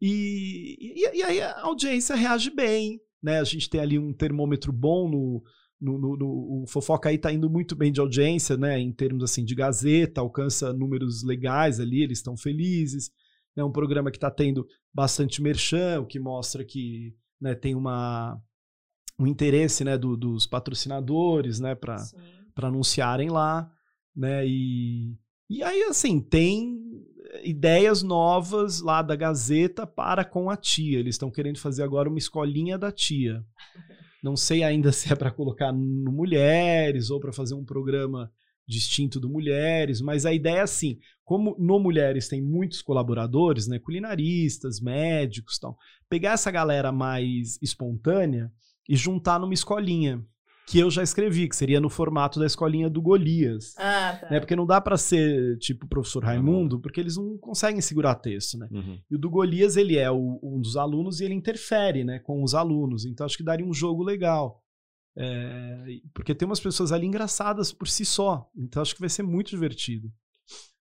E, 0.02 0.78
e, 0.96 1.18
e 1.20 1.24
aí 1.24 1.42
a 1.42 1.62
audiência 1.64 2.16
reage 2.16 2.50
bem, 2.52 3.00
né? 3.22 3.40
A 3.40 3.44
gente 3.44 3.70
tem 3.70 3.82
ali 3.82 3.98
um 4.00 4.14
termômetro 4.14 4.72
bom 4.72 5.10
no. 5.10 5.44
No, 5.80 5.96
no- 6.00 6.18
no- 6.18 6.64
o 6.64 6.66
Fofoca 6.68 7.08
aí 7.10 7.20
tá 7.20 7.32
indo 7.32 7.48
muito 7.48 7.76
bem 7.76 7.92
de 7.92 8.00
audiência, 8.00 8.58
né? 8.58 8.80
Em 8.80 8.92
termos 8.92 9.24
assim 9.24 9.46
de 9.46 9.54
Gazeta, 9.54 10.20
alcança 10.22 10.74
números 10.74 11.24
legais 11.24 11.80
ali, 11.80 12.02
eles 12.02 12.18
estão 12.18 12.36
felizes. 12.36 13.12
É 13.56 13.64
um 13.64 13.72
programa 13.72 14.10
que 14.10 14.18
tá 14.18 14.32
tendo 14.32 14.66
bastante 14.92 15.40
merchan, 15.40 16.02
o 16.02 16.08
que 16.08 16.20
mostra 16.20 16.66
que 16.66 17.14
né, 17.40 17.54
tem 17.54 17.76
uma, 17.76 18.42
um 19.20 19.28
interesse 19.28 19.84
né, 19.84 20.00
do- 20.00 20.18
dos 20.18 20.48
patrocinadores, 20.48 21.60
né? 21.60 21.76
Para 21.76 22.04
anunciarem 22.64 23.30
lá, 23.30 23.72
né? 24.18 24.46
E, 24.48 25.16
e 25.48 25.62
aí, 25.62 25.84
assim, 25.84 26.20
tem 26.20 26.76
ideias 27.44 28.02
novas 28.02 28.82
lá 28.82 29.02
da 29.04 29.16
Gazeta 29.16 29.86
para 29.86 30.26
com 30.26 30.50
a 30.50 30.58
tia. 30.58 31.00
Eles 31.00 31.16
estão 31.16 31.30
querendo 31.30 31.60
fazer 31.60 31.84
agora 31.84 32.10
uma 32.10 32.18
escolinha 32.18 32.78
da 32.78 32.92
tia. 32.92 33.46
Não 34.24 34.36
sei 34.36 34.64
ainda 34.64 34.92
se 34.94 35.14
é 35.14 35.16
para 35.16 35.32
colocar 35.32 35.72
no 35.72 36.12
Mulheres 36.12 37.12
ou 37.12 37.20
para 37.20 37.32
fazer 37.32 37.54
um 37.54 37.64
programa 37.64 38.32
distinto 38.68 39.20
do 39.20 39.30
Mulheres, 39.30 40.02
mas 40.02 40.26
a 40.26 40.34
ideia 40.34 40.58
é 40.58 40.62
assim, 40.62 41.00
como 41.24 41.56
no 41.58 41.80
Mulheres 41.80 42.28
tem 42.28 42.42
muitos 42.42 42.82
colaboradores, 42.82 43.66
né, 43.66 43.80
culinaristas, 43.80 44.82
médicos, 44.82 45.58
tal, 45.58 45.78
pegar 46.10 46.34
essa 46.34 46.52
galera 46.52 46.92
mais 46.92 47.58
espontânea 47.62 48.52
e 48.90 48.98
juntar 48.98 49.40
numa 49.40 49.54
escolinha 49.54 50.22
que 50.68 50.78
eu 50.80 50.92
já 50.92 51.02
escrevi, 51.02 51.48
que 51.48 51.56
seria 51.56 51.80
no 51.80 51.90
formato 51.90 52.40
da 52.40 52.46
escolinha 52.46 52.90
do 52.90 53.02
Golias. 53.02 53.74
Ah, 53.78 54.18
tá. 54.20 54.30
Né? 54.30 54.40
Porque 54.42 54.56
não 54.56 54.66
dá 54.66 54.82
pra 54.82 54.98
ser 54.98 55.58
tipo 55.60 55.86
o 55.86 55.90
professor 55.90 56.24
Raimundo, 56.26 56.78
porque 56.80 57.00
eles 57.00 57.16
não 57.16 57.38
conseguem 57.38 57.80
segurar 57.80 58.16
texto, 58.16 58.58
né? 58.58 58.68
Uhum. 58.70 59.00
E 59.10 59.16
o 59.16 59.18
do 59.18 59.30
Golias, 59.30 59.78
ele 59.78 59.98
é 59.98 60.12
o- 60.12 60.40
um 60.44 60.60
dos 60.60 60.76
alunos 60.76 61.22
e 61.22 61.24
ele 61.26 61.34
interfere, 61.34 62.04
né, 62.04 62.20
com 62.20 62.44
os 62.44 62.54
alunos. 62.54 63.06
Então 63.06 63.26
acho 63.26 63.38
que 63.38 63.44
daria 63.44 63.66
um 63.66 63.74
jogo 63.74 64.04
legal. 64.04 64.62
É, 65.16 65.86
porque 66.14 66.36
tem 66.36 66.46
umas 66.46 66.60
pessoas 66.60 66.92
ali 66.92 67.08
engraçadas 67.08 67.72
por 67.72 67.88
si 67.88 68.06
só. 68.06 68.48
Então 68.56 68.82
acho 68.82 68.94
que 68.94 69.00
vai 69.02 69.10
ser 69.10 69.24
muito 69.24 69.50
divertido. 69.50 70.12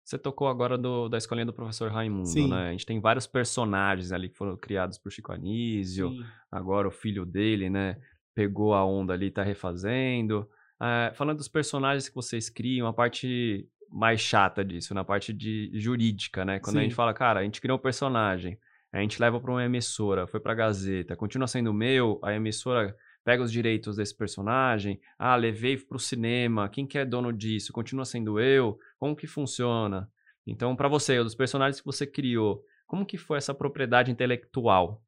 Você 0.05 0.18
tocou 0.18 0.47
agora 0.47 0.76
do, 0.78 1.09
da 1.09 1.18
escolinha 1.18 1.47
do 1.47 1.53
professor 1.53 1.91
Raimundo, 1.91 2.28
Sim. 2.28 2.49
né? 2.49 2.68
A 2.68 2.70
gente 2.72 2.87
tem 2.87 3.01
vários 3.01 3.26
personagens 3.26 4.12
ali 4.12 4.28
que 4.28 4.37
foram 4.37 4.57
criados 4.57 4.99
por 4.99 5.11
Chico 5.11 5.32
Anísio. 5.32 6.11
Sim. 6.11 6.22
Agora 6.51 6.87
o 6.87 6.93
filho 6.93 7.24
dele, 7.26 7.68
né? 7.70 7.97
Pegou 8.37 8.74
a 8.74 8.84
onda 8.84 9.14
ali, 9.14 9.30
tá 9.30 9.43
refazendo. 9.43 10.47
É, 10.80 11.11
falando 11.14 11.39
dos 11.39 11.49
personagens 11.49 12.07
que 12.07 12.14
vocês 12.14 12.51
criam, 12.51 12.87
a 12.87 12.93
parte 12.93 13.66
mais 13.91 14.20
chata 14.20 14.62
disso, 14.62 14.93
na 14.93 15.03
parte 15.03 15.32
de 15.32 15.70
jurídica, 15.72 16.45
né? 16.45 16.61
Quando 16.61 16.76
a 16.76 16.80
Sim. 16.80 16.84
gente 16.84 16.95
fala, 16.95 17.14
cara, 17.14 17.41
a 17.41 17.43
gente 17.43 17.61
criou 17.61 17.78
um 17.78 17.80
personagem, 17.80 18.59
a 18.93 19.01
gente 19.01 19.18
leva 19.18 19.41
para 19.41 19.51
uma 19.51 19.64
emissora, 19.64 20.26
foi 20.26 20.39
pra 20.39 20.55
Gazeta, 20.55 21.16
continua 21.16 21.47
sendo 21.47 21.72
meu, 21.72 22.20
a 22.22 22.34
emissora 22.34 22.95
pega 23.24 23.43
os 23.43 23.51
direitos 23.51 23.97
desse 23.97 24.14
personagem, 24.14 25.01
ah, 25.18 25.34
levei 25.34 25.76
pro 25.78 25.99
cinema, 25.99 26.68
quem 26.68 26.87
que 26.87 26.99
é 26.99 27.05
dono 27.05 27.32
disso? 27.32 27.72
Continua 27.72 28.05
sendo 28.05 28.39
eu? 28.39 28.78
Como 28.99 29.16
que 29.16 29.26
funciona? 29.26 30.09
Então, 30.47 30.76
para 30.76 30.89
você, 30.89 31.20
dos 31.22 31.34
personagens 31.34 31.80
que 31.80 31.87
você 31.87 32.07
criou, 32.07 32.62
como 32.87 33.05
que 33.05 33.18
foi 33.18 33.39
essa 33.39 33.53
propriedade 33.53 34.12
intelectual? 34.12 35.03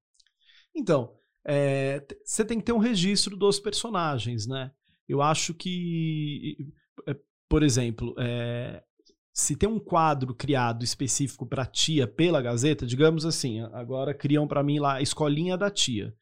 Então, 0.75 1.18
é, 1.49 2.05
você 2.23 2.45
tem 2.45 2.59
que 2.59 2.65
ter 2.67 2.73
um 2.73 2.79
registro 2.79 3.37
dos 3.37 3.59
personagens, 3.59 4.47
né? 4.47 4.71
Eu 5.09 5.23
acho 5.23 5.55
que, 5.55 6.57
é, 7.07 7.17
por 7.49 7.63
exemplo, 7.63 8.15
é, 8.19 8.83
se 9.33 9.57
tem 9.57 9.69
um 9.69 9.79
quadro 9.79 10.35
criado 10.35 10.85
específico 10.85 11.47
para 11.47 11.65
tia 11.65 12.07
pela 12.07 12.43
Gazeta, 12.43 12.85
digamos 12.87 13.25
assim, 13.25 13.61
agora 13.73 14.13
criam 14.13 14.47
para 14.47 14.63
mim 14.63 14.79
lá 14.79 14.95
a 14.97 15.03
escolinha 15.03 15.57
da 15.57 15.71
tia. 15.71 16.15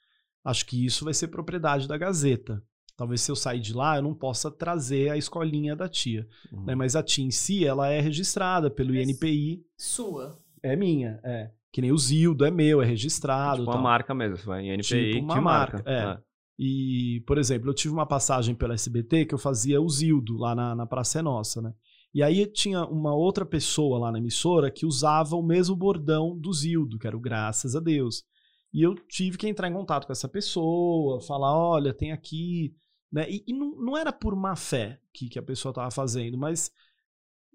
Acho 0.45 0.65
que 0.65 0.87
isso 0.87 1.05
vai 1.05 1.13
ser 1.13 1.27
propriedade 1.29 1.89
da 1.89 1.99
Gazeta. 1.99 2.63
Talvez 2.97 3.21
se 3.21 3.31
eu 3.31 3.37
sair 3.37 3.59
de 3.61 3.75
lá, 3.75 3.97
eu 3.97 4.03
não 4.03 4.15
possa 4.15 4.51
trazer 4.51 5.11
a 5.11 5.17
escolinha 5.17 5.75
da 5.75 5.89
tia. 5.89 6.27
Uhum. 6.53 6.65
né? 6.65 6.75
Mas 6.77 6.95
a 6.95 7.03
tia 7.03 7.25
em 7.25 7.31
si, 7.33 7.67
ela 7.67 7.89
é 7.89 8.01
registrada 8.01 8.71
pelo 8.71 8.95
Mas- 8.95 9.09
INPI. 9.09 9.63
Sua. 9.77 10.39
É 10.63 10.77
minha, 10.77 11.21
é. 11.25 11.51
Que 11.77 11.83
nem 11.83 11.93
o 11.93 11.99
Zildo, 11.99 12.47
é 12.47 12.51
meu, 12.51 12.81
é 12.81 12.87
registrado. 12.87 13.59
Tipo 13.59 13.67
tal. 13.67 13.75
uma 13.75 13.83
marca 13.83 14.15
mesmo, 14.15 14.39
vai 14.47 14.63
em 14.63 14.71
NPI, 14.71 15.13
Tipo 15.13 15.25
uma 15.27 15.41
marca, 15.43 15.77
marca. 15.77 15.91
é. 15.91 16.19
E, 16.59 17.23
por 17.27 17.37
exemplo, 17.37 17.69
eu 17.69 17.75
tive 17.75 17.93
uma 17.93 18.07
passagem 18.07 18.55
pela 18.55 18.73
SBT 18.73 19.27
que 19.27 19.35
eu 19.35 19.39
fazia 19.39 19.79
o 19.79 19.87
Zildo 19.87 20.39
lá 20.39 20.55
na, 20.55 20.75
na 20.75 20.87
Praça 20.87 21.19
é 21.19 21.23
Nossa, 21.23 21.61
né? 21.61 21.75
E 22.15 22.23
aí 22.23 22.47
tinha 22.47 22.83
uma 22.87 23.15
outra 23.15 23.45
pessoa 23.45 23.99
lá 23.99 24.11
na 24.11 24.17
emissora 24.17 24.71
que 24.71 24.87
usava 24.87 25.37
o 25.37 25.43
mesmo 25.43 25.77
bordão 25.77 26.35
do 26.35 26.51
Zildo, 26.51 26.99
que 26.99 27.07
era 27.07 27.15
o 27.15 27.21
Graças 27.21 27.77
a 27.77 27.81
Deus. 27.81 28.25
E 28.73 28.81
eu 28.81 28.95
tive 28.95 29.37
que 29.37 29.47
entrar 29.47 29.69
em 29.69 29.75
contato 29.75 30.07
com 30.07 30.13
essa 30.13 30.31
pessoa, 30.31 31.21
falar, 31.21 31.55
olha, 31.55 31.93
tem 31.93 32.11
aqui... 32.11 32.75
Né? 33.13 33.29
E, 33.29 33.45
e 33.49 33.53
não, 33.53 33.77
não 33.77 33.99
era 33.99 34.15
por 34.15 34.35
má 34.35 34.57
fé 34.57 34.99
que, 35.13 35.29
que 35.29 35.39
a 35.39 35.43
pessoa 35.43 35.73
estava 35.73 35.91
fazendo, 35.91 36.39
mas 36.39 36.73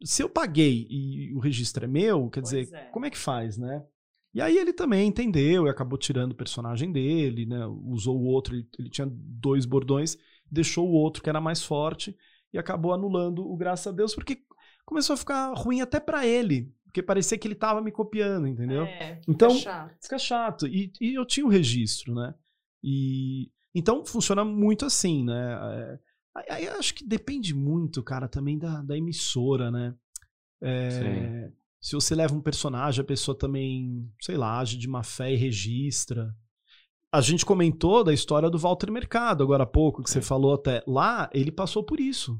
se 0.03 0.21
eu 0.21 0.29
paguei 0.29 0.85
e 0.91 1.33
o 1.33 1.39
registro 1.39 1.85
é 1.85 1.87
meu, 1.87 2.29
quer 2.29 2.41
Pois 2.41 2.51
dizer, 2.51 2.71
é. 2.71 2.83
como 2.91 3.07
é 3.07 3.09
que 3.09 3.17
faz, 3.17 3.57
né? 3.57 3.83
E 4.33 4.39
aí 4.41 4.57
ele 4.57 4.71
também 4.71 5.07
entendeu 5.07 5.67
e 5.67 5.69
acabou 5.69 5.97
tirando 5.97 6.31
o 6.31 6.35
personagem 6.35 6.91
dele, 6.91 7.45
né? 7.45 7.65
Usou 7.65 8.17
o 8.17 8.23
outro, 8.25 8.55
ele, 8.55 8.67
ele 8.79 8.89
tinha 8.89 9.07
dois 9.11 9.65
bordões, 9.65 10.17
deixou 10.49 10.87
o 10.87 10.93
outro 10.93 11.21
que 11.21 11.29
era 11.29 11.41
mais 11.41 11.61
forte 11.63 12.15
e 12.53 12.57
acabou 12.57 12.93
anulando 12.93 13.45
o 13.45 13.55
graças 13.57 13.87
a 13.87 13.91
Deus 13.91 14.15
porque 14.15 14.41
começou 14.85 15.13
a 15.13 15.17
ficar 15.17 15.53
ruim 15.53 15.81
até 15.81 15.99
pra 15.99 16.25
ele, 16.25 16.73
porque 16.85 17.01
parecia 17.03 17.37
que 17.37 17.47
ele 17.47 17.55
tava 17.55 17.81
me 17.81 17.91
copiando, 17.91 18.47
entendeu? 18.47 18.83
É, 18.83 19.19
Então- 19.27 19.49
fica 19.51 19.61
chato. 19.63 19.95
Fica 20.01 20.17
chato. 20.19 20.67
E, 20.67 20.91
e 21.01 21.13
eu 21.13 21.25
tinha 21.25 21.45
o 21.45 21.49
registro, 21.49 22.13
né? 22.15 22.33
E 22.83 23.49
então 23.75 24.05
funciona 24.05 24.43
muito 24.45 24.85
assim, 24.85 25.23
né? 25.25 25.99
É, 26.37 26.53
aí- 26.53 26.67
acho 26.69 26.93
que 26.95 27.05
depende 27.05 27.53
muito, 27.53 28.01
cara, 28.01 28.27
também 28.29 28.57
da, 28.57 28.81
da 28.81 28.97
emissora, 28.97 29.69
né? 29.69 29.93
É, 30.61 31.51
se 31.81 31.95
você 31.95 32.13
leva 32.15 32.33
um 32.35 32.41
personagem, 32.41 33.01
a 33.01 33.05
pessoa 33.05 33.37
também, 33.37 34.07
sei 34.21 34.37
lá, 34.37 34.59
age 34.59 34.77
de 34.77 34.87
má 34.87 35.03
fé 35.03 35.33
e 35.33 35.35
registra. 35.35 36.33
A 37.11 37.19
gente 37.19 37.45
comentou 37.45 38.03
da 38.03 38.13
história 38.13 38.49
do 38.49 38.57
Walter 38.57 38.89
Mercado 38.91 39.43
agora 39.43 39.63
há 39.63 39.67
pouco, 39.67 40.01
que 40.03 40.09
você 40.09 40.19
É. 40.19 40.21
falou 40.21 40.53
até. 40.53 40.81
Lá, 40.87 41.29
ele 41.33 41.51
passou 41.51 41.83
por 41.83 41.99
isso. 41.99 42.39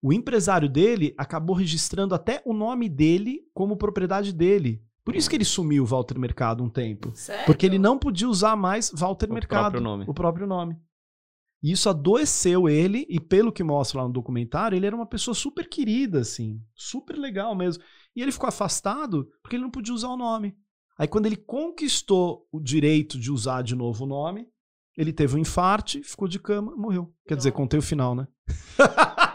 O 0.00 0.12
empresário 0.12 0.68
dele 0.68 1.14
acabou 1.18 1.56
registrando 1.56 2.14
até 2.14 2.40
o 2.44 2.52
nome 2.52 2.88
dele 2.88 3.40
como 3.52 3.76
propriedade 3.76 4.32
dele. 4.32 4.80
Por 5.04 5.16
isso 5.16 5.28
que 5.30 5.36
ele 5.36 5.44
sumiu 5.44 5.82
o 5.82 5.86
Walter 5.86 6.18
Mercado 6.18 6.62
um 6.62 6.68
tempo. 6.68 7.12
Sério? 7.14 7.46
Porque 7.46 7.64
ele 7.64 7.78
não 7.78 7.98
podia 7.98 8.28
usar 8.28 8.54
mais 8.56 8.92
Walter 8.94 9.30
O 9.30 9.34
Mercado. 9.34 9.62
próprio 9.62 9.80
nome. 9.80 10.04
O 10.06 10.14
próprio 10.14 10.46
nome. 10.46 10.76
E 11.62 11.72
isso 11.72 11.88
adoeceu 11.88 12.68
ele, 12.68 13.06
e 13.08 13.18
pelo 13.18 13.50
que 13.50 13.64
mostra 13.64 14.00
lá 14.00 14.06
no 14.06 14.12
documentário, 14.12 14.76
ele 14.76 14.86
era 14.86 14.94
uma 14.94 15.06
pessoa 15.06 15.34
super 15.34 15.68
querida, 15.68 16.20
assim. 16.20 16.60
Super 16.74 17.16
legal 17.16 17.54
mesmo. 17.56 17.82
E 18.16 18.22
ele 18.22 18.32
ficou 18.32 18.48
afastado 18.48 19.28
porque 19.42 19.54
ele 19.56 19.62
não 19.62 19.70
podia 19.70 19.94
usar 19.94 20.08
o 20.08 20.16
nome. 20.16 20.56
Aí 20.98 21.06
quando 21.06 21.26
ele 21.26 21.36
conquistou 21.36 22.48
o 22.50 22.58
direito 22.58 23.18
de 23.18 23.30
usar 23.30 23.62
de 23.62 23.76
novo 23.76 24.04
o 24.04 24.08
nome, 24.08 24.48
ele 24.96 25.12
teve 25.12 25.36
um 25.36 25.38
infarte, 25.38 26.02
ficou 26.02 26.26
de 26.26 26.38
cama, 26.40 26.74
morreu. 26.74 27.12
Quer 27.28 27.36
dizer, 27.36 27.52
contei 27.52 27.78
o 27.78 27.82
final, 27.82 28.14
né? 28.14 28.26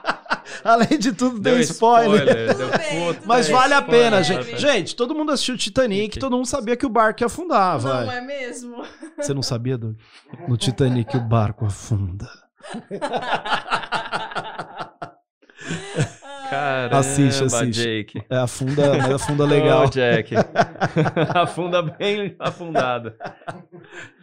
Além 0.63 0.97
de 0.99 1.13
tudo, 1.13 1.39
Deu 1.39 1.53
tem 1.53 1.61
spoiler. 1.61 2.25
deu 2.25 2.55
Tudo 2.55 2.77
bem, 2.77 3.05
puta 3.05 3.13
tudo 3.19 3.27
Mas 3.27 3.47
vale 3.49 3.73
a 3.73 3.81
pena, 3.81 4.21
Spoiler. 4.21 4.45
gente. 4.45 4.59
Gente, 4.61 4.95
todo 4.95 5.15
mundo 5.15 5.31
assistiu 5.31 5.57
Titanic, 5.57 6.19
todo 6.19 6.35
mundo 6.35 6.45
sabia 6.45 6.75
que 6.75 6.85
o 6.85 6.89
barco 6.89 7.21
ia 7.23 7.27
afundar, 7.27 7.79
vai. 7.79 8.05
Não 8.05 8.11
é 8.11 8.21
mesmo? 8.21 8.83
Você 9.17 9.33
não 9.33 9.41
sabia, 9.41 9.77
Doug? 9.77 9.95
No 10.47 10.57
Titanic 10.57 11.15
o 11.15 11.21
barco 11.21 11.65
afunda. 11.65 12.29
Caramba, 16.51 16.97
Assiste, 16.99 17.43
assiste. 17.45 17.81
Jake. 17.81 18.21
É, 18.29 18.35
afunda, 18.37 18.97
mas 18.97 19.11
afunda 19.13 19.45
legal. 19.45 19.85
Ô, 19.85 19.89
Jack. 19.89 20.35
Afunda 21.33 21.81
bem 21.81 22.35
afundado. 22.37 23.13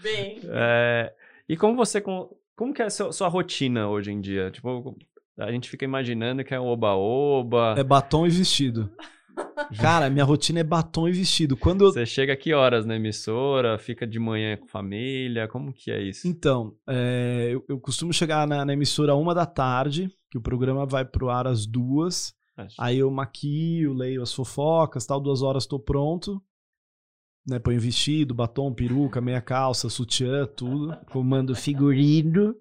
Bem. 0.02 0.40
É, 0.44 1.10
e 1.48 1.56
como 1.56 1.74
você. 1.74 2.00
com- 2.02 2.28
Como 2.54 2.74
que 2.74 2.82
é 2.82 2.84
a 2.84 2.90
sua, 2.90 3.12
sua 3.12 3.28
rotina 3.28 3.88
hoje 3.88 4.12
em 4.12 4.20
dia? 4.20 4.50
Tipo, 4.50 4.94
a 5.38 5.50
gente 5.50 5.70
fica 5.70 5.84
imaginando 5.86 6.44
que 6.44 6.52
é 6.54 6.60
um 6.60 6.66
oba-oba. 6.66 7.74
É 7.78 7.82
batom 7.82 8.26
e 8.26 8.30
vestido. 8.30 8.90
Cara, 9.78 10.08
minha 10.08 10.24
rotina 10.24 10.60
é 10.60 10.64
batom 10.64 11.08
e 11.08 11.12
vestido. 11.12 11.56
Quando 11.56 11.84
eu. 11.84 11.92
Você 11.92 12.06
chega 12.06 12.36
que 12.36 12.54
horas 12.54 12.86
na 12.86 12.96
emissora? 12.96 13.78
Fica 13.78 14.06
de 14.06 14.18
manhã 14.18 14.56
com 14.56 14.66
família? 14.66 15.46
Como 15.48 15.72
que 15.72 15.90
é 15.90 16.00
isso? 16.02 16.26
Então, 16.26 16.74
é, 16.88 17.48
eu, 17.50 17.64
eu 17.68 17.78
costumo 17.78 18.12
chegar 18.12 18.46
na, 18.46 18.64
na 18.64 18.72
emissora 18.72 19.14
uma 19.14 19.34
da 19.34 19.44
tarde, 19.46 20.10
que 20.30 20.38
o 20.38 20.42
programa 20.42 20.86
vai 20.86 21.04
pro 21.04 21.28
ar 21.28 21.46
às 21.46 21.66
duas. 21.66 22.34
Acho- 22.56 22.76
Aí 22.78 22.98
eu 22.98 23.10
maquio, 23.10 23.92
leio 23.92 24.22
as 24.22 24.32
fofocas, 24.32 25.06
tal, 25.06 25.20
duas 25.20 25.42
horas 25.42 25.66
tô 25.66 25.78
pronto. 25.78 26.42
Né, 27.46 27.58
ponho 27.58 27.80
vestido, 27.80 28.34
batom, 28.34 28.72
peruca, 28.74 29.20
meia 29.20 29.40
calça, 29.40 29.88
sutiã, 29.88 30.46
tudo. 30.46 30.96
Comando 31.10 31.54
figurino. 31.54 32.54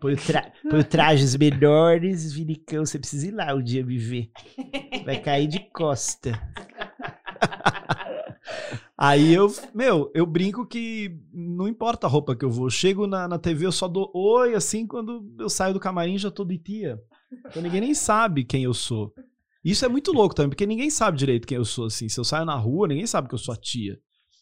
Põe, 0.00 0.16
tra 0.16 0.52
põe 0.70 0.82
trajes 0.82 1.36
menores, 1.36 2.32
Vinicão, 2.32 2.84
você 2.84 2.98
precisa 2.98 3.28
ir 3.28 3.30
lá 3.32 3.54
um 3.54 3.62
dia 3.62 3.84
me 3.84 3.98
ver. 3.98 4.30
Vai 5.04 5.20
cair 5.20 5.46
de 5.46 5.60
costa. 5.70 6.40
Aí 8.96 9.32
eu, 9.32 9.46
meu, 9.72 10.10
eu 10.12 10.26
brinco 10.26 10.66
que 10.66 11.16
não 11.32 11.68
importa 11.68 12.06
a 12.06 12.10
roupa 12.10 12.34
que 12.34 12.44
eu 12.44 12.50
vou. 12.50 12.66
Eu 12.66 12.70
chego 12.70 13.06
na, 13.06 13.28
na 13.28 13.38
TV, 13.38 13.66
eu 13.66 13.72
só 13.72 13.86
dou 13.86 14.10
oi, 14.12 14.54
assim, 14.54 14.86
quando 14.86 15.24
eu 15.38 15.48
saio 15.48 15.72
do 15.72 15.78
camarim 15.78 16.18
já 16.18 16.32
tô 16.32 16.44
de 16.44 16.58
tia. 16.58 17.00
Então 17.46 17.62
ninguém 17.62 17.80
nem 17.80 17.94
sabe 17.94 18.42
quem 18.42 18.64
eu 18.64 18.74
sou. 18.74 19.14
Isso 19.64 19.84
é 19.84 19.88
muito 19.88 20.12
louco 20.12 20.34
também, 20.34 20.50
porque 20.50 20.66
ninguém 20.66 20.90
sabe 20.90 21.18
direito 21.18 21.46
quem 21.46 21.56
eu 21.56 21.64
sou, 21.64 21.86
assim. 21.86 22.08
Se 22.08 22.18
eu 22.18 22.24
saio 22.24 22.44
na 22.44 22.54
rua, 22.54 22.88
ninguém 22.88 23.06
sabe 23.06 23.28
que 23.28 23.34
eu 23.34 23.38
sou 23.38 23.52
a 23.52 23.56
tia. 23.56 23.98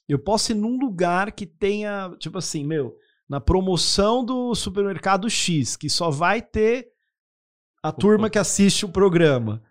Eu 0.08 0.18
posso 0.18 0.52
ir 0.52 0.54
num 0.54 0.78
lugar 0.78 1.32
que 1.32 1.46
tenha, 1.46 2.14
tipo 2.18 2.38
assim, 2.38 2.64
meu, 2.64 2.94
na 3.28 3.40
promoção 3.40 4.24
do 4.24 4.54
supermercado 4.54 5.28
X, 5.28 5.76
que 5.76 5.90
só 5.90 6.10
vai 6.10 6.40
ter 6.40 6.88
a 7.82 7.90
turma 7.90 8.30
que 8.30 8.38
assiste 8.38 8.84
o 8.84 8.88
programa. 8.88 9.62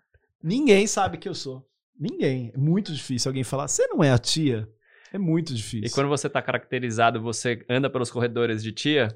Ninguém 0.42 0.86
sabe 0.86 1.18
que 1.18 1.28
eu 1.28 1.34
sou. 1.34 1.66
Ninguém. 1.98 2.50
É 2.54 2.58
muito 2.58 2.92
difícil 2.92 3.30
alguém 3.30 3.44
falar, 3.44 3.68
você 3.68 3.86
não 3.86 4.04
é 4.04 4.10
a 4.10 4.18
tia? 4.18 4.68
É 5.16 5.18
muito 5.18 5.54
difícil. 5.54 5.86
E 5.86 5.90
quando 5.90 6.08
você 6.08 6.28
tá 6.28 6.42
caracterizado, 6.42 7.20
você 7.20 7.64
anda 7.70 7.88
pelos 7.88 8.10
corredores 8.10 8.62
de 8.62 8.70
tia? 8.70 9.08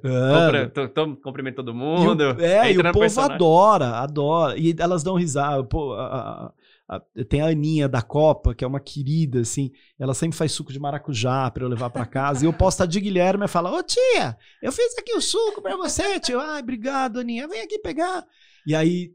Cumprimenta 1.22 1.57
todo 1.57 1.70
E 1.70 1.74
mundo? 1.74 2.34
o, 2.36 2.40
é, 2.40 2.72
e 2.72 2.78
o 2.78 2.82
povo 2.82 3.01
personagem. 3.01 3.34
adora, 3.36 3.86
adora. 3.98 4.59
E 4.59 4.74
elas 4.78 5.03
dão 5.03 5.14
risada. 5.16 5.62
Pô, 5.64 5.92
a- 5.94 6.53
a- 6.88 6.96
a- 6.96 7.24
tem 7.28 7.40
a 7.40 7.46
Aninha 7.46 7.88
da 7.88 8.03
Copa, 8.03 8.55
que 8.55 8.64
é 8.64 8.66
uma 8.66 8.80
querida, 8.80 9.40
assim. 9.40 9.70
Ela 9.98 10.14
sempre 10.14 10.36
faz 10.36 10.53
suco 10.53 10.72
de 10.72 10.80
maracujá 10.80 11.51
pra 11.51 11.64
eu 11.64 11.68
levar 11.68 11.90
pra 11.90 12.07
casa. 12.07 12.44
e 12.44 12.48
eu 12.48 12.53
posso 12.53 12.76
estar 12.76 12.86
de 12.86 13.01
Guilherme 13.01 13.44
e 13.44 13.48
falar: 13.48 13.72
Ô 13.72 13.82
tia, 13.82 14.36
eu 14.62 14.72
fiz 14.72 14.96
aqui 14.98 15.12
o 15.14 15.20
suco 15.20 15.62
pra 15.62 15.76
você, 15.76 16.18
tio. 16.20 16.40
Ai, 16.40 16.61
obrigado, 16.62 17.20
Aninha. 17.20 17.46
Vem 17.48 17.61
aqui 17.62 17.78
pegar. 17.78 18.24
E 18.66 18.74
aí, 18.74 19.12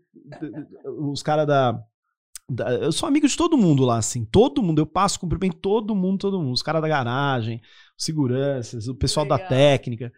os 1.00 1.22
caras 1.22 1.46
da- 1.48 1.80
Eu 2.80 2.92
sou 2.92 3.08
amigo 3.10 3.28
de 3.28 3.36
todo 3.36 3.58
mundo 3.58 3.84
lá, 3.84 3.98
assim. 3.98 4.24
Todo 4.26 4.62
mundo. 4.62 4.80
Eu 4.80 4.86
passo, 4.86 5.20
cumprimento 5.20 5.58
todo 5.58 5.96
mundo, 5.96 6.20
todo 6.20 6.40
mundo. 6.40 6.54
Os 6.54 6.62
caras 6.62 6.82
da 6.82 6.88
garagem, 6.88 7.60
os 7.98 8.06
seguranças, 8.06 8.88
o 8.88 8.96
pessoal 8.96 9.26
da 9.26 9.36
Legal. 9.36 9.50
técnica. 9.50 10.12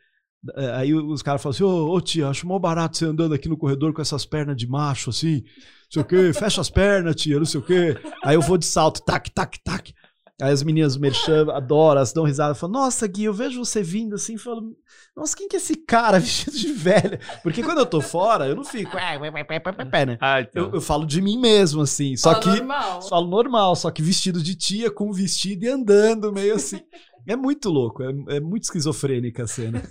É, 0.55 0.71
Aí 0.71 0.93
os 0.93 1.21
caras 1.21 1.41
falam 1.41 1.53
assim, 1.53 1.63
ô, 1.63 1.91
ô 1.93 2.01
tia, 2.01 2.27
acho 2.27 2.45
mó 2.47 2.59
barato 2.59 2.97
você 2.97 3.05
andando 3.05 3.33
aqui 3.33 3.49
no 3.49 3.57
corredor 3.57 3.93
com 3.93 4.01
essas 4.01 4.25
pernas 4.25 4.55
de 4.55 4.67
macho, 4.67 5.09
assim, 5.09 5.41
não 5.41 5.91
sei 5.91 6.01
o 6.01 6.05
quê, 6.05 6.33
fecha 6.33 6.61
as 6.61 6.69
pernas, 6.69 7.15
tia, 7.15 7.37
não 7.37 7.45
sei 7.45 7.59
o 7.59 7.63
quê. 7.63 7.97
Aí 8.23 8.35
eu 8.35 8.41
vou 8.41 8.57
de 8.57 8.65
salto, 8.65 9.01
tac, 9.03 9.29
tac, 9.31 9.57
tac. 9.63 9.93
Aí 10.39 10.51
as 10.51 10.61
meninas 10.61 10.95
merchan, 10.97 11.51
adoram, 11.51 11.97
elas 11.97 12.13
dão 12.13 12.23
risada, 12.23 12.53
falam, 12.53 12.73
nossa, 12.81 13.07
Gui, 13.07 13.23
eu 13.23 13.33
vejo 13.33 13.65
você 13.65 13.81
vindo 13.81 14.13
assim, 14.13 14.35
e 14.35 14.37
falo, 14.37 14.75
nossa, 15.15 15.35
quem 15.35 15.47
que 15.47 15.55
é 15.55 15.57
esse 15.57 15.75
cara 15.75 16.19
vestido 16.21 16.55
de 16.55 16.71
velha? 16.73 17.19
Porque 17.41 17.63
quando 17.63 17.79
eu 17.79 17.85
tô 17.87 17.99
fora, 18.01 18.45
eu 18.47 18.55
não 18.55 18.63
fico, 18.63 18.95
"Ah, 18.95 19.17
ué, 19.19 19.31
ué, 19.31 19.31
ué, 19.31 19.45
ué, 19.49 19.87
ué", 19.93 20.05
né? 20.05 20.17
Ah, 20.21 20.41
então. 20.41 20.65
Eu, 20.67 20.73
eu 20.75 20.81
falo 20.81 21.07
de 21.07 21.21
mim 21.23 21.39
mesmo, 21.39 21.81
assim, 21.81 22.15
só 22.15 22.35
que... 22.35 22.49
normal. 22.49 23.01
Falo 23.01 23.27
normal, 23.27 23.75
só 23.75 23.89
que 23.89 24.03
vestido 24.03 24.41
de 24.43 24.53
tia, 24.53 24.91
com 24.91 25.11
vestido 25.11 25.63
e 25.65 25.69
andando, 25.69 26.31
meio 26.31 26.53
assim. 26.53 26.79
É 27.27 27.35
muito 27.35 27.69
louco, 27.71 28.03
é, 28.03 28.35
é 28.37 28.39
muito 28.39 28.63
esquizofrênica 28.65 29.43
a 29.43 29.47
cena. 29.47 29.81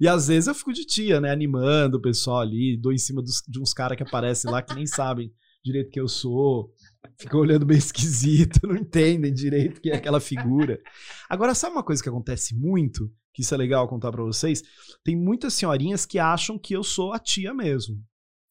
E 0.00 0.08
às 0.08 0.26
vezes 0.28 0.46
eu 0.48 0.54
fico 0.54 0.72
de 0.72 0.84
tia, 0.86 1.20
né? 1.20 1.30
Animando 1.30 1.98
o 1.98 2.02
pessoal 2.02 2.40
ali, 2.40 2.76
dou 2.80 2.92
em 2.94 2.98
cima 2.98 3.20
dos- 3.22 3.42
de 3.46 3.60
uns 3.60 3.72
caras 3.74 3.96
que 3.96 4.02
aparecem 4.02 4.50
lá 4.50 4.62
que 4.62 4.74
nem 4.74 4.86
sabem 4.86 5.30
direito 5.64 5.90
quem 5.90 6.00
eu 6.02 6.08
sou. 6.08 6.70
Ficam 7.18 7.40
olhando 7.40 7.66
meio 7.66 7.78
esquisito, 7.78 8.60
não 8.66 8.76
entendem 8.76 9.32
direito 9.32 9.80
quem 9.80 9.92
é 9.92 9.96
aquela 9.96 10.20
figura. 10.20 10.80
Agora, 11.28 11.54
sabe 11.54 11.74
uma 11.74 11.82
coisa 11.82 12.02
que 12.02 12.08
acontece 12.08 12.54
muito? 12.54 13.12
Que 13.34 13.42
isso 13.42 13.54
é 13.54 13.56
legal 13.56 13.88
contar 13.88 14.10
pra 14.12 14.22
vocês? 14.22 14.62
Tem 15.04 15.16
muitas 15.16 15.54
senhorinhas 15.54 16.04
que 16.06 16.18
acham 16.18 16.58
que 16.58 16.74
eu 16.74 16.82
sou 16.84 17.12
a 17.12 17.18
tia 17.18 17.52
mesmo. 17.54 18.02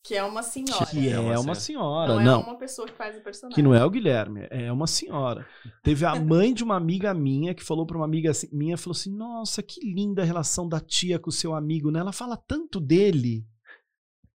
Que 0.03 0.15
é 0.15 0.23
uma 0.23 0.41
senhora. 0.41 0.85
Que 0.87 1.09
é, 1.09 1.11
É 1.11 1.37
uma 1.37 1.53
senhora. 1.53 2.15
não, 2.15 2.23
Não, 2.23 2.41
é 2.41 2.43
uma 2.45 2.57
pessoa 2.57 2.87
que 2.87 2.93
faz 2.95 3.15
o 3.15 3.21
personagem. 3.21 3.53
que 3.55 3.61
não 3.61 3.75
é 3.75 3.85
o 3.85 3.89
Guilherme, 3.89 4.47
é 4.49 4.71
uma 4.71 4.87
senhora. 4.87 5.45
Teve 5.83 6.03
a 6.05 6.15
mãe 6.15 6.51
de 6.55 6.63
uma 6.63 6.75
amiga 6.75 7.13
minha 7.13 7.53
que 7.53 7.63
falou 7.63 7.85
pra 7.85 7.97
uma 7.97 8.05
amiga 8.05 8.31
assim- 8.31 8.49
minha, 8.51 8.75
falou 8.79 8.93
assim: 8.97 9.15
"Nossa, 9.15 9.61
que 9.61 9.79
linda 9.85 10.23
a 10.23 10.25
relação 10.25 10.67
da 10.67 10.79
tia 10.79 11.19
com 11.19 11.29
o 11.29 11.33
seu 11.33 11.53
amigo, 11.53 11.91
né? 11.91 11.99
Ela 11.99 12.11
fala 12.11 12.35
tanto 12.35 12.79
dele". 12.79 13.45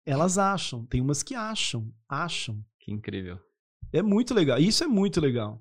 Elas 0.04 0.38
acham, 0.38 0.86
tem 0.86 1.00
umas 1.00 1.24
que 1.24 1.34
acham, 1.34 1.92
acham. 2.08 2.64
Que 2.78 2.92
incrível. 2.92 3.40
É 3.92 4.02
muito 4.02 4.34
legal. 4.34 4.58
Isso 4.58 4.84
é 4.84 4.86
muito 4.86 5.20
legal. 5.20 5.60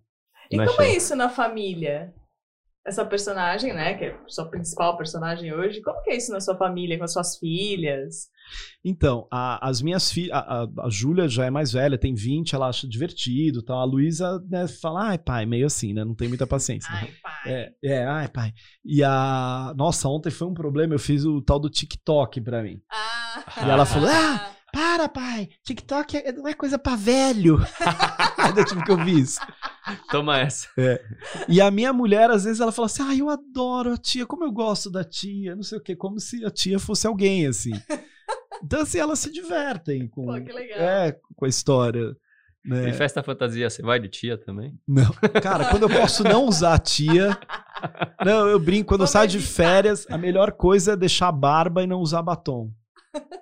E 0.52 0.58
como 0.58 0.82
é 0.82 0.86
achei. 0.86 0.98
isso 0.98 1.16
na 1.16 1.30
família? 1.30 2.14
Essa 2.86 3.04
personagem, 3.04 3.74
né? 3.74 3.96
Que 3.96 4.06
é 4.06 4.12
a 4.12 4.30
sua 4.30 4.46
principal 4.48 4.96
personagem 4.96 5.52
hoje. 5.52 5.82
Como 5.82 6.00
que 6.04 6.12
é 6.12 6.18
isso 6.18 6.32
na 6.32 6.40
sua 6.40 6.56
família, 6.56 6.98
com 7.00 7.04
as 7.04 7.14
suas 7.14 7.36
filhas? 7.40 8.28
Então, 8.84 9.28
a- 9.32 9.68
as 9.68 9.82
minhas 9.82 10.12
filhas, 10.12 10.38
a, 10.38 10.68
a, 10.82 10.90
Júlia 10.90 11.28
já 11.28 11.46
é 11.46 11.50
mais 11.50 11.72
velha, 11.72 11.98
tem 11.98 12.14
20, 12.14 12.54
ela 12.54 12.68
acha 12.70 12.88
divertido, 12.88 13.64
tal. 13.64 13.80
A 13.80 13.84
Luísa, 13.86 14.40
né, 14.48 14.68
fala: 14.68 15.08
"Ai, 15.10 15.18
pai, 15.18 15.48
meio 15.48 15.66
assim, 15.66 15.94
né? 15.94 16.06
Não 16.06 16.14
tem 16.14 16.28
muita 16.28 16.46
paciência". 16.46 16.88
Ai, 16.94 17.12
pai. 17.24 17.34
É, 17.48 17.72
é, 17.84 18.06
ai, 18.06 18.28
pai. 18.28 18.54
E 18.86 19.04
a. 19.04 19.74
Nossa, 19.76 20.08
ontem 20.08 20.30
foi 20.30 20.48
um 20.48 20.54
problema. 20.54 20.94
Eu 20.94 21.00
fiz 21.00 21.26
o 21.26 21.42
tal 21.42 21.60
do 21.60 21.72
TikTok 21.72 22.40
pra 22.42 22.62
mim. 22.62 22.80
Ah. 22.92 23.66
E 23.66 23.70
ela 23.70 23.86
falou, 23.88 24.10
"Ah, 24.12 24.55
Para, 24.76 25.08
pai! 25.08 25.48
TikTok 25.64 26.18
é- 26.18 26.32
não 26.34 26.46
é 26.48 26.54
coisa 26.54 26.78
pra 26.78 26.98
velho. 26.98 27.58
Eu 28.58 28.66
tive 28.66 28.84
que 28.84 28.92
eu 28.92 28.98
vi 29.04 29.22
isso. 29.22 29.40
Toma 30.12 30.38
essa. 30.38 30.68
E 31.48 31.60
a 31.62 31.72
minha 31.72 31.92
mulher, 31.92 32.30
às 32.30 32.44
vezes, 32.44 32.60
ela 32.60 32.72
fala 32.72 32.86
assim: 32.86 33.02
Ah, 33.04 33.16
eu 33.16 33.30
adoro 33.30 33.94
a 33.94 33.98
tia, 33.98 34.26
como 34.26 34.44
eu 34.44 34.52
gosto 34.52 34.90
da 34.92 35.04
tia, 35.04 35.56
não 35.56 35.64
sei 35.64 35.78
o 35.78 35.82
quê, 35.82 35.96
como 35.96 36.20
se 36.20 36.46
a 36.46 36.52
tia 36.52 36.78
fosse 36.78 37.08
alguém, 37.08 37.48
assim. 37.48 37.72
Então, 38.64 38.82
assim, 38.82 39.00
elas 39.00 39.20
se 39.20 39.32
divertem 39.32 40.08
com, 40.08 40.26
Pô, 40.26 40.34
que 40.42 40.52
legal. 40.52 40.78
é, 40.80 41.18
com 41.36 41.46
a 41.46 41.50
história. 41.50 42.16
Né? 42.64 42.90
E 42.90 42.94
festa 42.94 43.24
fantasia, 43.24 43.70
você 43.70 43.82
vai 43.82 44.00
de 44.00 44.10
tia 44.10 44.38
também? 44.38 44.78
Não. 44.88 45.12
Cara, 45.42 45.66
quando 45.70 45.84
eu 45.84 45.90
posso 45.90 46.24
não 46.24 46.46
usar 46.46 46.74
a 46.76 46.80
tia. 46.80 47.38
Não, 48.24 48.48
eu 48.48 48.60
brinco, 48.60 48.90
quando 48.90 49.02
eu 49.02 49.08
Vamos 49.08 49.12
saio 49.12 49.28
de 49.28 49.38
evitar. 49.38 49.54
férias, 49.54 50.06
a 50.10 50.18
melhor 50.18 50.52
coisa 50.52 50.94
é 50.94 50.96
deixar 50.98 51.28
a 51.30 51.32
barba 51.32 51.84
e 51.84 51.88
não 51.88 52.00
usar 52.00 52.22
batom. 52.22 52.72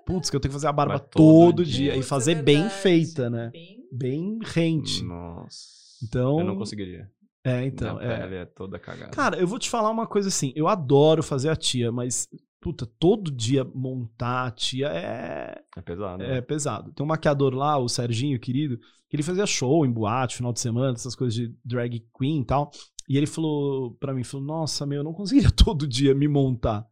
Putz, 0.06 0.30
que 0.30 0.36
eu 0.36 0.40
tenho 0.40 0.50
que 0.52 0.56
fazer 0.56 0.68
a 0.68 0.72
barba 0.74 0.94
Mas 0.94 1.02
todo 1.12 1.12
todo, 1.52 1.66
dia. 1.66 1.92
dia. 1.92 1.96
E 1.96 2.00
é 2.00 2.04
fazer 2.04 2.36
bem 2.44 2.62
verdade. 2.62 2.82
feita, 2.82 3.30
né? 3.30 3.50
Bem- 3.52 3.84
Bem 3.92 4.40
rente. 4.44 5.04
Nossa. 5.04 5.58
Então. 6.04 6.40
Eu 6.40 6.46
não 6.46 6.58
conseguiria. 6.58 7.10
É, 7.44 7.64
então. 7.66 7.98
Minha 7.98 8.12
é. 8.12 8.20
pele 8.22 8.36
é 8.38 8.46
toda 8.46 8.80
cagada. 8.80 9.12
Cara, 9.12 9.38
eu 9.38 9.46
vou 9.48 9.60
te 9.60 9.70
falar 9.70 9.90
uma 9.92 10.08
coisa 10.08 10.30
assim. 10.30 10.52
Eu 10.56 10.68
adoro 10.68 11.22
fazer 11.22 11.50
a 11.50 11.56
tia, 11.56 11.92
mas, 11.92 12.28
puta, 12.60 12.86
todo 13.00 13.30
dia 13.32 13.64
montar 13.64 14.48
a 14.48 14.52
tia 14.52 14.88
é, 14.88 15.62
é 15.78 15.82
pesado. 15.82 16.24
é 16.24 16.28
né? 16.36 16.42
pesado. 16.42 16.92
Tem 16.94 17.04
um 17.06 17.08
maquiador 17.10 17.54
lá, 17.54 17.78
o 17.78 17.88
Serginho, 17.88 18.40
querido, 18.40 18.78
que 19.10 19.16
ele 19.16 19.24
fazia 19.24 19.46
show 19.46 19.86
em 19.86 19.92
boate, 19.92 20.38
final 20.38 20.52
de 20.52 20.60
semana, 20.60 20.94
essas 20.94 21.16
coisas 21.16 21.36
de 21.36 21.54
drag 21.64 22.04
queen 22.18 22.42
e 22.42 22.46
tal. 22.46 22.72
E 23.08 23.18
ele 23.18 23.28
falou 23.28 23.92
pra 24.00 24.14
mim, 24.14 24.24
falou, 24.24 24.46
nossa, 24.46 24.86
meu, 24.86 25.00
eu 25.00 25.04
não 25.04 25.14
conseguiria 25.14 25.52
todo 25.56 25.86
dia 25.88 26.16
me 26.16 26.28
montar. 26.28 26.88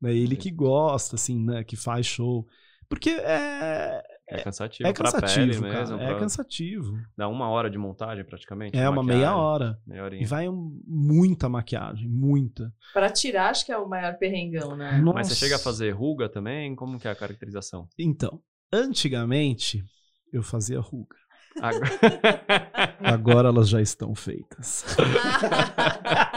Né? 0.00 0.14
Ele 0.14 0.36
que 0.36 0.50
gosta, 0.50 1.16
assim, 1.16 1.38
né, 1.44 1.62
que 1.64 1.76
faz 1.76 2.06
show. 2.06 2.46
Porque 2.88 3.10
é, 3.10 4.02
É 4.26 4.42
cansativo. 4.42 4.88
é 4.88 4.92
pra 4.92 5.04
cansativo, 5.12 5.46
pele 5.60 5.60
cara. 5.60 5.78
mesmo. 5.80 6.00
É 6.00 6.06
pra- 6.08 6.18
cansativo. 6.18 6.98
Dá 7.16 7.28
uma 7.28 7.48
hora 7.48 7.70
de 7.70 7.78
montagem 7.78 8.24
praticamente. 8.24 8.76
É 8.76 8.88
uma 8.88 9.02
meia 9.02 9.36
hora. 9.36 9.78
Meia 9.86 10.00
E 10.00 10.02
horinha. 10.02 10.26
vai 10.26 10.48
um- 10.48 10.80
muita 10.86 11.48
maquiagem, 11.48 12.08
muita. 12.08 12.72
Pra 12.92 13.08
tirar, 13.10 13.50
acho 13.50 13.64
que 13.64 13.70
é 13.70 13.78
o 13.78 13.88
maior 13.88 14.14
perrengão, 14.18 14.74
né? 14.76 14.98
Nossa. 14.98 15.18
Mas 15.18 15.28
você 15.28 15.34
chega 15.36 15.54
a 15.56 15.58
fazer 15.60 15.90
ruga 15.92 16.28
também? 16.28 16.74
Como 16.74 16.98
que 16.98 17.06
é 17.06 17.10
a 17.12 17.14
caracterização? 17.14 17.88
Então, 17.98 18.40
antigamente 18.72 19.84
eu 20.32 20.42
fazia 20.42 20.80
ruga. 20.80 21.14
Agora- 21.60 21.90
Agora 23.02 23.48
elas 23.48 23.68
já 23.68 23.80
estão 23.80 24.14
feitas. 24.14 24.84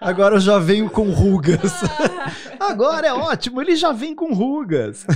Agora 0.00 0.36
eu 0.36 0.40
já 0.40 0.58
venho 0.58 0.88
com 0.88 1.10
rugas. 1.10 1.72
Agora 2.58 3.06
é 3.06 3.12
ótimo, 3.12 3.60
ele 3.60 3.76
já 3.76 3.92
vem 3.92 4.14
com 4.14 4.32
rugas. 4.32 5.06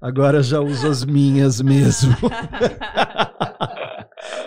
Agora 0.00 0.42
já 0.42 0.60
uso 0.60 0.88
as 0.88 1.04
minhas 1.04 1.60
mesmo. 1.60 2.16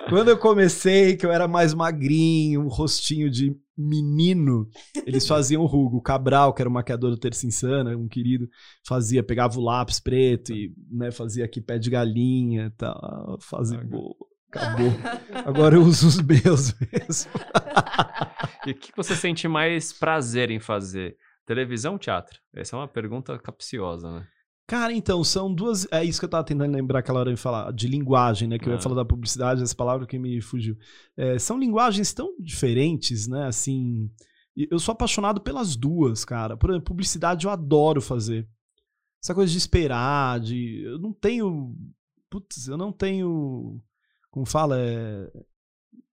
Quando 0.09 0.29
eu 0.29 0.37
comecei, 0.37 1.15
que 1.15 1.25
eu 1.25 1.31
era 1.31 1.47
mais 1.47 1.73
magrinho, 1.73 2.61
um 2.61 2.67
rostinho 2.67 3.29
de 3.29 3.55
menino, 3.77 4.67
eles 5.05 5.27
faziam 5.27 5.65
ruga. 5.65 5.97
O 5.97 6.01
Cabral, 6.01 6.53
que 6.53 6.61
era 6.61 6.69
o 6.69 6.73
maquiador 6.73 7.09
do 7.09 7.17
Terça 7.17 7.47
Insana, 7.47 7.97
um 7.97 8.07
querido, 8.07 8.47
fazia, 8.85 9.23
pegava 9.23 9.59
o 9.59 9.63
lápis 9.63 9.99
preto 9.99 10.53
e 10.53 10.73
né, 10.91 11.11
fazia 11.11 11.45
aqui 11.45 11.61
pé 11.61 11.79
de 11.79 11.89
galinha 11.89 12.67
e 12.67 12.71
tal. 12.71 13.37
Fazia, 13.41 13.83
boa, 13.83 14.15
acabou. 14.57 14.91
Agora 15.45 15.75
eu 15.75 15.81
uso 15.81 16.07
os 16.07 16.21
meus 16.21 16.73
mesmo. 16.79 17.31
E 18.65 18.71
o 18.71 18.75
que 18.75 18.91
você 18.95 19.15
sente 19.15 19.47
mais 19.47 19.91
prazer 19.93 20.49
em 20.51 20.59
fazer? 20.59 21.17
Televisão 21.45 21.93
ou 21.93 21.99
teatro? 21.99 22.39
Essa 22.55 22.75
é 22.75 22.79
uma 22.79 22.87
pergunta 22.87 23.37
capciosa, 23.37 24.09
né? 24.19 24.27
Cara, 24.65 24.93
então, 24.93 25.21
são 25.25 25.53
duas. 25.53 25.85
É 25.91 26.03
isso 26.05 26.19
que 26.19 26.25
eu 26.25 26.29
tava 26.29 26.45
tentando 26.45 26.71
lembrar 26.73 26.99
aquela 26.99 27.19
hora 27.19 27.31
de 27.33 27.39
falar, 27.39 27.73
de 27.73 27.85
linguagem, 27.87 28.47
né? 28.47 28.57
Que 28.57 28.65
eu 28.65 28.71
ia 28.71 28.77
Ah. 28.77 28.81
falar 28.81 28.95
da 28.95 29.03
publicidade, 29.05 29.61
essa 29.61 29.75
palavra 29.75 30.07
que 30.07 30.17
me 30.17 30.39
fugiu. 30.41 30.77
É, 31.17 31.37
são 31.37 31.59
linguagens 31.59 32.13
tão 32.13 32.33
diferentes, 32.39 33.27
né? 33.27 33.45
Assim. 33.45 34.09
Eu 34.55 34.79
sou 34.79 34.93
apaixonado 34.93 35.41
pelas 35.41 35.75
duas, 35.75 36.23
cara. 36.23 36.55
Por 36.55 36.69
exemplo, 36.69 36.85
publicidade 36.85 37.45
eu 37.45 37.51
adoro 37.51 37.99
fazer. 38.01 38.47
Essa 39.21 39.35
coisa 39.35 39.51
de 39.51 39.57
esperar, 39.57 40.39
de. 40.39 40.83
Eu 40.85 40.97
não 40.97 41.11
tenho. 41.11 41.75
Putz, 42.29 42.67
eu 42.69 42.77
não 42.77 42.91
tenho. 42.93 43.81
Como 44.33 44.47
fala? 44.47 44.77
É. 44.79 45.31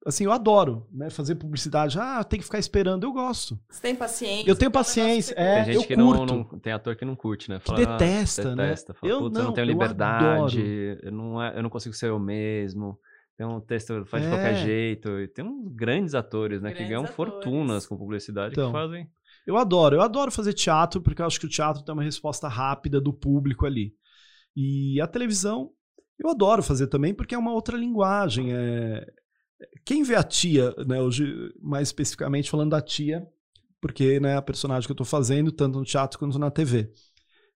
Assim, 0.07 0.25
eu 0.25 0.33
adoro, 0.33 0.87
né? 0.93 1.09
Fazer 1.09 1.35
publicidade. 1.37 1.99
Ah, 1.99 2.23
tem 2.23 2.39
que 2.39 2.45
ficar 2.45 2.59
esperando. 2.59 3.05
Eu 3.05 3.13
gosto. 3.13 3.59
Você 3.71 3.81
tem 3.81 3.97
paciência? 3.97 4.51
Eu 4.51 4.55
tenho 4.55 4.69
é 4.69 4.71
que 4.71 4.79
paciência, 4.79 5.35
é, 5.39 5.57
tem 5.57 5.65
gente 5.73 5.83
eu 5.83 5.87
que 5.89 5.97
não, 5.97 6.13
curto. 6.13 6.35
não- 6.35 6.59
Tem 6.59 6.73
ator 6.73 6.95
que 6.97 7.05
não 7.05 7.17
curte, 7.17 7.49
né? 7.51 7.59
Que 7.59 7.67
Fala, 7.67 7.83
ah, 7.83 7.97
detesta, 7.97 8.55
né? 8.55 8.65
detesta. 8.65 8.93
Fala, 8.95 9.11
Eu 9.13 9.19
Putz, 9.21 9.37
eu 9.37 9.39
não, 9.43 9.49
não 9.49 9.55
tenho 9.55 9.65
eu 9.65 9.69
liberdade, 9.69 10.99
eu 11.03 11.13
não, 11.13 11.43
é- 11.43 11.57
eu 11.59 11.63
não 11.63 11.71
consigo 11.71 11.95
ser 11.95 12.11
eu 12.11 12.19
mesmo. 12.19 12.99
Tem 13.39 13.47
um 13.47 13.59
texto 13.61 14.05
faz 14.05 14.23
de 14.23 14.29
qualquer 14.29 14.53
É. 14.53 14.65
jeito. 14.65 15.09
E 15.19 15.27
tem 15.29 15.43
uns 15.45 15.73
grandes 15.75 16.15
atores, 16.15 16.61
né? 16.61 16.71
que 16.71 16.75
Grandes 16.77 16.89
ganham 16.91 17.05
atores. 17.05 17.17
fortunas 17.17 17.87
com 17.87 17.97
publicidade 17.97 18.53
Então. 18.53 18.67
que 18.67 18.73
fazem. 18.73 19.11
Eu 19.47 19.57
adoro, 19.57 19.97
eu 19.97 20.03
adoro 20.03 20.31
fazer 20.31 20.53
teatro, 20.53 21.01
porque 21.01 21.23
eu 21.23 21.27
acho 21.27 21.41
que 21.41 21.47
o 21.47 21.49
teatro 21.49 21.83
tem 21.83 21.93
uma 21.95 22.03
resposta 22.03 22.49
rápida 22.49 23.01
do 23.01 23.13
público 23.15 23.65
ali. 23.67 23.95
E 24.57 25.01
a 25.01 25.07
televisão, 25.07 25.71
eu 26.23 26.31
adoro 26.31 26.63
fazer 26.63 26.87
também, 26.89 27.15
porque 27.15 27.35
é 27.35 27.39
uma 27.39 27.53
outra 27.53 27.77
linguagem. 27.77 28.53
É... 28.53 29.07
Quem 29.85 30.03
vê 30.03 30.15
a 30.17 30.23
tia, 30.23 30.75
né, 30.87 31.01
hoje, 31.01 31.25
mais 31.61 31.89
especificamente 31.89 32.51
falando 32.51 32.71
da 32.71 32.81
tia, 32.81 33.27
porque 33.81 34.21
né, 34.21 34.33
é 34.33 34.37
a 34.37 34.43
personagem 34.43 34.87
que 34.87 34.93
eu 34.93 34.97
tô 34.97 35.05
fazendo, 35.05 35.53
tanto 35.53 35.79
no 35.79 35.85
teatro 35.85 36.19
quanto 36.19 36.39
na 36.39 36.51
TV. 36.51 36.91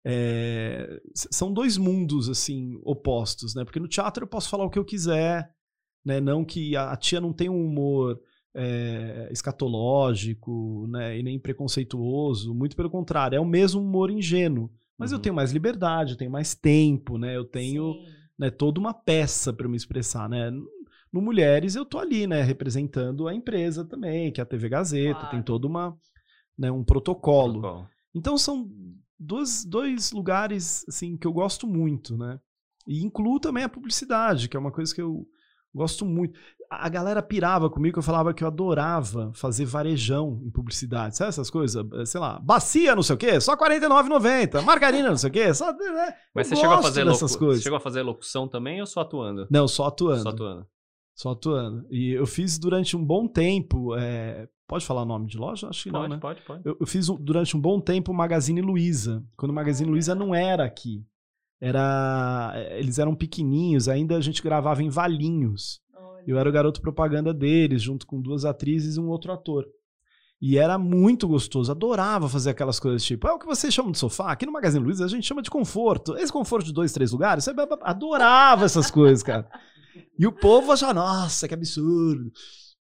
É, 0.07 1.01
São 1.15 1.53
dois 1.53 1.77
mundos, 1.79 2.29
assim, 2.29 2.79
opostos, 2.85 3.55
né? 3.55 3.65
Porque 3.65 3.81
no 3.81 3.89
teatro 3.89 4.25
eu 4.25 4.29
posso 4.29 4.49
falar 4.51 4.65
o 4.65 4.71
que 4.71 4.79
eu 4.79 4.85
quiser, 4.85 5.51
né? 6.05 6.21
Não 6.21 6.45
que 6.45 6.77
a 6.77 6.97
tia 6.97 7.21
não 7.21 7.33
tem 7.33 7.49
um 7.49 7.65
humor 7.65 8.21
é, 8.55 9.29
escatológico, 9.33 10.87
né? 10.89 11.19
E 11.19 11.23
nem 11.23 11.39
preconceituoso, 11.39 12.55
muito 12.55 12.77
pelo 12.77 12.91
contrário, 12.91 13.37
é 13.37 13.41
o 13.41 13.45
mesmo 13.47 13.81
humor 13.81 14.11
ingênuo. 14.11 14.71
Mas 14.99 15.11
eu 15.11 15.17
Uhum. 15.17 15.23
tenho 15.23 15.35
mais 15.35 15.53
liberdade, 15.53 16.13
eu 16.13 16.17
tenho 16.19 16.31
mais 16.31 16.55
tempo, 16.55 17.19
né? 17.19 17.37
Eu 17.37 17.45
tenho 17.45 17.95
Sim. 17.95 18.24
Né, 18.39 18.51
toda 18.51 18.81
uma 18.81 18.93
peça 18.95 19.53
para 19.53 19.69
me 19.69 19.77
expressar, 19.77 20.29
né? 20.29 20.51
No 21.13 21.21
Mulheres 21.23 21.77
eu 21.77 21.85
tô 21.87 21.99
ali, 21.99 22.27
né, 22.27 22.43
representando 22.43 23.29
a 23.29 23.35
empresa 23.35 23.85
também, 23.85 24.33
que 24.33 24.41
é 24.41 24.43
a 24.43 24.47
TV 24.47 24.69
Gazeta, 24.69 25.21
Claro. 25.21 25.31
tem 25.31 25.43
todo 25.43 25.67
uma, 25.67 25.97
né, 26.59 26.71
um 26.71 26.83
protocolo. 26.85 27.61
Protocolo. 27.61 27.89
Então 28.15 28.37
são 28.37 28.69
dois, 29.19 29.65
dois 29.65 30.11
lugares 30.13 30.85
assim 30.89 31.17
que 31.17 31.27
eu 31.27 31.33
gosto 31.33 31.67
muito, 31.67 32.17
né? 32.17 32.41
E 32.87 33.05
incluo 33.05 33.39
também 33.41 33.65
a 33.65 33.69
publicidade, 33.69 34.49
que 34.49 34.57
é 34.57 34.61
uma 34.61 34.73
coisa 34.73 34.95
que 34.95 35.01
eu 35.01 35.27
gosto 35.75 36.05
muito. 36.05 36.39
A 36.81 36.89
galera 36.89 37.23
pirava 37.23 37.69
comigo, 37.71 37.99
eu 37.99 38.03
falava 38.03 38.33
que 38.35 38.43
eu 38.45 38.49
adorava 38.49 39.31
fazer 39.35 39.65
varejão 39.65 40.41
em 40.45 40.51
publicidade. 40.51 41.17
Sabe 41.17 41.29
essas 41.31 41.51
coisas? 41.51 41.85
Eh, 41.95 42.05
Sei 42.07 42.21
lá, 42.21 42.39
bacia 42.41 42.95
não 42.95 43.03
sei 43.03 43.15
o 43.15 43.19
quê, 43.19 43.41
só 43.41 43.53
R$ 43.53 43.59
49,90. 43.59 44.63
Margarina 44.63 45.09
não 45.11 45.17
sei 45.17 45.31
o 45.31 45.33
quê, 45.33 45.53
só... 45.55 45.73
né? 45.73 46.15
Mas 46.35 46.51
Eu 46.51 46.57
você 46.57 46.61
chegou 46.63 46.77
a 46.77 46.83
fazer 46.83 47.05
dessas 47.05 47.37
coisas. 47.37 47.59
você 47.59 47.63
chegou 47.65 47.77
a 47.77 47.81
fazer 47.81 48.03
locução 48.03 48.47
também 48.49 48.81
ou 48.81 48.87
só 48.87 49.01
atuando? 49.01 49.47
Não, 49.51 49.67
só 49.69 49.87
atuando. 49.87 50.23
Só 50.23 50.29
atuando. 50.31 50.67
Só 51.17 51.31
atuando. 51.31 51.87
E 51.91 52.11
eu 52.13 52.27
fiz 52.27 52.59
durante 52.59 52.97
um 52.97 53.05
bom 53.05 53.29
tempo. 53.29 53.95
é, 53.97 54.49
Pode 54.67 54.85
falar 54.87 55.03
o 55.03 55.07
nome 55.07 55.27
de 55.29 55.37
loja? 55.37 55.69
Acho 55.69 55.85
que 55.85 55.91
Pode, 55.91 56.09
não, 56.09 56.17
né? 56.17 56.21
pode, 56.21 56.41
pode. 56.43 56.63
Eu, 56.65 56.77
eu 56.81 56.87
fiz 56.87 57.07
durante 57.21 57.57
um 57.57 57.61
bom 57.61 57.79
tempo 57.81 58.11
o 58.11 58.15
Magazine 58.15 58.61
Luiza. 58.63 59.23
Quando 59.37 59.51
o 59.51 59.55
Magazine 59.55 59.91
Luiza 59.91 60.15
não 60.15 60.35
era 60.35 60.65
aqui. 60.65 61.05
Era. 61.61 62.53
eh, 62.57 62.79
Eles 62.81 62.99
eram 62.99 63.15
pequenininhos, 63.15 63.89
ainda 63.89 64.17
a 64.17 64.21
gente 64.21 64.43
gravava 64.43 64.83
em 64.83 64.89
Valinhos. 64.89 65.81
Eu 66.27 66.39
era 66.39 66.49
o 66.49 66.53
garoto 66.53 66.81
propaganda 66.81 67.33
deles, 67.33 67.83
junto 67.83 68.07
com 68.07 68.21
duas 68.21 68.45
atrizes 68.45 68.97
e 68.97 69.01
um 69.01 69.09
outro 69.09 69.33
ator. 69.33 69.67
E 70.41 70.59
era 70.59 70.77
muito 70.77 71.27
gostoso, 71.27 71.71
adorava 71.71 72.29
fazer 72.29 72.51
aquelas 72.51 72.79
coisas 72.79 73.03
tipo, 73.03 73.27
é 73.27 73.33
o 73.33 73.39
que 73.39 73.47
vocês 73.47 73.73
chamam 73.73 73.93
de 73.93 73.99
sofá, 73.99 74.33
aqui 74.33 74.45
no 74.45 74.53
Magazine 74.53 74.85
Luiza 74.85 75.05
a 75.05 75.09
gente 75.09 75.27
chama 75.27 75.41
de 75.41 75.51
conforto. 75.51 76.17
Esse 76.17 76.33
conforto 76.33 76.67
de 76.67 76.73
dois, 76.73 76.93
três 76.93 77.13
lugares, 77.13 77.45
sabe? 77.45 77.63
adorava 77.81 78.65
essas 78.65 78.91
coisas, 78.91 79.23
cara. 79.23 79.49
E 80.19 80.27
o 80.27 80.33
povo 80.33 80.73
achava, 80.73 80.93
nossa, 80.93 81.49
que 81.49 81.55
absurdo. 81.55 82.31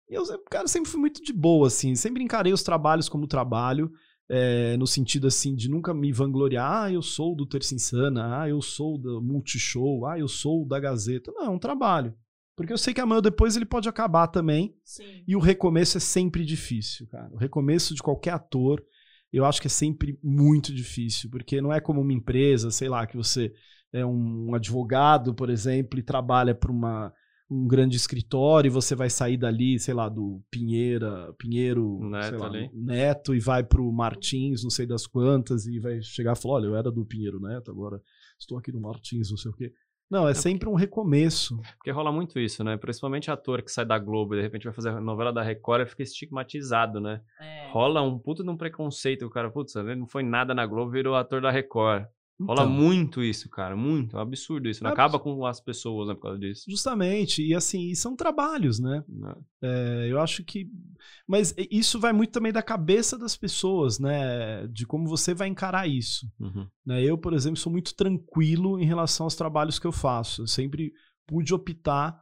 E 0.09 0.15
eu, 0.15 0.23
cara, 0.49 0.67
sempre 0.67 0.89
fui 0.89 0.99
muito 0.99 1.21
de 1.21 1.33
boa, 1.33 1.67
assim, 1.67 1.95
sempre 1.95 2.23
encarei 2.23 2.53
os 2.53 2.63
trabalhos 2.63 3.09
como 3.09 3.27
trabalho, 3.27 3.91
é, 4.29 4.77
no 4.77 4.87
sentido, 4.87 5.27
assim, 5.27 5.55
de 5.55 5.69
nunca 5.69 5.93
me 5.93 6.11
vangloriar, 6.11 6.83
ah, 6.83 6.91
eu 6.91 7.01
sou 7.01 7.35
do 7.35 7.45
Terça 7.45 7.73
Insana, 7.73 8.41
ah, 8.41 8.49
eu 8.49 8.61
sou 8.61 8.97
do 8.97 9.21
Multishow, 9.21 10.05
ah, 10.05 10.17
eu 10.17 10.27
sou 10.27 10.67
da 10.67 10.79
Gazeta. 10.79 11.31
Não, 11.35 11.45
é 11.45 11.49
um 11.49 11.59
trabalho. 11.59 12.13
Porque 12.59 12.73
eu 12.73 12.77
sei 12.77 12.93
que 12.93 12.99
amanhã 12.99 13.19
ou 13.19 13.21
depois 13.21 13.55
ele 13.55 13.65
pode 13.65 13.87
acabar 13.87 14.27
também. 14.27 14.75
Sim. 14.83 15.23
E 15.25 15.33
o 15.33 15.39
recomeço 15.39 15.95
é 15.95 16.01
sempre 16.01 16.43
difícil, 16.43 17.07
cara. 17.07 17.33
O 17.33 17.37
recomeço 17.37 17.95
de 17.95 18.03
qualquer 18.03 18.31
ator, 18.31 18.83
eu 19.31 19.45
acho 19.45 19.61
que 19.61 19.67
é 19.67 19.69
sempre 19.69 20.19
muito 20.21 20.75
difícil. 20.75 21.29
Porque 21.29 21.61
não 21.61 21.71
é 21.71 21.79
como 21.79 22.01
uma 22.01 22.11
empresa, 22.11 22.69
sei 22.69 22.89
lá, 22.89 23.07
que 23.07 23.15
você 23.15 23.53
é 23.93 24.05
um 24.05 24.53
advogado, 24.53 25.33
por 25.33 25.49
exemplo, 25.49 25.97
e 25.97 26.03
trabalha 26.03 26.53
para 26.53 26.69
uma 26.69 27.13
um 27.49 27.65
grande 27.65 27.95
escritório 27.95 28.67
e 28.67 28.69
você 28.69 28.93
vai 28.93 29.09
sair 29.09 29.37
dali, 29.37 29.79
sei 29.79 29.93
lá, 29.93 30.09
do 30.09 30.43
Pinheira, 30.51 31.33
Pinheiro, 31.37 31.97
Neto 32.09 32.27
sei 32.27 32.37
lá, 32.37 32.45
ali. 32.45 32.69
Neto 32.73 33.33
e 33.33 33.39
vai 33.39 33.63
pro 33.63 33.89
Martins, 33.91 34.63
não 34.63 34.69
sei 34.69 34.85
das 34.85 35.07
quantas, 35.07 35.65
e 35.65 35.79
vai 35.79 36.01
chegar 36.01 36.33
e 36.33 36.39
falar, 36.39 36.55
olha, 36.55 36.65
eu 36.65 36.75
era 36.75 36.91
do 36.91 37.05
Pinheiro 37.05 37.39
Neto, 37.39 37.71
agora 37.71 37.99
estou 38.37 38.57
aqui 38.57 38.71
no 38.71 38.81
Martins, 38.81 39.31
não 39.31 39.37
sei 39.37 39.49
o 39.49 39.55
quê. 39.55 39.73
Não, 40.09 40.27
é 40.27 40.33
sempre 40.33 40.67
um 40.67 40.73
recomeço. 40.73 41.61
Porque 41.77 41.91
rola 41.91 42.11
muito 42.11 42.39
isso, 42.39 42.63
né? 42.63 42.75
Principalmente 42.77 43.29
ator 43.29 43.61
que 43.61 43.71
sai 43.71 43.85
da 43.85 43.99
Globo 43.99 44.33
e 44.33 44.37
de 44.37 44.43
repente 44.43 44.63
vai 44.63 44.73
fazer 44.73 44.89
a 44.89 44.99
novela 44.99 45.31
da 45.31 45.43
Record 45.43 45.83
e 45.83 45.89
fica 45.89 46.01
estigmatizado, 46.01 46.99
né? 46.99 47.21
É. 47.39 47.69
Rola 47.71 48.01
um 48.01 48.17
puto 48.17 48.43
de 48.43 48.49
um 48.49 48.57
preconceito. 48.57 49.25
O 49.25 49.29
cara, 49.29 49.51
putz, 49.51 49.75
ele 49.75 49.95
não 49.95 50.07
foi 50.07 50.23
nada 50.23 50.55
na 50.55 50.65
Globo, 50.65 50.89
virou 50.91 51.15
ator 51.15 51.41
da 51.41 51.51
Record. 51.51 52.07
Rola 52.41 52.63
Então, 52.63 52.71
muito 52.73 53.21
isso, 53.23 53.49
cara. 53.49 53.75
Muito. 53.75 54.15
É 54.15 54.19
um 54.19 54.23
absurdo 54.23 54.69
isso. 54.69 54.83
Não 54.83 54.89
É 54.91 54.93
acaba 54.93 55.19
com 55.19 55.45
as 55.45 55.59
pessoas, 55.59 56.07
né, 56.07 56.13
por 56.15 56.21
causa 56.21 56.39
disso. 56.39 56.63
Justamente, 56.69 57.45
e 57.45 57.53
assim, 57.53 57.89
e 57.89 57.95
são 57.95 58.15
trabalhos, 58.15 58.79
né? 58.79 59.03
Né? 59.07 59.35
É, 59.61 60.07
eu 60.09 60.19
acho 60.21 60.43
que. 60.43 60.69
Mas 61.27 61.53
isso 61.69 61.99
vai 61.99 62.13
muito 62.13 62.31
também 62.31 62.51
da 62.53 62.61
cabeça 62.63 63.17
das 63.17 63.35
pessoas, 63.35 63.99
né? 63.99 64.65
De 64.67 64.85
como 64.85 65.07
você 65.07 65.33
vai 65.33 65.47
encarar 65.47 65.87
isso. 65.87 66.31
Uhum. 66.39 66.67
né? 66.85 67.03
Eu, 67.03 67.17
por 67.17 67.33
exemplo, 67.33 67.57
sou 67.59 67.71
muito 67.71 67.93
tranquilo 67.95 68.79
em 68.79 68.85
relação 68.85 69.25
aos 69.25 69.35
trabalhos 69.35 69.77
que 69.77 69.85
eu 69.87 69.91
faço. 69.91 70.43
Eu 70.43 70.47
sempre 70.47 70.93
pude 71.27 71.53
optar 71.53 72.17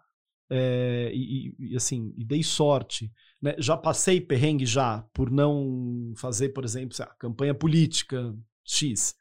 é, 0.50 1.12
e, 1.14 1.54
e- 1.60 1.76
assim, 1.76 2.14
e 2.18 2.26
dei 2.26 2.42
sorte. 2.42 3.12
né? 3.42 3.54
Já 3.60 3.78
passei 3.78 4.20
perrengue 4.20 4.66
já 4.66 5.02
por 5.14 5.30
não 5.30 6.12
fazer, 6.18 6.50
por 6.50 6.64
exemplo, 6.66 6.96
lá, 7.00 7.06
campanha 7.20 7.54
política 7.54 8.34
X. 8.66 9.14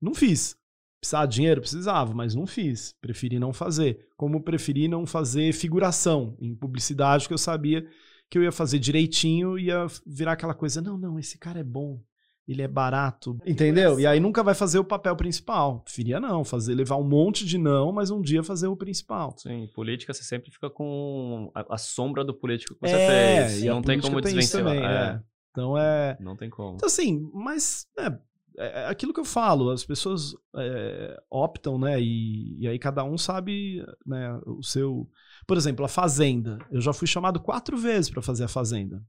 Não 0.00 0.14
fiz. 0.14 0.56
Precisava 1.00 1.26
de 1.26 1.34
dinheiro? 1.36 1.60
Precisava, 1.60 2.12
mas 2.14 2.34
não 2.34 2.46
fiz. 2.46 2.94
Preferi 3.00 3.38
não 3.38 3.52
fazer. 3.52 4.06
Como 4.16 4.42
preferi 4.42 4.86
não 4.86 5.06
fazer 5.06 5.52
figuração 5.52 6.36
em 6.40 6.54
publicidade, 6.54 7.26
que 7.26 7.32
eu 7.34 7.38
sabia 7.38 7.86
que 8.28 8.38
eu 8.38 8.42
ia 8.42 8.52
fazer 8.52 8.78
direitinho 8.78 9.58
e 9.58 9.66
ia 9.66 9.86
virar 10.06 10.32
aquela 10.32 10.54
coisa, 10.54 10.80
não, 10.80 10.96
não, 10.96 11.18
esse 11.18 11.36
cara 11.36 11.58
é 11.58 11.64
bom, 11.64 12.00
ele 12.46 12.62
é 12.62 12.68
barato, 12.68 13.36
entendeu? 13.44 13.98
E 13.98 14.06
aí 14.06 14.20
nunca 14.20 14.40
vai 14.42 14.54
fazer 14.54 14.78
o 14.78 14.84
papel 14.84 15.16
principal. 15.16 15.80
Preferia 15.80 16.20
não, 16.20 16.44
fazer, 16.44 16.74
levar 16.74 16.96
um 16.96 17.08
monte 17.08 17.44
de 17.44 17.58
não, 17.58 17.90
mas 17.90 18.10
um 18.10 18.20
dia 18.20 18.42
fazer 18.44 18.68
o 18.68 18.76
principal. 18.76 19.34
Sim, 19.36 19.68
política 19.74 20.14
você 20.14 20.22
sempre 20.22 20.50
fica 20.52 20.70
com 20.70 21.50
a, 21.54 21.74
a 21.74 21.78
sombra 21.78 22.22
do 22.24 22.32
político 22.32 22.74
que 22.74 22.88
você 22.88 22.94
É, 22.94 23.48
fez. 23.48 23.62
e 23.64 23.66
Não 23.66 23.82
tem 23.82 24.00
como 24.00 24.20
desvencilhar. 24.20 24.76
é. 24.76 25.14
é. 25.16 25.22
Então 25.50 25.76
é. 25.76 26.16
Não 26.20 26.36
tem 26.36 26.48
como. 26.48 26.76
Então, 26.76 26.86
assim, 26.86 27.28
mas 27.34 27.86
é, 27.98 28.16
é 28.62 28.86
aquilo 28.88 29.12
que 29.12 29.20
eu 29.20 29.24
falo, 29.24 29.70
as 29.70 29.84
pessoas 29.84 30.34
é, 30.56 31.20
optam, 31.30 31.78
né? 31.78 32.00
E, 32.00 32.58
e 32.60 32.68
aí 32.68 32.78
cada 32.78 33.02
um 33.04 33.16
sabe 33.18 33.84
né, 34.06 34.38
o 34.46 34.62
seu. 34.62 35.08
Por 35.46 35.56
exemplo, 35.56 35.84
a 35.84 35.88
Fazenda. 35.88 36.58
Eu 36.70 36.80
já 36.80 36.92
fui 36.92 37.06
chamado 37.06 37.40
quatro 37.40 37.76
vezes 37.76 38.10
pra 38.10 38.22
fazer 38.22 38.44
a 38.44 38.48
Fazenda. 38.48 39.02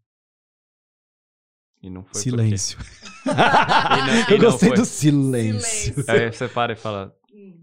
E 1.83 1.89
não 1.89 2.03
foi 2.03 2.21
silêncio. 2.21 2.77
E 3.23 3.27
não- 3.27 4.15
e 4.15 4.33
eu 4.33 4.37
não 4.39 4.45
gostei 4.49 4.69
foi. 4.69 4.77
do 4.77 4.85
silêncio. 4.85 5.93
Silêncio. 5.93 6.11
Aí 6.11 6.31
você 6.31 6.47
para 6.47 6.73
e 6.73 6.75
fala. 6.75 7.15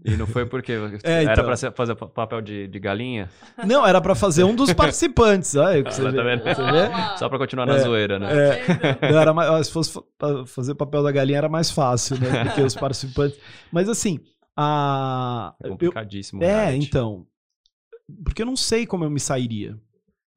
E 0.05 0.11
não 0.17 0.25
foi 0.27 0.45
porque 0.45 0.71
É, 1.03 1.23
era 1.23 1.33
então. 1.33 1.43
pra 1.45 1.57
ser- 1.57 1.73
fazer 1.73 1.95
pa- 1.95 2.07
papel 2.07 2.41
de, 2.41 2.67
de 2.67 2.79
galinha? 2.79 3.29
Não, 3.65 3.85
era 3.85 3.99
pra 4.01 4.15
fazer 4.15 4.43
um 4.43 4.55
dos 4.55 4.71
participantes. 4.73 5.55
Olha, 5.55 5.83
Ah, 5.85 5.91
você 5.91 6.01
tá 6.03 6.23
vendo? 6.23 6.43
Você 6.43 6.55
vê? 6.71 7.17
Só 7.17 7.27
pra 7.29 7.37
continuar 7.37 7.65
na 7.65 7.75
É, 7.75 7.79
zoeira, 7.79 8.17
né? 8.19 8.27
É, 8.31 9.11
não, 9.11 9.19
era 9.19 9.33
mais, 9.33 9.67
se 9.67 9.73
fosse 9.73 9.99
fazer 10.47 10.75
papel 10.75 11.03
da 11.03 11.11
galinha 11.11 11.37
era 11.37 11.49
mais 11.49 11.69
fácil, 11.71 12.19
né? 12.19 12.45
Do 12.45 12.53
que 12.55 12.61
os 12.61 12.75
participantes. 12.75 13.37
Mas 13.71 13.89
assim, 13.89 14.19
a. 14.55 15.53
É 15.61 15.67
eu- 15.67 15.71
complicadíssimo. 15.71 16.43
é, 16.43 16.65
reality. 16.65 16.87
então. 16.87 17.25
Porque 18.23 18.41
eu 18.41 18.45
não 18.45 18.55
sei 18.55 18.85
como 18.87 19.03
eu 19.03 19.09
me 19.09 19.19
sairia. 19.19 19.77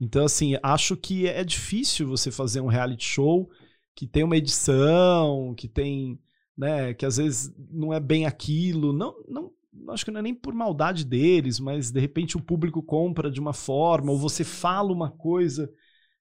Então, 0.00 0.24
assim, 0.24 0.56
acho 0.62 0.96
que 0.96 1.26
é 1.28 1.44
difícil 1.44 2.08
você 2.08 2.30
fazer 2.30 2.60
um 2.60 2.66
reality 2.66 3.04
show 3.04 3.48
que 3.94 4.06
tem 4.06 4.24
uma 4.24 4.36
edição, 4.36 5.54
que 5.56 5.68
tem. 5.68 6.18
Né? 6.62 6.94
Que 6.94 7.04
às 7.04 7.16
vezes 7.18 7.54
não 7.70 7.92
é 7.92 8.00
bem 8.00 8.26
aquilo. 8.26 8.92
Não, 8.92 9.14
não, 9.28 9.50
acho 9.92 10.04
que 10.04 10.10
não 10.10 10.20
é 10.20 10.22
nem 10.22 10.34
por 10.34 10.54
maldade 10.54 11.04
deles, 11.04 11.60
mas 11.60 11.90
de 11.90 12.00
repente 12.00 12.36
o 12.36 12.40
público 12.42 12.82
compra 12.82 13.30
de 13.30 13.40
uma 13.40 13.52
forma, 13.52 14.12
ou 14.12 14.18
você 14.18 14.44
fala 14.44 14.92
uma 14.92 15.10
coisa 15.10 15.70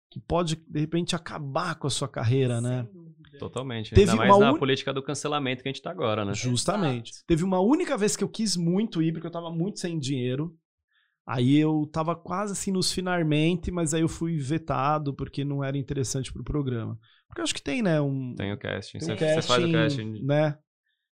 que 0.10 0.20
pode, 0.20 0.58
de 0.68 0.80
repente, 0.80 1.16
acabar 1.16 1.76
com 1.76 1.88
a 1.88 1.90
sua 1.90 2.08
carreira, 2.08 2.60
né? 2.60 2.86
Totalmente. 3.40 3.96
Teve 3.96 4.12
Ainda 4.12 4.16
mais 4.18 4.36
uma 4.36 4.46
na 4.48 4.54
un- 4.54 4.60
política 4.60 4.94
do 4.94 5.02
cancelamento 5.02 5.64
que 5.64 5.70
a 5.70 5.72
gente 5.72 5.82
tá 5.82 5.90
agora, 5.90 6.26
né? 6.26 6.34
Justamente. 6.34 7.24
Teve 7.26 7.44
uma 7.44 7.60
única 7.60 7.98
vez 7.98 8.16
que 8.18 8.24
eu 8.24 8.30
quis 8.30 8.58
muito 8.58 9.02
ir, 9.02 9.14
porque 9.14 9.26
eu 9.26 9.32
tava 9.32 9.50
muito 9.50 9.80
sem 9.80 9.98
dinheiro. 9.98 10.54
Aí 11.26 11.58
eu 11.58 11.88
tava 11.92 12.16
quase 12.16 12.52
assim 12.54 12.72
nos 12.72 12.92
finalmente, 12.92 13.72
mas 13.72 13.94
aí 13.94 14.02
eu 14.02 14.10
fui 14.10 14.38
vetado 14.38 15.14
porque 15.14 15.46
não 15.46 15.64
era 15.64 15.78
interessante 15.78 16.34
pro 16.34 16.44
programa. 16.44 17.00
Porque 17.32 17.42
eu 17.42 17.44
acho 17.44 17.56
que 17.56 17.62
tem, 17.62 17.82
né, 17.82 18.00
um, 18.02 18.36
Tem 18.36 18.52
o 18.52 18.58
casting. 18.58 18.98
tem 19.00 19.08
Você, 19.08 19.14
um 19.14 19.18
você 19.18 19.42
faz 19.42 19.64
o 19.64 19.72
casting, 19.72 20.12
casting. 20.12 20.26
né? 20.26 20.58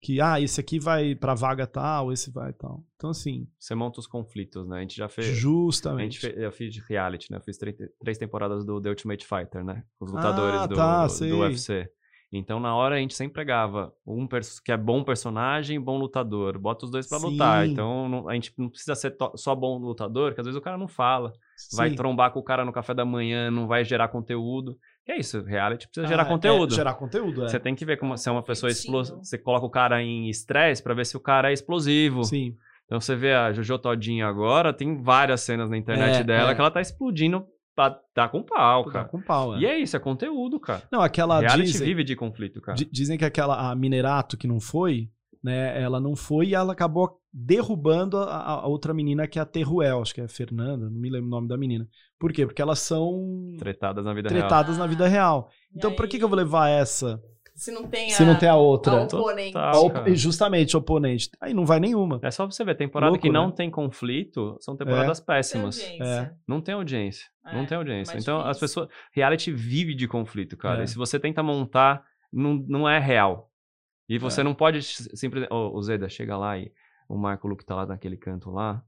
Que, 0.04 0.20
ah, 0.20 0.40
esse 0.40 0.60
aqui 0.60 0.80
vai 0.80 1.14
pra 1.14 1.32
vaga 1.32 1.64
tal, 1.66 2.12
esse 2.12 2.30
vai 2.30 2.52
tal. 2.52 2.84
Então, 2.96 3.10
assim, 3.10 3.46
Você 3.58 3.72
monta 3.74 4.00
os 4.00 4.06
conflitos, 4.06 4.66
né? 4.68 4.78
A 4.78 4.80
gente 4.80 4.96
já 4.96 5.08
fez. 5.08 5.28
A 5.28 5.30
gente 5.30 5.40
justamente. 5.40 6.18
fe- 6.18 6.34
eu 6.36 6.50
fiz 6.52 6.74
de 6.74 6.80
reality, 6.88 7.30
né? 7.30 7.38
Eu 7.38 7.42
fiz 7.42 7.56
três, 7.56 7.76
três 8.00 8.18
temporadas 8.18 8.64
do 8.64 8.80
The 8.80 8.88
Ultimate 8.90 9.24
Fighter, 9.24 9.64
né? 9.64 9.84
Os 10.00 10.10
lutadores 10.12 10.60
Ah, 10.62 10.66
do, 10.66 10.74
tá, 10.74 11.04
do 11.06 11.12
sei. 11.12 11.32
UFC. 11.32 11.88
Então, 12.34 12.58
na 12.58 12.74
hora, 12.74 12.94
a 12.96 12.98
gente 12.98 13.14
sempre 13.14 13.34
pegava 13.34 13.92
um 14.06 14.26
que 14.64 14.72
é 14.72 14.76
bom 14.76 15.04
personagem 15.04 15.76
e 15.76 15.78
bom 15.78 15.98
lutador. 15.98 16.58
Bota 16.58 16.86
os 16.86 16.90
dois 16.90 17.06
pra 17.06 17.18
lutar. 17.18 17.68
Então, 17.68 18.08
não- 18.08 18.28
a 18.28 18.34
gente 18.34 18.52
não 18.58 18.70
precisa 18.70 18.94
ser 18.94 19.14
só 19.36 19.54
bom 19.54 19.78
lutador, 19.78 20.34
que 20.34 20.40
às 20.40 20.46
vezes 20.46 20.58
o 20.58 20.62
cara 20.62 20.78
não 20.78 20.88
fala. 20.88 21.32
Vai 21.74 21.90
Sim. 21.90 21.94
trombar 21.96 22.32
com 22.32 22.40
o 22.40 22.42
cara 22.42 22.64
no 22.64 22.72
café 22.72 22.92
da 22.94 23.04
manhã, 23.04 23.50
não 23.50 23.66
vai 23.68 23.84
gerar 23.84 24.08
conteúdo. 24.08 24.76
Que 25.04 25.12
é 25.12 25.18
isso, 25.18 25.42
reality 25.42 25.86
precisa 25.88 26.06
Ah, 26.06 26.08
gerar 26.08 26.22
é, 26.22 26.26
conteúdo. 26.26 26.74
gerar 26.74 26.94
conteúdo, 26.94 27.44
é. 27.44 27.48
Você 27.48 27.58
tem 27.58 27.74
que 27.74 27.84
ver 27.84 27.96
como 27.98 28.16
se 28.16 28.28
é 28.28 28.32
uma 28.32 28.42
pessoa 28.42 28.70
explosiva. 28.70 29.18
Você 29.18 29.36
coloca 29.36 29.66
o 29.66 29.70
cara 29.70 30.00
em 30.02 30.28
estresse 30.28 30.82
pra 30.82 30.94
ver 30.94 31.04
se 31.06 31.16
o 31.16 31.20
cara 31.20 31.50
é 31.50 31.52
explosivo. 31.52 32.22
Sim. 32.24 32.54
Então 32.86 33.00
você 33.00 33.16
vê 33.16 33.32
a 33.32 33.52
Jojo 33.52 33.78
Todinho 33.78 34.26
agora, 34.26 34.72
tem 34.72 35.02
várias 35.02 35.40
cenas 35.40 35.68
na 35.70 35.76
internet 35.76 36.18
É, 36.20 36.24
dela 36.24 36.50
é. 36.50 36.54
que 36.54 36.60
ela 36.60 36.70
tá 36.70 36.80
explodindo 36.80 37.44
pra 37.74 37.98
dar 38.14 38.28
com 38.28 38.42
pau, 38.42 38.84
Tá 38.84 38.90
cara. 38.92 39.04
com 39.08 39.20
pau, 39.20 39.56
é. 39.56 39.60
E 39.60 39.66
é 39.66 39.78
isso, 39.78 39.96
é 39.96 39.98
conteúdo, 39.98 40.60
cara. 40.60 40.82
Não, 40.92 41.00
aquela 41.00 41.40
reality 41.40 41.72
dizem, 41.72 41.86
vive 41.86 42.04
de 42.04 42.14
conflito, 42.14 42.60
cara. 42.60 42.76
di- 42.76 42.88
dizem 42.92 43.16
que 43.18 43.24
aquela 43.24 43.70
a 43.70 43.74
Minerato 43.74 44.36
que 44.36 44.46
não 44.46 44.60
foi, 44.60 45.08
né? 45.42 45.80
Ela 45.82 46.00
não 46.00 46.14
foi 46.16 46.48
e 46.48 46.54
ela 46.54 46.72
acabou 46.72 47.18
derrubando 47.32 48.18
a, 48.18 48.24
a- 48.24 48.52
a 48.60 48.66
outra 48.66 48.92
menina 48.94 49.26
que 49.26 49.38
é 49.38 49.42
a 49.42 49.46
Terruel, 49.46 50.02
acho 50.02 50.14
que 50.14 50.20
é 50.20 50.24
a 50.24 50.28
Fernanda, 50.28 50.88
não 50.90 51.00
me 51.00 51.10
lembro 51.10 51.26
o 51.26 51.30
nome 51.30 51.48
da 51.48 51.56
menina. 51.56 51.86
Por 52.18 52.32
quê? 52.32 52.46
Porque 52.46 52.62
elas 52.62 52.78
são 52.78 53.54
Tretadas 53.58 54.04
na 54.04 54.12
vida 54.14 54.28
real. 54.28 54.40
tretadas 54.42 54.78
na 54.78 54.86
vida 54.86 55.08
real. 55.08 55.48
Então, 55.74 55.92
pra 55.94 56.06
que, 56.06 56.18
que 56.18 56.24
eu 56.24 56.28
vou 56.28 56.36
levar 56.36 56.68
essa 56.68 57.20
Se 57.54 57.70
não 57.72 57.86
tem 57.88 58.06
a, 58.12 58.14
se 58.14 58.24
não 58.24 58.38
tem 58.38 58.48
a 58.48 58.52
a 58.52 58.56
outra. 58.56 59.02
oponente. 59.02 59.52
Total. 59.54 59.74
A 59.74 59.80
op- 59.80 59.92
cara. 59.94 60.14
Justamente, 60.14 60.76
oponente. 60.76 61.30
Aí 61.40 61.52
não 61.52 61.64
vai 61.66 61.80
nenhuma. 61.80 62.20
É 62.22 62.30
só 62.30 62.46
você 62.46 62.64
ver, 62.64 62.76
temporada 62.76 63.10
Louco, 63.10 63.22
que 63.22 63.30
não 63.32 63.48
né? 63.48 63.54
tem 63.56 63.70
conflito 63.70 64.56
são 64.60 64.76
temporadas 64.76 65.18
péssimas. 65.20 65.80
É. 65.80 66.30
Não 66.46 66.60
tem 66.60 66.74
audiência. 66.74 67.26
É, 67.46 67.56
não 67.56 67.66
tem 67.66 67.76
audiência. 67.76 68.14
mais 68.14 68.22
Então, 68.24 68.38
as 68.40 68.56
difícil. 68.58 68.82
pessoas. 68.84 68.88
Reality 69.12 69.50
vive 69.52 69.94
de 69.94 70.06
conflito, 70.06 70.56
cara. 70.56 70.82
É. 70.82 70.84
E 70.84 70.88
se 70.88 70.96
você 70.96 71.18
tenta 71.18 71.42
montar, 71.42 72.04
não, 72.32 72.54
não 72.68 72.88
é 72.88 72.98
real. 73.00 73.50
E 74.08 74.18
você 74.18 74.40
É. 74.40 74.44
não 74.44 74.54
pode 74.54 74.82
simplesmente. 74.82 75.52
Ô, 75.52 75.70
o 75.76 75.82
Zeda, 75.82 76.08
chega 76.08 76.36
lá 76.36 76.58
e 76.58 76.70
o 77.08 77.16
Marco 77.16 77.46
Luke 77.48 77.64
tá 77.64 77.74
lá 77.76 77.86
naquele 77.86 78.16
canto 78.16 78.50
lá. 78.50 78.82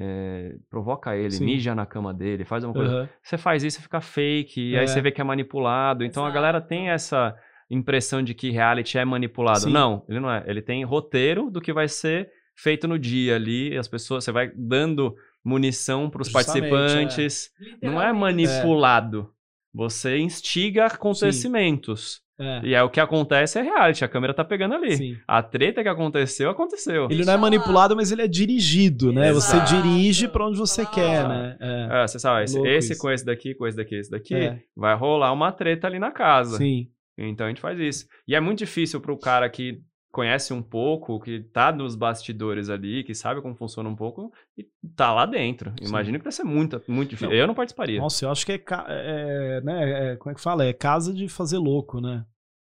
é, 0.00 0.54
provoca 0.70 1.16
ele, 1.16 1.32
Sim. 1.32 1.44
mija 1.44 1.74
na 1.74 1.84
cama 1.84 2.14
dele, 2.14 2.44
faz 2.44 2.62
uma 2.62 2.72
coisa. 2.72 2.92
Aham. 3.00 3.08
Você 3.20 3.36
faz 3.36 3.64
isso 3.64 3.80
e 3.80 3.82
fica 3.82 4.00
fake, 4.00 4.60
e 4.60 4.74
É. 4.76 4.80
aí 4.80 4.86
você 4.86 5.00
vê 5.00 5.10
que 5.10 5.20
é 5.20 5.24
manipulado. 5.24 6.04
Então 6.04 6.24
a 6.24 6.30
galera 6.30 6.58
Exato. 6.58 6.68
tem 6.68 6.88
essa 6.88 7.34
impressão 7.68 8.22
de 8.22 8.32
que 8.32 8.48
reality 8.52 8.96
é 8.96 9.04
manipulado. 9.04 9.62
Sim. 9.62 9.72
Não, 9.72 10.04
ele 10.08 10.20
não 10.20 10.30
é. 10.30 10.44
Ele 10.46 10.62
tem 10.62 10.84
roteiro 10.84 11.50
do 11.50 11.60
que 11.60 11.72
vai 11.72 11.88
ser 11.88 12.30
feito 12.54 12.86
no 12.86 12.96
dia 12.96 13.34
ali. 13.34 13.76
As 13.76 13.88
pessoas, 13.88 14.22
você 14.22 14.30
vai 14.30 14.52
dando 14.54 15.16
munição 15.44 16.08
para 16.08 16.22
os 16.22 16.28
Justamente, 16.28 16.70
participantes. 16.70 17.50
Não 17.82 18.00
é 18.00 18.12
manipulado. 18.12 19.32
Você 19.74 20.16
instiga 20.18 20.86
acontecimentos. 20.86 22.20
É. 22.40 22.60
E 22.64 22.74
é 22.74 22.82
o 22.82 22.88
que 22.90 23.00
acontece 23.00 23.58
é 23.58 23.62
reality. 23.62 24.04
A 24.04 24.08
câmera 24.08 24.32
tá 24.32 24.44
pegando 24.44 24.74
ali. 24.74 24.96
Sim. 24.96 25.16
A 25.26 25.42
treta 25.42 25.82
que 25.82 25.88
aconteceu, 25.88 26.48
aconteceu. 26.50 27.08
Ele 27.10 27.24
não 27.24 27.32
é 27.32 27.36
manipulado, 27.36 27.96
mas 27.96 28.12
ele 28.12 28.22
é 28.22 28.28
dirigido, 28.28 29.12
né? 29.12 29.32
Você 29.32 29.56
Exato. 29.56 29.74
dirige 29.82 30.28
pra 30.28 30.46
onde 30.46 30.56
você 30.56 30.84
Fala, 30.84 30.94
quer, 30.94 31.28
né? 31.28 31.56
É. 31.60 31.88
É, 32.02 32.06
você 32.06 32.18
sabe, 32.18 32.44
esse, 32.44 32.54
Louco 32.54 32.68
esse 32.70 32.92
isso. 32.92 33.02
com 33.02 33.10
esse 33.10 33.24
daqui, 33.24 33.54
com 33.54 33.66
esse 33.66 33.76
daqui, 33.76 33.94
esse 33.96 34.10
daqui, 34.10 34.34
É. 34.34 34.58
vai 34.76 34.94
rolar 34.94 35.32
uma 35.32 35.50
treta 35.50 35.86
ali 35.88 35.98
na 35.98 36.12
casa. 36.12 36.58
Sim. 36.58 36.86
Então 37.18 37.46
a 37.46 37.48
gente 37.48 37.60
faz 37.60 37.78
isso. 37.80 38.06
E 38.28 38.34
é 38.36 38.40
muito 38.40 38.58
difícil 38.60 39.00
pro 39.00 39.18
cara 39.18 39.48
que 39.50 39.80
conhece 40.18 40.52
um 40.52 40.60
pouco, 40.62 41.20
que 41.20 41.40
tá 41.40 41.70
nos 41.70 41.94
bastidores 41.94 42.68
ali, 42.68 43.04
que 43.04 43.14
sabe 43.14 43.40
como 43.40 43.54
funciona 43.54 43.88
um 43.88 43.94
pouco, 43.94 44.32
e 44.56 44.66
tá 44.96 45.12
lá 45.14 45.24
dentro. 45.26 45.72
Sim. 45.80 45.88
Imagino 45.88 46.18
que 46.18 46.24
vai 46.24 46.32
ser 46.32 46.42
muito, 46.44 46.82
muito 46.88 47.10
difícil. 47.10 47.30
Não. 47.30 47.36
Eu 47.36 47.46
não 47.46 47.54
participaria. 47.54 48.00
Nossa, 48.00 48.24
eu 48.24 48.30
acho 48.30 48.44
que 48.44 48.52
é, 48.52 48.58
ca- 48.58 48.86
é, 48.88 49.60
né, 49.60 50.12
é- 50.12 50.16
como 50.16 50.32
é 50.32 50.34
que 50.34 50.40
fala? 50.40 50.64
É 50.64 50.72
casa 50.72 51.14
de 51.14 51.28
fazer 51.28 51.58
louco, 51.58 52.00
né? 52.00 52.24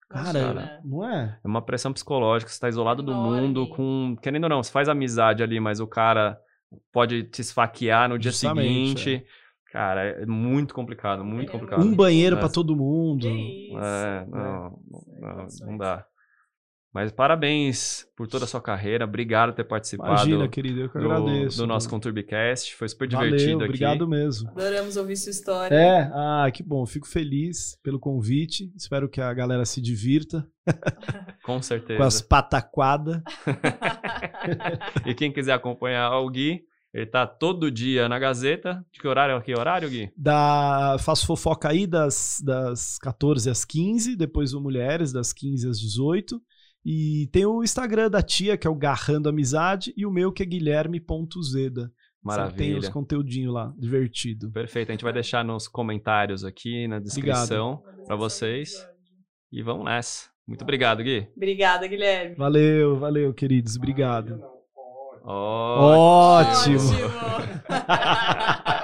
Cara, 0.08 0.38
Imagina. 0.38 0.80
não 0.84 1.04
é? 1.10 1.38
É 1.44 1.48
uma 1.48 1.60
pressão 1.62 1.92
psicológica, 1.92 2.50
você 2.50 2.60
tá 2.60 2.68
isolado 2.68 3.02
do 3.02 3.12
Enorme. 3.12 3.40
mundo, 3.48 3.68
com. 3.68 4.16
Querendo 4.22 4.44
ou 4.44 4.50
não, 4.50 4.62
você 4.62 4.70
faz 4.72 4.88
amizade 4.88 5.42
ali, 5.42 5.58
mas 5.60 5.80
o 5.80 5.86
cara 5.86 6.38
pode 6.92 7.24
te 7.24 7.40
esfaquear 7.40 8.08
no 8.08 8.18
dia 8.18 8.30
Justamente, 8.30 9.00
seguinte. 9.00 9.26
Cara, 9.72 10.02
é 10.04 10.24
muito 10.26 10.72
complicado, 10.72 11.24
muito 11.24 11.48
É 11.48 11.52
complicado. 11.52 11.82
Um 11.82 11.94
banheiro 11.96 12.36
É. 12.36 12.38
pra 12.38 12.48
todo 12.48 12.76
mundo. 12.76 13.22
Que 13.22 13.28
isso. 13.70 13.78
É, 13.78 14.26
não, 14.30 14.38
É. 14.38 14.42
não, 14.44 14.80
não, 15.20 15.46
não 15.66 15.76
dá. 15.78 16.06
Mas 16.94 17.10
parabéns 17.10 18.06
por 18.16 18.28
toda 18.28 18.44
a 18.44 18.46
sua 18.46 18.60
carreira. 18.60 19.04
Obrigado 19.04 19.50
por 19.50 19.56
ter 19.56 19.64
participado 19.64 20.10
Imagina, 20.10 20.46
querido, 20.46 20.82
eu 20.82 20.88
que 20.88 20.96
do, 20.96 21.10
agradeço. 21.10 21.56
do 21.58 21.66
nosso? 21.66 21.90
Conturbicast. 21.90 22.72
Foi 22.76 22.88
super 22.88 23.10
Valeu, 23.10 23.30
divertido 23.30 23.56
aqui. 23.56 23.64
obrigado 23.64 24.06
mesmo. 24.06 24.48
Adoramos 24.50 24.96
ouvir 24.96 25.16
sua 25.16 25.30
história. 25.30 25.74
É, 25.74 26.08
ah, 26.14 26.48
que 26.54 26.62
bom. 26.62 26.86
Fico 26.86 27.08
feliz 27.08 27.76
pelo 27.82 27.98
convite. 27.98 28.72
Espero 28.76 29.08
que 29.08 29.20
a 29.20 29.34
galera 29.34 29.64
se 29.64 29.80
divirta 29.80 30.46
Com 31.42 31.60
certeza. 31.60 31.98
com 31.98 32.04
as 32.04 32.22
pataquadas. 32.22 33.20
E 35.06 35.14
quem 35.14 35.32
quiser 35.32 35.52
acompanhar 35.52 36.10
o 36.18 36.28
Gui, 36.28 36.62
ele 36.92 37.06
tá 37.06 37.26
todo 37.26 37.70
dia 37.70 38.08
na 38.08 38.18
Gazeta. 38.18 38.84
De 38.92 39.00
que 39.00 39.08
horário? 39.08 39.40
Que 39.42 39.52
horário, 39.58 39.88
Gui? 39.88 40.12
Da, 40.16 40.96
faço 41.00 41.26
fofoca 41.26 41.70
aí 41.70 41.86
das, 41.86 42.40
das 42.44 42.98
14 42.98 43.48
às 43.50 43.64
15, 43.64 44.14
depois 44.16 44.52
o 44.52 44.60
Mulheres, 44.60 45.12
das 45.12 45.32
15 45.32 45.68
às 45.68 45.80
18. 45.80 46.40
E 46.84 47.28
tem 47.32 47.46
o 47.46 47.64
Instagram 47.64 48.10
da 48.10 48.22
tia, 48.22 48.56
que 48.56 48.66
é 48.66 48.70
o 48.70 48.74
Garrando 48.74 49.28
Amizade, 49.28 49.92
e 49.96 50.04
o 50.04 50.10
meu, 50.10 50.30
que 50.30 50.42
é 50.42 50.46
guilherme.zeda. 50.46 51.82
Sempre 52.26 52.56
Tem 52.56 52.70
os 52.70 52.74
Maravilha. 52.76 52.90
conteúdinho 52.90 53.52
lá, 53.52 53.72
divertido. 53.78 54.50
Perfeito. 54.50 54.90
A 54.90 54.92
gente 54.92 55.04
vai 55.04 55.12
deixar 55.12 55.44
nos 55.44 55.68
comentários 55.68 56.44
aqui, 56.44 56.86
na 56.88 56.98
descrição, 56.98 57.82
pra 58.06 58.16
vocês. 58.16 58.86
E 59.52 59.62
vamos 59.62 59.84
nessa. 59.84 60.28
Muito 60.46 60.62
obrigado, 60.62 61.02
Gui. 61.02 61.26
Obrigada, 61.36 61.86
Guilherme. 61.86 62.34
Valeu, 62.36 62.98
valeu, 62.98 63.32
queridos. 63.32 63.76
Obrigado. 63.76 64.40
Ótimo. 65.22 66.78